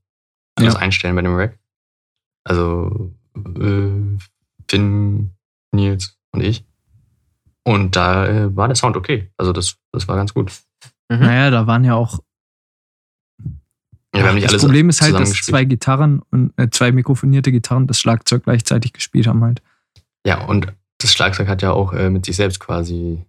[0.59, 0.75] Ja.
[0.77, 1.59] einstellen bei dem Rack.
[2.45, 4.12] Also äh,
[4.73, 5.35] Finn,
[5.75, 6.65] Nils und ich.
[7.63, 9.31] Und da äh, war der Sound okay.
[9.37, 10.51] Also das, das war ganz gut.
[11.11, 11.21] Mhm.
[11.21, 12.21] Naja, da waren ja auch.
[14.15, 16.91] Ja, wir haben nicht das alles Problem ist halt, dass zwei Gitarren und äh, zwei
[16.91, 19.63] mikrofonierte Gitarren das Schlagzeug gleichzeitig gespielt haben halt.
[20.27, 23.23] Ja, und das Schlagzeug hat ja auch äh, mit sich selbst quasi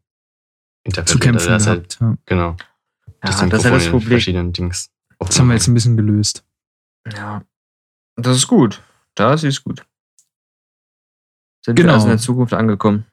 [0.85, 1.09] interpretiert.
[1.09, 2.01] Zu kämpfen Also das halt, gehabt.
[2.01, 2.17] Ja.
[2.25, 2.49] genau.
[2.51, 4.09] Ja, das das ist ja das Problem.
[4.09, 4.91] verschiedenen Dings.
[5.19, 6.45] Das haben wir jetzt ein bisschen gelöst.
[7.13, 7.43] Ja.
[8.15, 8.81] Das ist gut.
[9.15, 9.85] Das ist gut.
[11.65, 11.89] Sind Genau.
[11.89, 13.05] wir also in der Zukunft angekommen.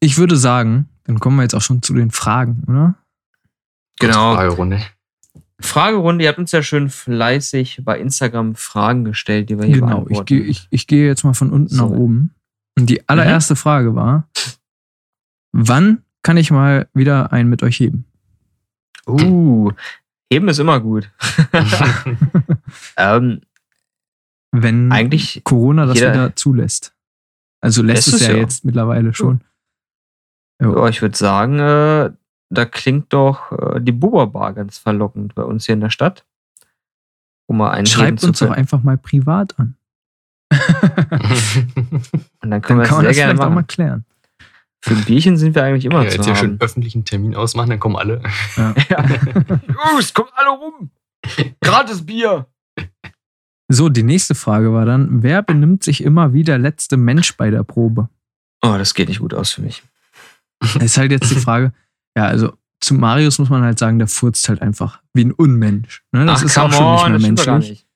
[0.00, 2.94] Ich würde sagen, dann kommen wir jetzt auch schon zu den Fragen, oder?
[3.98, 4.34] Genau.
[4.34, 4.80] Fragerunde.
[5.60, 9.86] Fragerunde, ihr habt uns ja schön fleißig bei Instagram Fragen gestellt, die wir hier Genau,
[9.86, 10.26] ich beantworten.
[10.26, 11.84] gehe ich, ich gehe jetzt mal von unten So.
[11.86, 12.34] nach oben.
[12.76, 14.28] Und die allererste Frage war:
[15.52, 18.04] Wann kann ich mal wieder einen mit euch heben?
[19.06, 19.70] Uh,
[20.32, 21.10] heben ist immer gut.
[22.96, 23.40] ähm,
[24.50, 26.91] Wenn eigentlich, Corona das jeder- wieder zulässt.
[27.62, 28.38] Also lässt es ja ja.
[28.38, 29.42] jetzt mittlerweile schon.
[30.60, 32.10] ja, ich würde sagen, äh,
[32.50, 36.26] da klingt doch äh, die Boba Bar ganz verlockend bei uns hier in der Stadt.
[37.46, 39.76] um mal Schreibt uns doch einfach mal privat an.
[42.42, 43.66] Und dann können Dann wir kann das das sehr gerne vielleicht auch mal machen.
[43.68, 44.04] klären.
[44.84, 47.70] Für ein Bierchen sind wir eigentlich immer ja, zu jetzt hier schön öffentlichen Termin ausmachen,
[47.70, 48.20] dann kommen alle.
[48.56, 48.74] Ja.
[49.92, 50.90] Jungs, kommt alle rum!
[51.60, 52.46] Gratis Bier!
[53.72, 57.50] So, die nächste Frage war dann, wer benimmt sich immer wie der letzte Mensch bei
[57.50, 58.08] der Probe?
[58.62, 59.82] Oh, das geht nicht gut aus für mich.
[60.80, 61.72] Ist halt jetzt die Frage,
[62.16, 66.02] ja, also zu Marius muss man halt sagen, der furzt halt einfach wie ein Unmensch.
[66.12, 66.26] Ne?
[66.26, 67.70] Das ist auch schon nicht mehr menschlich.
[67.70, 67.86] nicht.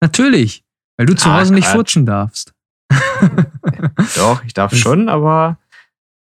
[0.00, 0.64] Natürlich,
[0.96, 1.74] weil du zu Ah, Hause nicht Quatsch.
[1.76, 2.52] furzen darfst.
[4.16, 5.58] Doch, ich darf schon, aber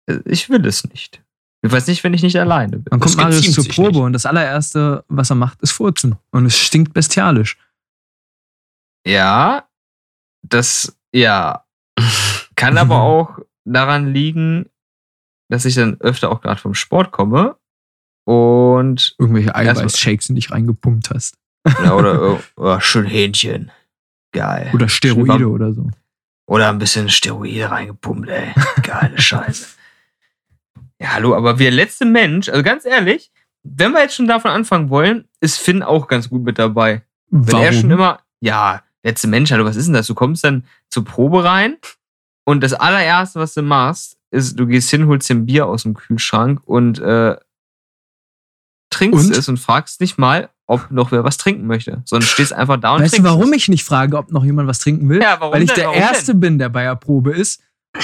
[0.09, 1.21] äh, ich will es nicht.
[1.63, 2.85] Ich weiß nicht, wenn ich nicht alleine bin.
[2.91, 3.97] Dann kommt Marius zur Probe nicht.
[3.99, 6.15] und das allererste, was er macht, ist furzen.
[6.31, 7.57] Und es stinkt bestialisch.
[9.05, 9.67] Ja,
[10.41, 11.65] das, ja.
[12.55, 14.69] Kann aber auch daran liegen,
[15.49, 17.57] dass ich dann öfter auch gerade vom Sport komme
[18.25, 21.37] und Irgendwelche Eiweißshakes, in die dich reingepumpt hast.
[21.83, 23.71] ja, oder oh, schön Hähnchen.
[24.31, 24.71] Geil.
[24.73, 25.89] Oder Steroide oder so.
[26.47, 28.53] Oder ein bisschen Steroide reingepumpt, ey.
[28.83, 29.67] Geile Scheiße.
[30.99, 33.31] Ja, hallo, aber wir letzte Mensch, also ganz ehrlich,
[33.63, 37.03] wenn wir jetzt schon davon anfangen wollen, ist Finn auch ganz gut mit dabei.
[37.29, 40.07] Wenn er schon immer, ja, letzte Mensch, hallo, was ist denn das?
[40.07, 41.77] Du kommst dann zur Probe rein
[42.43, 45.83] und das allererste, was du machst, ist, du gehst hin, holst dir ein Bier aus
[45.83, 47.35] dem Kühlschrank und äh,
[48.89, 49.37] trinkst Und?
[49.37, 52.95] es und fragst nicht mal, ob noch wer was trinken möchte, sondern stehst einfach da
[52.95, 53.57] und Weißt du, trinkst warum es.
[53.57, 55.21] ich nicht frage, ob noch jemand was trinken will?
[55.21, 55.75] Ja, warum Weil ich denn?
[55.81, 56.39] der Warum Erste denn?
[56.39, 57.61] bin, der bei der Probe ist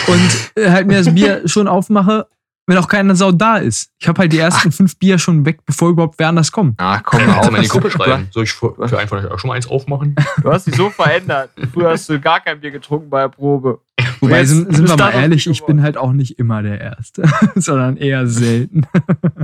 [0.08, 2.28] und äh, halt mir das Bier schon aufmache,
[2.72, 3.92] wenn auch keine Sau da ist.
[4.00, 6.80] Ich habe halt die ersten fünf Bier schon weg, bevor überhaupt wer anders kommt.
[6.80, 8.30] Ah, komm Kann mal in die Gruppe schreiben.
[8.32, 10.16] Soll ich für, für einen von euch auch schon mal eins aufmachen?
[10.42, 11.50] Du hast dich so verändert.
[11.74, 13.82] Früher hast du gar kein Bier getrunken bei der Probe.
[14.22, 17.24] Wobei, sind, sind wir mal ehrlich, ich bin halt auch nicht immer der Erste,
[17.56, 18.88] sondern eher selten.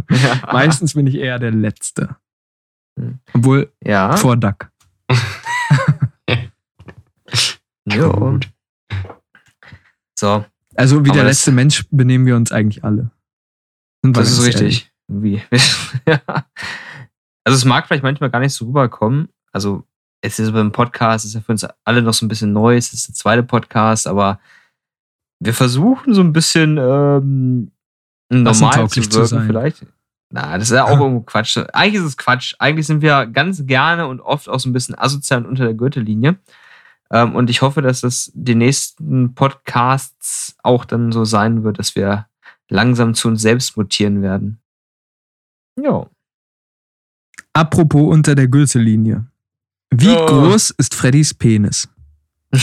[0.10, 0.54] Ja.
[0.54, 2.16] Meistens bin ich eher der Letzte.
[2.98, 3.20] Hm.
[3.34, 4.16] Obwohl, Ja.
[4.16, 4.70] vor Duck.
[7.90, 8.12] Jo.
[8.12, 8.50] Gut.
[10.20, 10.44] So,
[10.76, 13.12] Also wie Aber der letzte Mensch benehmen wir uns eigentlich alle.
[14.02, 14.92] Das ist richtig.
[15.08, 15.42] Wie?
[16.08, 16.22] ja.
[17.44, 19.30] Also es mag vielleicht manchmal gar nicht so rüberkommen.
[19.52, 19.84] Also
[20.22, 22.76] es ist beim Podcast, es ist ja für uns alle noch so ein bisschen neu,
[22.76, 24.40] es ist der zweite Podcast, aber
[25.40, 27.72] wir versuchen so ein bisschen ähm,
[28.30, 29.48] normal zu Massentauglich zu wirken sein.
[29.48, 29.86] vielleicht.
[30.30, 31.58] Na, das ist ja auch irgendwo Quatsch.
[31.72, 32.56] Eigentlich ist es Quatsch.
[32.60, 35.74] Eigentlich sind wir ganz gerne und oft auch so ein bisschen asozial und unter der
[35.74, 36.38] Gürtellinie.
[37.12, 41.96] Ähm, und ich hoffe, dass das die nächsten Podcasts auch dann so sein wird, dass
[41.96, 42.28] wir
[42.70, 44.60] langsam zu uns selbst mutieren werden.
[45.80, 46.10] Ja.
[47.54, 49.26] Apropos unter der Gürtellinie.
[49.90, 50.26] Wie Oh.
[50.26, 51.88] groß ist Freddys Penis?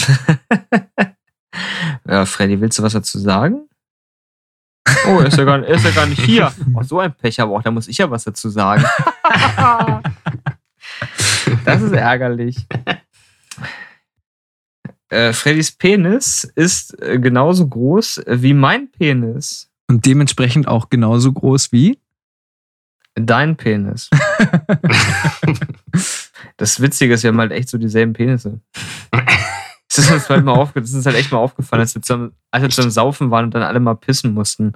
[2.08, 3.68] ja, Freddy, willst du was dazu sagen?
[5.06, 6.52] Oh, er ist ja gar, er ist ja gar nicht hier.
[6.74, 8.84] Oh, so ein Pech aber auch, da muss ich ja was dazu sagen.
[11.64, 12.66] das ist ärgerlich.
[15.08, 19.70] Äh, Freddys Penis ist äh, genauso groß wie mein Penis.
[19.88, 21.98] Und dementsprechend auch genauso groß wie?
[23.14, 24.10] Dein Penis.
[26.56, 28.60] Das Witzige ist, wir haben halt echt so dieselben Penisse.
[29.10, 32.02] Das ist uns halt mal aufge das ist uns halt echt mal aufgefallen, als wir,
[32.02, 34.72] zusammen, als wir zusammen saufen waren und dann alle mal pissen mussten.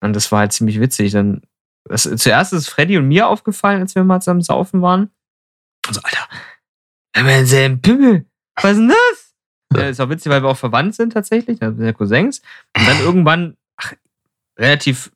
[0.00, 1.12] Und das war halt ziemlich witzig.
[1.12, 1.42] Dann,
[1.84, 5.10] das, zuerst ist Freddy und mir aufgefallen, als wir mal zusammen saufen waren.
[5.86, 6.28] Und so, Alter,
[7.14, 8.26] wir haben ja denselben Pimmel.
[8.56, 9.34] Was ist denn das?
[9.74, 11.62] Ja, ist auch witzig, weil wir auch verwandt sind tatsächlich.
[11.62, 12.42] Also wir sind ja Cousins.
[12.76, 13.56] Und dann irgendwann,
[14.58, 15.12] relativ,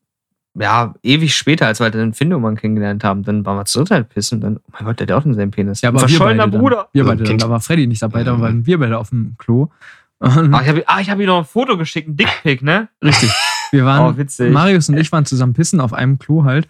[0.59, 3.91] ja, ewig später, als wir halt den Findomann kennengelernt haben, dann waren wir zu dritt
[3.91, 5.81] halt pissen und dann, oh mein Gott, der hat auch denselben Penis.
[5.81, 6.59] Ja, aber wir Verschollener dann.
[6.59, 6.89] Bruder.
[6.93, 7.29] Wir Also beide dann.
[7.29, 7.41] Kind.
[7.43, 9.69] Da war Freddy nicht dabei, da waren wir beide auf dem Klo.
[10.19, 12.89] Ach, ich habe ah, ich hab ihm noch ein Foto geschickt, ein Dickpick, ne?
[13.03, 13.31] richtig.
[13.71, 14.51] Wir waren, Oh, witzig.
[14.51, 16.67] Marius und ich waren zusammen pissen auf einem Klo halt.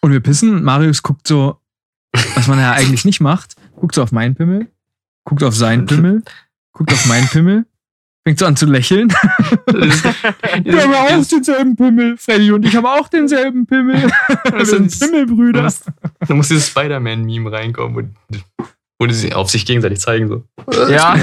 [0.00, 0.62] Und wir pissen.
[0.62, 1.58] Marius guckt so,
[2.34, 4.68] was man ja eigentlich nicht macht, guckt so auf meinen Pimmel,
[5.24, 6.22] guckt auf seinen Pimmel,
[6.72, 7.66] guckt auf meinen Pimmel,
[8.26, 9.08] fängt so an zu lächeln.
[9.66, 12.16] Wir haben auch denselben Pimmel.
[12.16, 14.10] Freddy und ich haben auch denselben Pimmel.
[14.52, 15.70] Wir sind Pimmelbrüder.
[16.26, 17.96] Da muss dieses Spider-Man-Meme reinkommen
[18.28, 18.44] und,
[18.98, 20.28] und sie auf sich gegenseitig zeigen.
[20.28, 20.44] So.
[20.88, 21.16] Ja.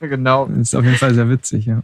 [0.00, 0.46] genau.
[0.46, 1.82] Das ist auf jeden Fall sehr witzig, ja.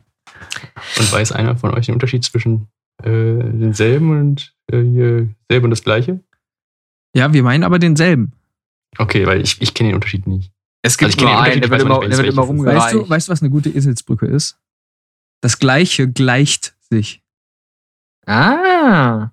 [0.99, 2.69] Und weiß einer von euch den Unterschied zwischen
[3.03, 6.21] äh, denselben und äh, hier selbe und das gleiche?
[7.15, 8.33] Ja, wir meinen aber denselben.
[8.99, 10.53] Okay, weil ich, ich kenne den Unterschied nicht.
[10.87, 12.81] Es Also ich gibt kenn nur einen, der wird immer, der wird immer rumgereicht.
[12.81, 14.59] Weißt du, weißt du, was eine gute Eselsbrücke ist?
[15.41, 17.23] Das Gleiche gleicht sich.
[18.27, 19.31] ah.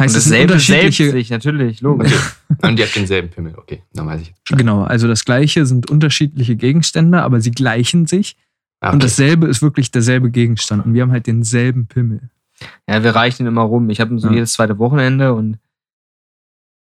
[0.00, 1.10] Heißt Und dasselbe selbst unterschiedliche.
[1.12, 2.12] sich, natürlich, logisch.
[2.12, 2.66] Okay.
[2.70, 3.54] Und ihr habt denselben Pimmel.
[3.56, 4.34] Okay, dann weiß ich.
[4.34, 4.58] Bescheid.
[4.58, 8.36] Genau, also das Gleiche sind unterschiedliche Gegenstände, aber sie gleichen sich.
[8.80, 9.04] Ah, Und okay.
[9.04, 10.84] dasselbe ist wirklich derselbe Gegenstand.
[10.84, 12.30] Und wir haben halt denselben Pimmel.
[12.88, 13.90] Ja, wir reichen ihn immer rum.
[13.90, 14.34] Ich habe ihn so Ja.
[14.34, 15.58] jedes zweite Wochenende und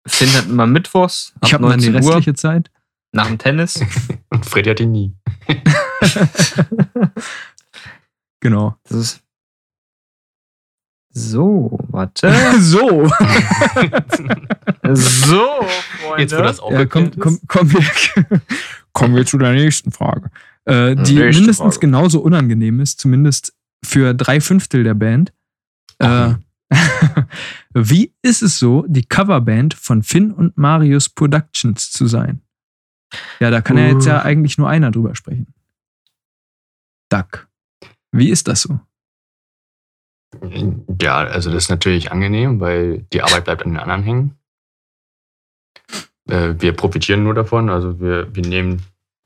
[0.08, 1.34] Finn hat immer Mittwochs.
[1.44, 2.72] Ich ab habe dann die 19 Uhr restliche Zeit.
[3.14, 3.80] Nach dem Tennis.
[4.30, 5.16] Und Freddy hat ihn nie.
[8.40, 8.76] Genau.
[8.84, 9.24] Das ist
[11.14, 12.34] so, warte.
[12.60, 13.10] so.
[14.92, 15.48] so,
[16.02, 16.22] Freunde.
[16.22, 18.42] Jetzt, wo das Ja, aufgeklärt komm, komm, kommen, wir,
[18.92, 20.30] kommen wir zu der nächsten Frage.
[20.66, 21.80] Äh, die Nächste mindestens Frage.
[21.80, 23.54] genauso unangenehm ist, zumindest
[23.86, 25.32] für drei Fünftel der Band.
[26.00, 26.34] Äh,
[27.74, 32.42] wie ist es so, die Coverband von Finn und Marius Productions zu sein?
[33.40, 34.26] Ja, da kann ja jetzt ja Uh.
[34.26, 35.54] eigentlich nur einer drüber sprechen.
[37.10, 37.48] Duck.
[38.12, 38.80] Wie ist das so?
[41.02, 44.38] Ja, also das ist natürlich angenehm, weil die Arbeit bleibt an den anderen hängen.
[46.30, 48.84] Äh, wir profitieren nur davon, also wir, wir nehmen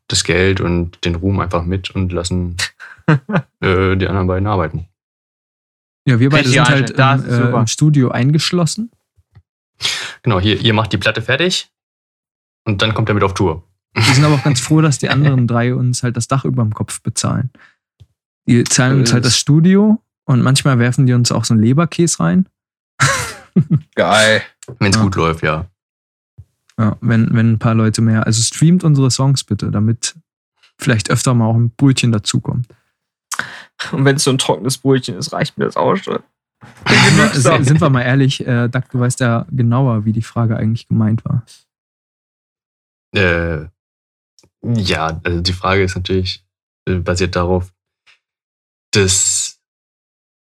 [0.08, 2.58] das Geld und den Ruhm einfach mit und lassen
[3.62, 4.88] äh, die anderen beiden arbeiten.
[6.08, 7.60] Ja, wir beide sind halt im, äh, super.
[7.60, 8.92] im Studio eingeschlossen.
[10.24, 11.70] Genau, hier, ihr macht die Platte fertig
[12.66, 13.64] und dann kommt er mit auf Tour.
[13.98, 16.64] Wir sind aber auch ganz froh, dass die anderen drei uns halt das Dach über
[16.64, 17.50] dem Kopf bezahlen.
[18.48, 22.20] Die zahlen uns halt das Studio und manchmal werfen die uns auch so einen Leberkäse
[22.22, 22.48] rein.
[23.96, 24.42] Geil.
[24.80, 25.04] Wenn es Ja.
[25.04, 25.66] gut läuft, ja.
[26.80, 28.26] Ja, wenn, wenn ein paar Leute mehr.
[28.28, 30.16] Also streamt unsere Songs bitte, damit
[30.78, 32.68] vielleicht öfter mal auch ein Brötchen dazukommt.
[33.92, 36.20] Und wenn es so ein trockenes Brötchen ist, reicht mir das auch schon.
[37.34, 41.24] Sind wir mal ehrlich, äh, Doug, du weißt ja genauer, wie die Frage eigentlich gemeint
[41.26, 41.44] war.
[43.16, 43.66] Äh,
[44.64, 46.44] ja, also die Frage ist natürlich
[46.88, 47.74] äh, basiert darauf,
[48.92, 49.60] dass,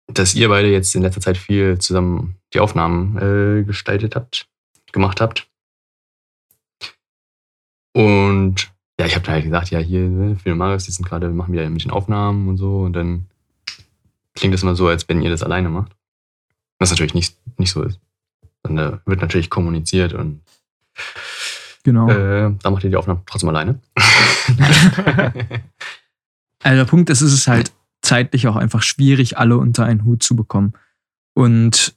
[0.07, 4.47] dass ihr beide jetzt in letzter Zeit viel zusammen die Aufnahmen äh, gestaltet habt,
[4.91, 5.49] gemacht habt.
[7.93, 11.05] Und ja, ich habe dann halt gesagt, ja, hier, ne, Phil und Marius, die sind
[11.07, 12.81] gerade, machen wieder mit den Aufnahmen und so.
[12.81, 13.27] Und dann
[14.35, 15.95] klingt das immer so, als wenn ihr das alleine macht.
[16.79, 17.99] Was natürlich nicht, nicht so ist.
[18.61, 20.41] Dann äh, wird natürlich kommuniziert und
[21.83, 22.09] Genau.
[22.09, 23.79] äh, da macht ihr die Aufnahmen trotzdem alleine.
[26.63, 27.71] Also der Punkt ist, es ist halt
[28.01, 30.73] zeitlich auch einfach schwierig, alle unter einen Hut zu bekommen.
[31.33, 31.95] Und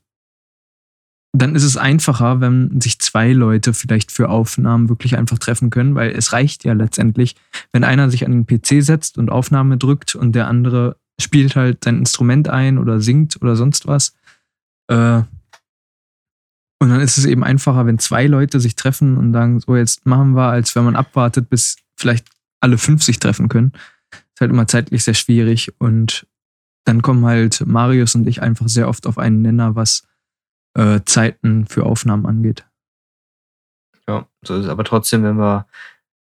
[1.32, 5.94] dann ist es einfacher, wenn sich zwei Leute vielleicht für Aufnahmen wirklich einfach treffen können,
[5.94, 7.36] weil es reicht ja letztendlich,
[7.73, 11.85] wenn einer sich an den PC setzt und Aufnahme drückt und der andere spielt halt
[11.85, 14.15] sein Instrument ein oder singt oder sonst was.
[14.89, 15.23] Äh,
[16.81, 20.07] und dann ist es eben einfacher, wenn zwei Leute sich treffen und sagen, so jetzt
[20.07, 22.27] machen wir, als wenn man abwartet, bis vielleicht
[22.61, 23.73] alle fünf sich treffen können.
[24.11, 26.27] Ist halt immer zeitlich sehr schwierig und
[26.85, 30.09] dann kommen halt Marius und ich einfach sehr oft auf einen Nenner, was
[30.74, 32.65] äh, Zeiten für Aufnahmen angeht.
[34.09, 34.70] Ja, so ist es.
[34.70, 35.66] Aber trotzdem, wenn wir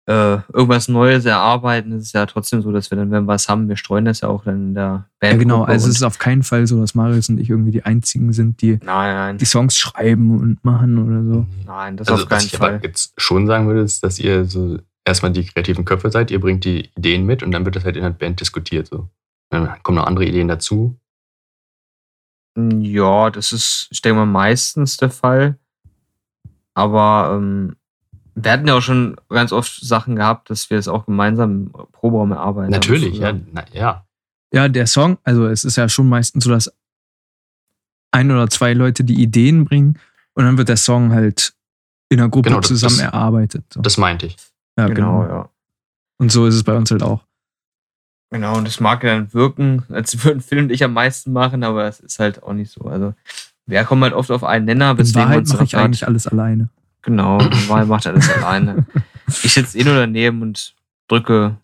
[0.08, 3.50] äh, irgendwas Neues erarbeiten, ist es ja trotzdem so, dass wir dann, wenn wir was
[3.50, 5.34] haben, wir streuen das ja auch dann in der Band.
[5.34, 5.64] Ja, genau.
[5.64, 8.62] Also es ist auf keinen Fall so, dass Marius und ich irgendwie die einzigen sind,
[8.62, 9.38] die Nein, nein.
[9.38, 11.46] die Songs schreiben und machen oder so.
[11.66, 12.80] Nein, das also, auf was keinen ich aber Fall.
[12.84, 16.64] jetzt schon sagen würde, ist, dass ihr so erstmal die kreativen Köpfe seid, ihr bringt
[16.64, 18.88] die Ideen mit und dann wird das halt in der Band diskutiert.
[18.88, 19.10] So.
[19.50, 20.98] Dann kommen noch andere Ideen dazu.
[22.58, 25.60] Ja, das ist, ich denke mal, meistens der Fall.
[26.74, 27.76] Aber ähm,
[28.40, 31.72] wir hatten ja auch schon ganz oft Sachen gehabt, dass wir es auch gemeinsam im
[31.92, 32.72] Proberaum erarbeiten.
[32.72, 34.06] Natürlich, ja, Also, na, ja.
[34.54, 36.72] Ja, der Song, also es ist ja schon meistens so, dass
[38.12, 40.00] ein oder zwei Leute die Ideen bringen
[40.34, 41.54] und dann wird der Song halt
[42.10, 43.66] in der Gruppe Genau, das- zusammen das- erarbeitet.
[43.74, 43.82] So.
[43.82, 44.38] Das meinte ich.
[44.78, 45.50] ja, Genau, ja.
[46.20, 47.24] Und so ist es bei uns halt auch.
[48.32, 51.64] Genau, und das mag ja dann wirken, als würden Phil und ich am meisten machen,
[51.64, 52.82] aber es ist halt auch nicht so.
[52.86, 53.14] Also,
[53.66, 56.08] wir kommen halt oft auf einen Nenner, In weswegen wir Wahrheit uns mache ich eigentlich
[56.08, 56.70] alles alleine.
[57.08, 57.40] Genau,
[57.70, 58.86] Wahrheit macht er das alleine.
[59.44, 60.76] Ich sitze eh nur daneben und
[61.08, 61.56] drücke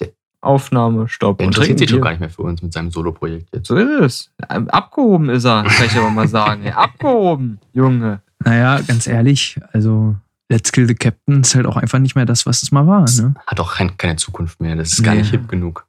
[0.41, 3.49] Aufnahme, Stopp Er und interessiert sich doch gar nicht mehr für uns mit seinem Solo-Projekt
[3.53, 3.68] jetzt.
[3.68, 4.32] So ist es.
[4.48, 6.70] Abgehoben ist er, kann ich aber mal sagen.
[6.72, 8.22] Abgehoben, Junge.
[8.44, 10.15] Naja, ganz ehrlich, also
[10.49, 13.06] Let's Kill the Captain ist halt auch einfach nicht mehr das, was es mal war.
[13.11, 13.34] Ne?
[13.48, 14.76] Hat auch kein, keine Zukunft mehr.
[14.76, 15.22] Das ist gar Nee.
[15.22, 15.86] nicht hip genug.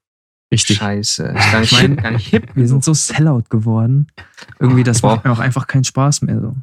[0.53, 0.77] Richtig.
[0.79, 1.25] Scheiße.
[1.37, 2.51] Ist gar nicht, Ich mein, hip, gar nicht hip.
[2.55, 4.07] Wir sind so Sellout geworden.
[4.61, 5.17] Irgendwie, das Boah.
[5.17, 6.55] macht mir auch einfach keinen Spaß mehr so.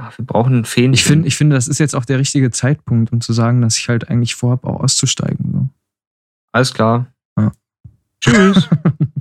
[0.00, 0.94] Ach, wir brauchen einen Fähnchen.
[0.94, 3.76] Ich finde, ich finde, das ist jetzt auch der richtige Zeitpunkt, um zu sagen, dass
[3.76, 5.50] ich halt eigentlich vorhabe, auch auszusteigen.
[5.52, 5.68] So.
[6.52, 7.06] Alles klar.
[7.36, 7.50] Ja.
[8.20, 8.68] Tschüss.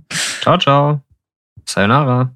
[0.41, 1.01] ciao, ciao.
[1.65, 2.31] Sayonara.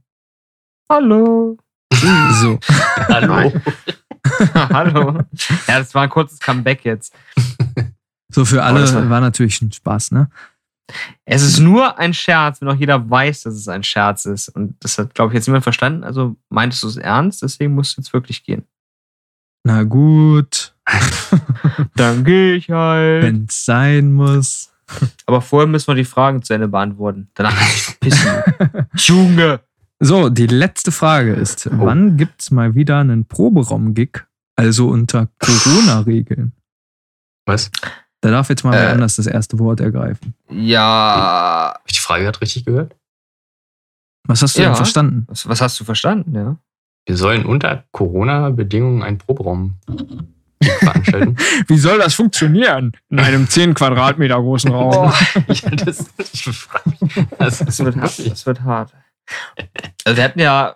[0.90, 1.58] Hallo.
[1.94, 2.60] so.
[3.08, 3.52] Hallo.
[4.56, 5.20] Hallo.
[5.68, 7.14] Ja, das war ein kurzes Comeback jetzt.
[8.34, 10.30] So für alle war- war natürlich ein Spaß, ne?
[11.26, 14.50] Es ist nur ein Scherz, wenn auch jeder weiß, dass es ein Scherz ist.
[14.50, 16.04] Und das hat, glaube ich, jetzt niemand verstanden.
[16.04, 18.64] Also meintest du es ernst, deswegen musst du jetzt wirklich gehen.
[19.64, 20.74] Na gut,
[21.96, 23.24] Dann gehe ich halt.
[23.24, 24.72] wenn's sein muss.
[25.26, 27.30] Aber vorher müssen wir die Fragen zu Ende beantworten.
[27.34, 28.32] Danach kann ich verpissen.
[28.96, 29.62] Junge!
[30.00, 31.86] So, die letzte Frage ist: Oh.
[31.86, 36.54] Wann gibt's mal wieder einen Proberaum-Gig Also unter Corona-Regeln.
[37.46, 37.72] Was?
[38.22, 38.82] Da darf jetzt mal Äh.
[38.82, 40.34] wer anders das erste Wort ergreifen.
[40.50, 42.96] Ja, Hab ich die Frage gerade richtig gehört?
[44.28, 44.68] Was hast du Ja.
[44.70, 45.26] denn verstanden?
[45.28, 46.58] was, was hast du verstanden, ja?
[47.08, 49.80] Wir sollen unter Corona-Bedingungen einen Proberaum
[50.62, 51.36] veranstalten.
[51.68, 52.92] Wie soll das funktionieren?
[53.10, 55.12] In einem 10 Quadratmeter großen Raum.
[55.48, 57.26] ja, das, ich frage mich.
[57.40, 58.20] Das Das wird hart.
[58.30, 58.94] Das wird hart.
[60.06, 60.76] Also wir hatten ja,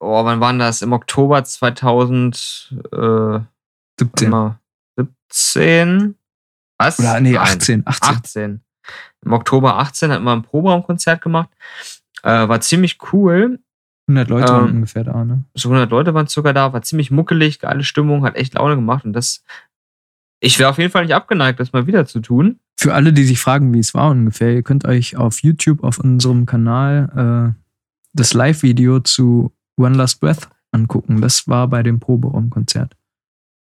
[0.00, 0.82] oh, wann waren das?
[0.82, 3.38] Im Oktober 2000, äh,
[3.98, 4.30] 17.
[6.78, 6.98] mal, 17?
[6.98, 6.98] Was?
[7.00, 7.82] Oder nee, Nein, 18.
[7.84, 8.16] 18.
[8.16, 8.60] 18.
[9.24, 11.48] Im Oktober 18 hatten wir ein Proberaumkonzert gemacht.
[12.22, 13.58] Äh, war ziemlich cool.
[14.08, 15.44] 100 Leute waren Ähm, ungefähr da, ne?
[15.54, 16.72] So 100 Leute waren circa da.
[16.72, 19.04] War ziemlich muckelig, geile Stimmung, hat echt Laune gemacht.
[19.04, 19.44] Und das,
[20.40, 22.60] ich wäre auf jeden Fall nicht abgeneigt, das mal wieder zu tun.
[22.76, 25.98] Für alle, die sich fragen, wie es war ungefähr, ihr könnt euch auf YouTube auf
[25.98, 27.60] unserem Kanal äh,
[28.12, 31.20] das Live-Video zu One Last Breath angucken.
[31.20, 32.94] Das war bei dem Proberaumkonzert.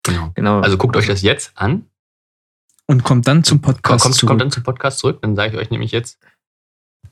[0.03, 0.31] Genau.
[0.35, 0.59] Genau.
[0.59, 1.85] Also guckt euch das jetzt an.
[2.87, 4.27] Und kommt dann zum Podcast kommt, zurück.
[4.29, 5.19] kommt dann zum Podcast zurück.
[5.21, 6.19] Dann sage ich euch nämlich jetzt,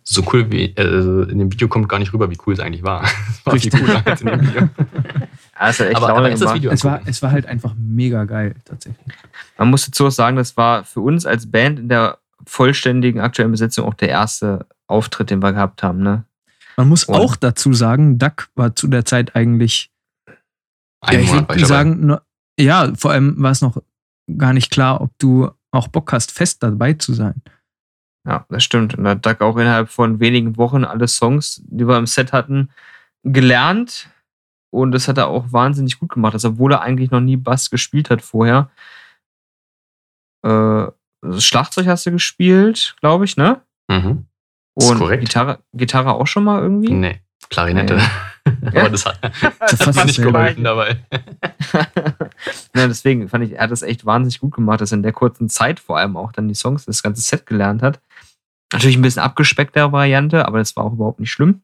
[0.07, 2.83] so cool wie, also in dem Video kommt gar nicht rüber, wie cool es eigentlich
[2.83, 3.03] war.
[3.29, 3.79] Es war viel Richtig.
[3.81, 4.69] cooler als in dem Video.
[5.55, 6.53] hat echt aber, aber ist das.
[6.53, 9.05] Video es, war, es war halt einfach mega geil, tatsächlich.
[9.57, 13.51] Man muss dazu auch sagen, das war für uns als Band in der vollständigen aktuellen
[13.51, 16.01] Besetzung auch der erste Auftritt, den wir gehabt haben.
[16.03, 16.23] Ne?
[16.77, 19.91] Man muss Und- auch dazu sagen, Duck war zu der Zeit eigentlich,
[21.07, 21.63] ja, ich würde dabei.
[21.63, 22.21] sagen, nur-
[22.59, 23.81] ja, vor allem war es noch
[24.37, 27.41] gar nicht klar, ob du auch Bock hast, fest dabei zu sein.
[28.27, 28.97] Ja, das stimmt.
[28.97, 32.33] Und da hat Doug auch innerhalb von wenigen Wochen alle Songs, die wir im Set
[32.33, 32.69] hatten,
[33.23, 34.09] gelernt.
[34.71, 36.33] Und das hat er auch wahnsinnig gut gemacht.
[36.33, 38.69] Also, obwohl er eigentlich noch nie Bass gespielt hat vorher.
[40.43, 40.87] Äh,
[41.21, 43.61] das Schlagzeug hast du gespielt, glaube ich, ne?
[43.87, 44.25] Mhm.
[44.75, 45.21] Ist Und korrekt.
[45.21, 46.91] Gitarre, Gitarre auch schon mal irgendwie?
[46.91, 47.97] Nee, Klarinette.
[47.97, 48.11] Ja.
[48.65, 49.19] aber das hat,
[49.59, 50.99] das fast hat nicht geholfen dabei.
[52.75, 55.13] ja, deswegen fand ich, er hat das echt wahnsinnig gut gemacht, dass er in der
[55.13, 57.99] kurzen Zeit vor allem auch dann die Songs, das ganze Set gelernt hat.
[58.71, 61.61] Natürlich ein bisschen abgespeckter Variante, aber das war auch überhaupt nicht schlimm.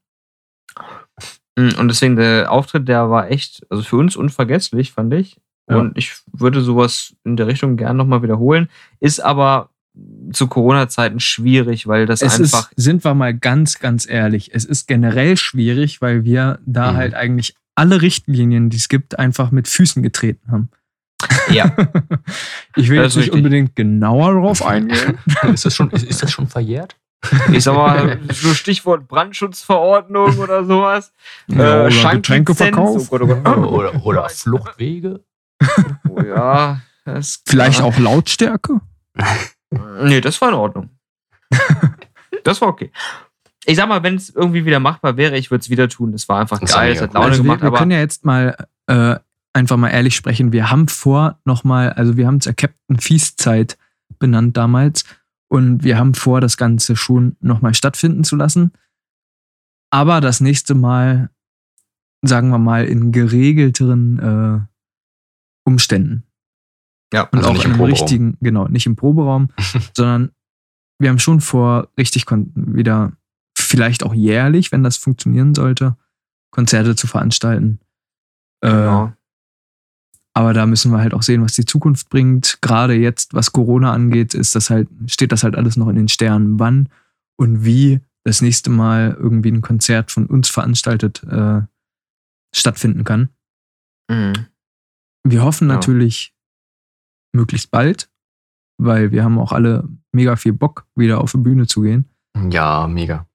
[1.56, 5.40] Mm, Und deswegen der Auftritt, der war echt, also für uns unvergesslich, fand ich.
[5.68, 5.76] Ja.
[5.76, 8.68] Und ich würde sowas in der Richtung gern nochmal wiederholen.
[9.00, 9.70] Ist aber
[10.32, 12.70] zu Corona-Zeiten schwierig, weil das Es einfach.
[12.72, 16.96] ist, sind wir mal ganz, ganz ehrlich, es ist generell schwierig, weil wir da Mhm.
[16.96, 20.70] halt eigentlich alle Richtlinien, die es gibt, einfach mit Füßen getreten haben.
[21.50, 21.74] Ja.
[22.76, 23.34] Ich will Das jetzt nicht richtig.
[23.34, 25.18] unbedingt genauer drauf eingehen.
[25.52, 26.96] ist, das schon, ist, ist das schon verjährt?
[27.52, 31.12] Ich sag mal, so Stichwort Brandschutzverordnung oder sowas.
[31.48, 32.46] Ja, oder Schanklizenz.
[32.46, 33.10] Getränkeverkauf.
[33.10, 33.22] Gott.
[33.22, 35.20] Oder, oder Fluchtwege?
[36.08, 38.80] Oh ja, das Vielleicht auch Lautstärke.
[40.02, 40.90] Nee, das war in Ordnung.
[42.44, 42.90] das war okay.
[43.64, 46.12] Ich sag mal, wenn es irgendwie wieder machbar wäre, ich würde es wieder tun.
[46.12, 47.14] Das war einfach Das geil, es hat.
[47.14, 49.16] Laune Also wir, gemacht, wir aber können ja jetzt mal äh,
[49.52, 50.52] einfach mal ehrlich sprechen.
[50.52, 53.78] Wir haben vor nochmal, also wir haben es ja Captain Feast Zeit
[54.18, 55.04] benannt damals
[55.48, 58.72] und wir haben vor, das Ganze schon nochmal stattfinden zu lassen.
[59.90, 61.30] Aber das nächste Mal,
[62.22, 66.24] sagen wir mal, in geregelteren äh, Umständen.
[67.12, 69.48] Ja, Und Also auch nicht im richtigen, genau, nicht im Proberaum,
[69.96, 70.30] sondern
[70.98, 73.12] wir haben schon vor, richtig wieder,
[73.56, 75.96] vielleicht auch jährlich, wenn das funktionieren sollte,
[76.50, 77.80] Konzerte zu veranstalten.
[78.60, 79.12] Äh, genau.
[80.34, 82.58] aber da müssen wir halt auch sehen, was die Zukunft bringt.
[82.62, 86.08] Gerade jetzt, was Corona angeht, ist das halt, steht das halt alles noch in den
[86.08, 86.88] Sternen, wann
[87.36, 91.62] und wie das nächste Mal irgendwie ein Konzert von uns veranstaltet äh,
[92.54, 93.30] stattfinden kann.
[94.08, 94.46] Mhm.
[95.24, 95.74] Wir hoffen Ja.
[95.74, 96.32] natürlich
[97.32, 98.08] möglichst bald,
[98.78, 102.08] weil wir haben auch alle mega viel Bock, wieder auf die Bühne zu gehen.
[102.50, 103.26] Ja, mega.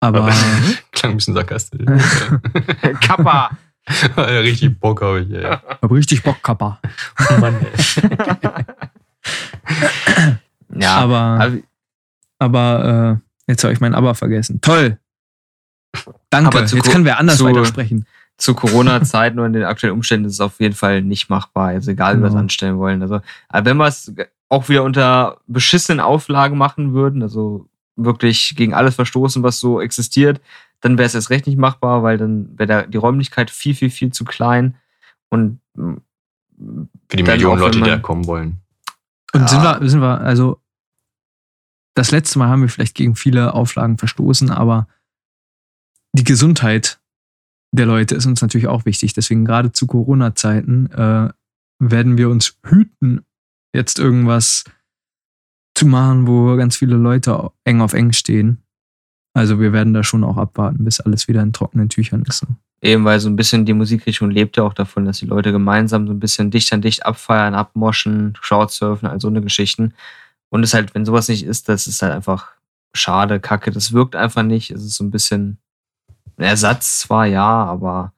[0.00, 0.32] Aber Aber-
[0.92, 1.80] Klang ein bisschen sarkastisch.
[3.00, 3.50] Kappa!
[4.16, 5.44] Richtig Bock habe ich, ey.
[5.44, 6.78] hab richtig Bock, Kappa.
[7.40, 8.64] Mann, ey.
[10.74, 11.58] ja, aber aber,
[12.38, 14.60] aber äh, jetzt habe ich mein Aber vergessen.
[14.60, 14.98] Toll.
[16.30, 16.48] Danke.
[16.58, 18.06] Aber zu jetzt können wir anders zu- weitersprechen.
[18.38, 21.68] Zu Corona-Zeiten und in den aktuellen Umständen ist es auf jeden Fall nicht machbar.
[21.68, 22.42] Also egal, wie wir es Genau.
[22.42, 23.02] anstellen wollen.
[23.02, 24.12] Also, aber wenn wir es
[24.48, 30.40] auch wieder unter beschissenen Auflagen machen würden, also wirklich gegen alles verstoßen, was so existiert,
[30.80, 34.12] dann wäre es erst recht nicht machbar, weil dann wäre die Räumlichkeit viel, viel, viel
[34.12, 34.76] zu klein.
[35.30, 38.60] Und Für die Millionen Leute, die da kommen wollen.
[39.34, 39.80] Und sind, Ja.
[39.80, 40.60] wir, sind wir, also
[41.94, 44.86] das letzte Mal haben wir vielleicht gegen viele Auflagen verstoßen, aber
[46.12, 47.00] die Gesundheit
[47.72, 49.12] der Leute ist uns natürlich auch wichtig.
[49.12, 51.28] Deswegen gerade zu Corona-Zeiten äh,
[51.78, 53.24] werden wir uns hüten,
[53.74, 54.64] jetzt irgendwas
[55.74, 58.62] zu machen, wo ganz viele Leute eng auf eng stehen.
[59.34, 62.44] Also wir werden da schon auch abwarten, bis alles wieder in trockenen Tüchern ist.
[62.80, 66.06] Eben weil so ein bisschen die Musikrichtung lebt ja auch davon, dass die Leute gemeinsam
[66.06, 69.94] so ein bisschen dicht an dicht abfeiern, abmoschen, Crowdsurfen, all so eine Geschichten.
[70.48, 72.52] Und es halt, wenn sowas nicht ist, das ist halt einfach
[72.94, 73.70] schade, kacke.
[73.70, 74.70] Das wirkt einfach nicht.
[74.70, 75.58] Es ist so ein bisschen
[76.44, 78.12] Ersatz zwar, ja, aber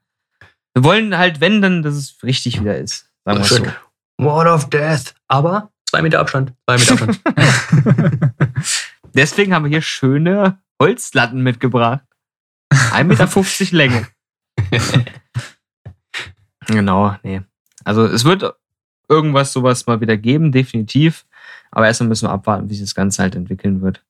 [0.75, 3.11] wir wollen halt, wenn, dann, dass es richtig wieder ist.
[3.25, 3.65] Sagen wir Schön.
[3.65, 4.25] so.
[4.25, 5.15] Wall of Death.
[5.29, 6.53] Aber zwei Meter Abstand.
[6.67, 8.35] Zwei Meter Abstand.
[9.15, 12.05] Deswegen haben wir hier schöne Holzlatten mitgebracht.
[12.73, 14.09] 1,50 Meter Länge.
[16.67, 17.43] Genau, nee.
[17.83, 18.45] Also es wird
[19.09, 21.27] irgendwas sowas mal wieder geben, definitiv.
[21.73, 24.05] Aber erstmal müssen wir abwarten, wie sich das Ganze halt entwickeln wird.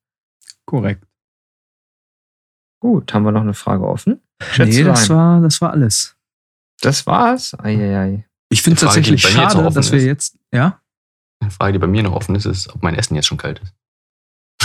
[0.65, 1.03] Korrekt.
[2.81, 4.19] Gut, haben wir noch eine Frage offen?
[4.41, 6.17] Schätze nee, das war, das war alles.
[6.81, 7.55] das war's.
[7.59, 8.27] Eieiei.
[8.49, 10.05] Ich finde es tatsächlich schade, dass wir ist.
[10.05, 10.37] jetzt.
[10.51, 10.81] Ja?
[11.39, 13.59] Eine Frage, die bei mir noch offen ist, ist, ob mein Essen jetzt schon kalt
[13.59, 13.73] ist.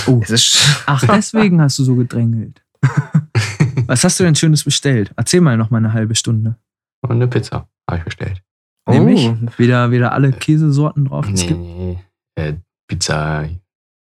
[0.09, 0.21] Oh.
[0.23, 2.65] Es ist Ach, deswegen hast du so gedrängelt.
[3.87, 5.13] Was hast du denn Schönes bestellt?
[5.17, 6.57] Erzähl mal noch mal eine halbe Stunde.
[7.03, 8.43] Und eine Pizza habe ich bestellt.
[8.89, 9.29] Nämlich?
[9.29, 11.27] Oh, Wieder, wieder alle Käsesorten drauf.
[11.29, 11.99] Nee, nee.
[12.37, 12.55] Äh,
[12.89, 13.49] Pizza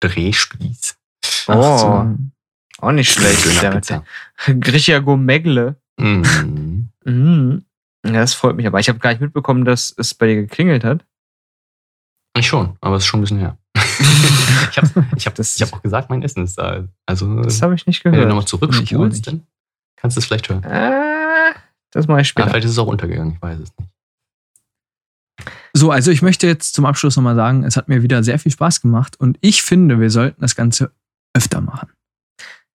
[0.00, 0.96] Drehspieß.
[1.46, 2.16] Ach Oh, so.
[2.82, 3.44] Auch nicht schlecht.
[4.48, 5.76] Richtiger Gourmetle.
[5.98, 6.88] Mhm.
[7.04, 7.64] Mhm.
[8.06, 8.66] Ja, das freut mich.
[8.66, 11.04] Aber ich habe gar nicht mitbekommen, dass es bei dir geklingelt hat.
[12.36, 13.58] Ich schon, aber es ist schon ein bisschen her.
[14.70, 16.84] ich habe ich hab, Das- ich hab auch gesagt, mein Essen ist da.
[17.06, 18.28] Also, Das habe ich nicht wenn du gehört.
[18.30, 19.26] nochmal zurückspulst, nicht.
[19.26, 19.46] dann
[19.96, 20.62] kannst du es vielleicht hören.
[20.64, 21.52] Äh,
[21.90, 22.48] das mache ich Aber später.
[22.50, 23.90] vielleicht ist es auch untergegangen, ich weiß es nicht.
[25.72, 28.52] So, also ich möchte jetzt zum Abschluss nochmal sagen, es hat mir wieder sehr viel
[28.52, 30.92] Spaß gemacht und ich finde, wir sollten das Ganze
[31.34, 31.90] öfter machen.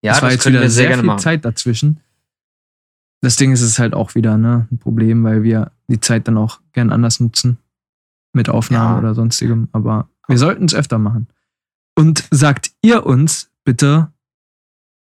[0.05, 1.19] Ja, es war jetzt wieder sehr, viel machen.
[1.19, 1.99] Zeit dazwischen.
[3.21, 6.27] Das Ding ist es ist halt auch wieder ne, ein Problem, weil wir die Zeit
[6.27, 7.57] dann auch gern anders nutzen.
[8.33, 8.99] Mit Aufnahmen Ja.
[8.99, 9.69] oder sonstigem.
[9.71, 11.27] Aber wir sollten es öfter machen.
[11.97, 14.11] Und sagt ihr uns bitte,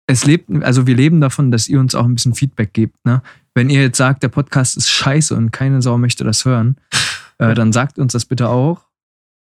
[0.07, 2.95] es lebt, also wir leben davon, dass ihr uns auch ein bisschen Feedback gebt.
[3.05, 3.21] Ne?
[3.53, 6.77] Wenn ihr jetzt sagt, der Podcast ist scheiße und keine Sau möchte das hören,
[7.37, 8.87] äh, dann sagt uns das bitte auch,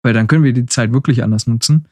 [0.04, 1.88] weil dann können wir die Zeit wirklich anders nutzen.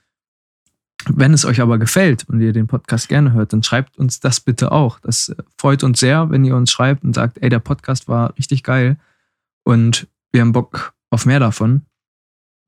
[1.08, 4.40] Wenn es euch aber gefällt und ihr den Podcast gerne hört, dann schreibt uns das
[4.40, 5.00] bitte auch.
[5.00, 8.36] Das äh, freut uns sehr, wenn ihr uns schreibt und sagt, ey, der Podcast war
[8.36, 8.96] richtig geil
[9.64, 11.82] und wir haben Bock auf mehr davon.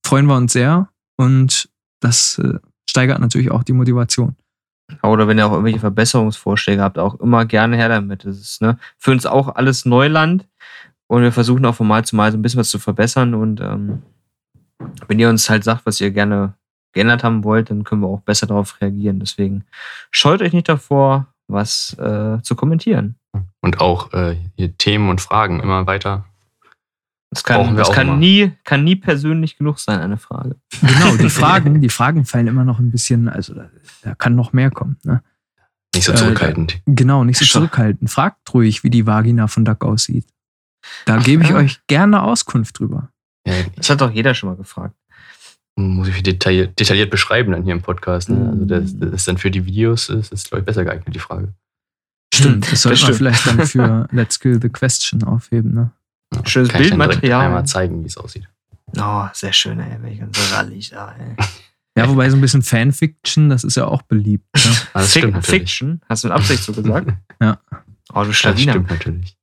[0.07, 1.69] Freuen wir uns sehr und
[2.01, 2.59] das äh,
[2.89, 4.37] steigert natürlich auch die Motivation.
[5.03, 8.25] Oder wenn ihr auch irgendwelche Verbesserungsvorschläge habt, auch immer gerne her damit.
[8.25, 10.47] Das ist ne, für uns auch alles Neuland
[11.07, 13.35] und wir versuchen auch von Mal zu Mal so ein bisschen was zu verbessern.
[13.35, 14.03] Und ähm,
[15.09, 16.55] wenn ihr uns halt sagt, was ihr gerne
[16.95, 19.21] geändert haben wollt, dann können wir auch besser darauf reagieren.
[19.21, 19.65] Deswegen
[20.11, 23.17] scheut euch nicht davor, was äh, zu kommentieren.
[23.61, 26.25] Und auch äh, hier Themen und Fragen immer weiter.
[27.31, 28.17] Das kann, das auch kann immer.
[28.17, 30.57] nie, kann nie persönlich genug sein, eine Frage.
[30.81, 33.69] Genau, die Fragen, die Fragen fallen immer noch ein bisschen, also da,
[34.03, 34.99] da kann noch mehr kommen.
[35.03, 35.21] Ne?
[35.95, 36.81] Nicht so Äh, zurückhaltend.
[36.87, 38.09] Genau, nicht so zurückhaltend.
[38.09, 40.27] Fragt ruhig, wie die Vagina von Duck aussieht.
[41.07, 41.57] Da gebe ich ja.
[41.57, 43.09] euch gerne Auskunft drüber.
[43.77, 44.95] Das hat doch jeder schon mal gefragt.
[45.77, 48.31] Muss ich detailliert, detailliert beschreiben dann hier im Podcast.
[48.31, 48.49] Ne?
[48.51, 51.19] Also das, das ist dann für die Videos, das ist, glaube ich, besser geeignet, die
[51.21, 51.53] Frage.
[52.33, 55.75] Stimmt, das sollte man vielleicht dann für Let's Kill the Question aufheben.
[55.75, 55.91] Ne?
[56.35, 57.47] Ja, Schönes kann ich dann direkt Bildmaterial.
[57.47, 58.49] Einmal zeigen, wie es aussieht.
[58.99, 60.01] Oh, sehr schön, ey.
[60.03, 61.37] Welch ganz rallig da, ey.
[61.97, 64.45] Ja, wobei so ein bisschen Fanfiction, das ist ja auch beliebt.
[64.55, 64.61] Ne?
[64.95, 65.61] Ah, das Fic- stimmt natürlich.
[65.61, 66.01] Fiction?
[66.09, 67.13] Hast du mit Absicht so gesagt?
[67.41, 67.59] Ja.
[68.13, 68.73] Oh, du Das Schlawiner.
[68.73, 69.37] stimmt natürlich.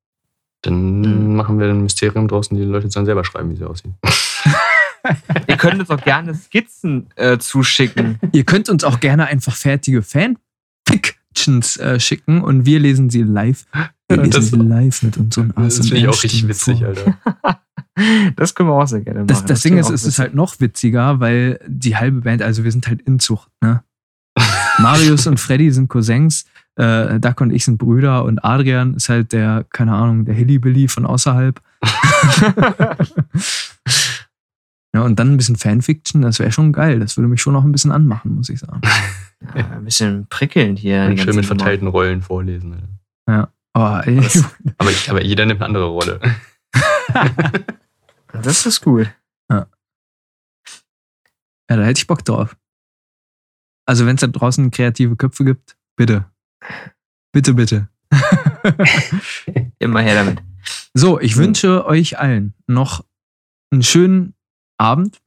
[0.63, 1.35] Dann Mhm.
[1.35, 3.95] machen wir ein Mysterium draußen, die Leute dann selber schreiben, wie sie aussehen.
[5.47, 8.19] Ihr könnt uns auch gerne Skizzen äh, zuschicken.
[8.31, 13.65] Ihr könnt uns auch gerne einfach fertige Fanfictions äh, schicken und wir lesen sie live.
[14.07, 16.87] Wir lesen das- sie live mit unseren Das finde ich auch richtig witzig, vor.
[16.87, 17.17] Alter.
[18.37, 19.27] Das können wir auch sehr gerne machen.
[19.27, 22.63] Das, das Ding klingt ist, es ist halt noch witziger, weil die halbe Band, also
[22.63, 23.83] wir sind halt Inzucht, ne?
[24.79, 26.45] Marius und Freddy sind Cousins,
[26.77, 30.87] äh, Duck und ich sind Brüder und Adrian ist halt der, keine Ahnung, der Hillybilly
[30.87, 31.61] von außerhalb.
[34.93, 36.99] Ja, und dann ein bisschen Fanfiction, das wäre schon geil.
[36.99, 38.81] Das würde mich schon noch ein bisschen anmachen, muss ich sagen.
[39.55, 41.05] ja, ein bisschen prickelnd hier.
[41.05, 42.73] Und schön mit verteilten Rollen vorlesen.
[43.25, 43.53] Alter.
[43.73, 44.05] Oh, Aber,
[44.91, 46.19] ich, aber jeder nimmt eine andere Rolle.
[48.33, 49.13] Das ist gut.
[49.49, 49.67] Ja,
[51.67, 52.55] da hätte ich Bock drauf.
[53.85, 56.25] Also, wenn es da draußen kreative Köpfe gibt, bitte.
[57.33, 57.89] Bitte, bitte.
[59.79, 60.41] Immer her damit.
[60.93, 61.41] So, ich So.
[61.41, 63.05] wünsche euch allen noch
[63.71, 64.33] einen schönen
[64.81, 65.19] Abend,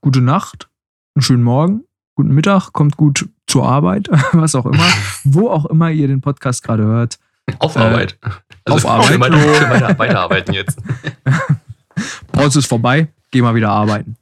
[0.00, 0.68] gute Nacht,
[1.14, 1.84] einen schönen Morgen,
[2.14, 4.86] guten Mittag, kommt gut zur Arbeit, was auch immer,
[5.24, 7.18] wo auch immer ihr den Podcast gerade hört.
[7.58, 8.18] Auf Äh, Arbeit.
[8.70, 9.06] auf Arbeit.
[9.08, 10.78] Schön weiter, schön weiter, weiterarbeiten jetzt.
[12.32, 14.16] Pause ist vorbei, geh mal wieder arbeiten.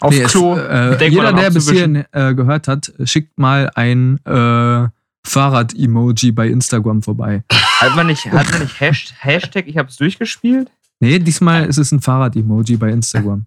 [0.00, 0.56] Auf Nee, es, Klo.
[0.56, 4.86] äh, denk mal jeder, der bis hierhin äh, gehört hat, schickt mal ein äh,
[5.26, 7.42] Fahrrad-Emoji bei Instagram vorbei.
[7.80, 10.70] Hat man nicht, hat man nicht Hasht- Hashtag, ich hab's durchgespielt?
[11.00, 13.46] Nee, diesmal ist es ein Fahrrad-Emoji bei Instagram.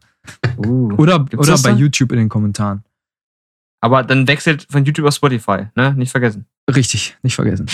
[0.58, 0.94] Uh.
[0.98, 1.72] Oder, oder bei?
[1.72, 2.84] YouTube in den Kommentaren.
[3.82, 5.94] Aber dann wechselt von YouTube auf Spotify, ne?
[5.96, 6.46] Nicht vergessen.
[6.74, 7.66] Richtig, nicht vergessen.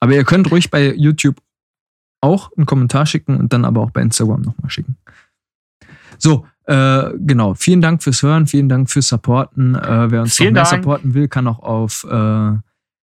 [0.00, 1.36] Aber ihr könnt ruhig bei YouTube
[2.20, 4.96] auch einen Kommentar schicken und dann aber auch bei Instagram nochmal schicken.
[6.18, 7.54] So, äh, genau.
[7.54, 9.76] Vielen Dank fürs Hören, vielen Dank fürs Supporten.
[9.76, 10.82] Äh, wer uns Vielen noch mehr Dank.
[10.82, 12.56] supporten will, kann auch auf, äh,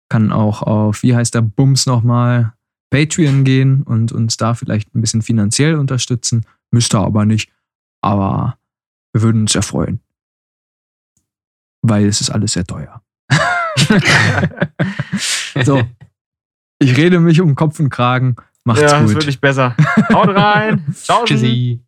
[0.09, 2.53] kann auch auf, wie heißt der Bums nochmal,
[2.89, 6.45] Patreon gehen und uns da vielleicht ein bisschen finanziell unterstützen.
[6.71, 7.51] Müsste aber nicht.
[8.01, 8.57] Aber
[9.13, 9.99] wir würden uns ja freuen.
[11.81, 13.01] Weil es ist alles sehr teuer.
[15.63, 15.83] so.
[16.79, 18.35] Ich rede mich um Kopf und Kragen.
[18.63, 19.15] Macht's ja, ist gut.
[19.15, 19.75] wirklich besser.
[20.13, 20.85] Haut rein.
[20.93, 21.23] Ciao.
[21.25, 21.81] Tschüssi.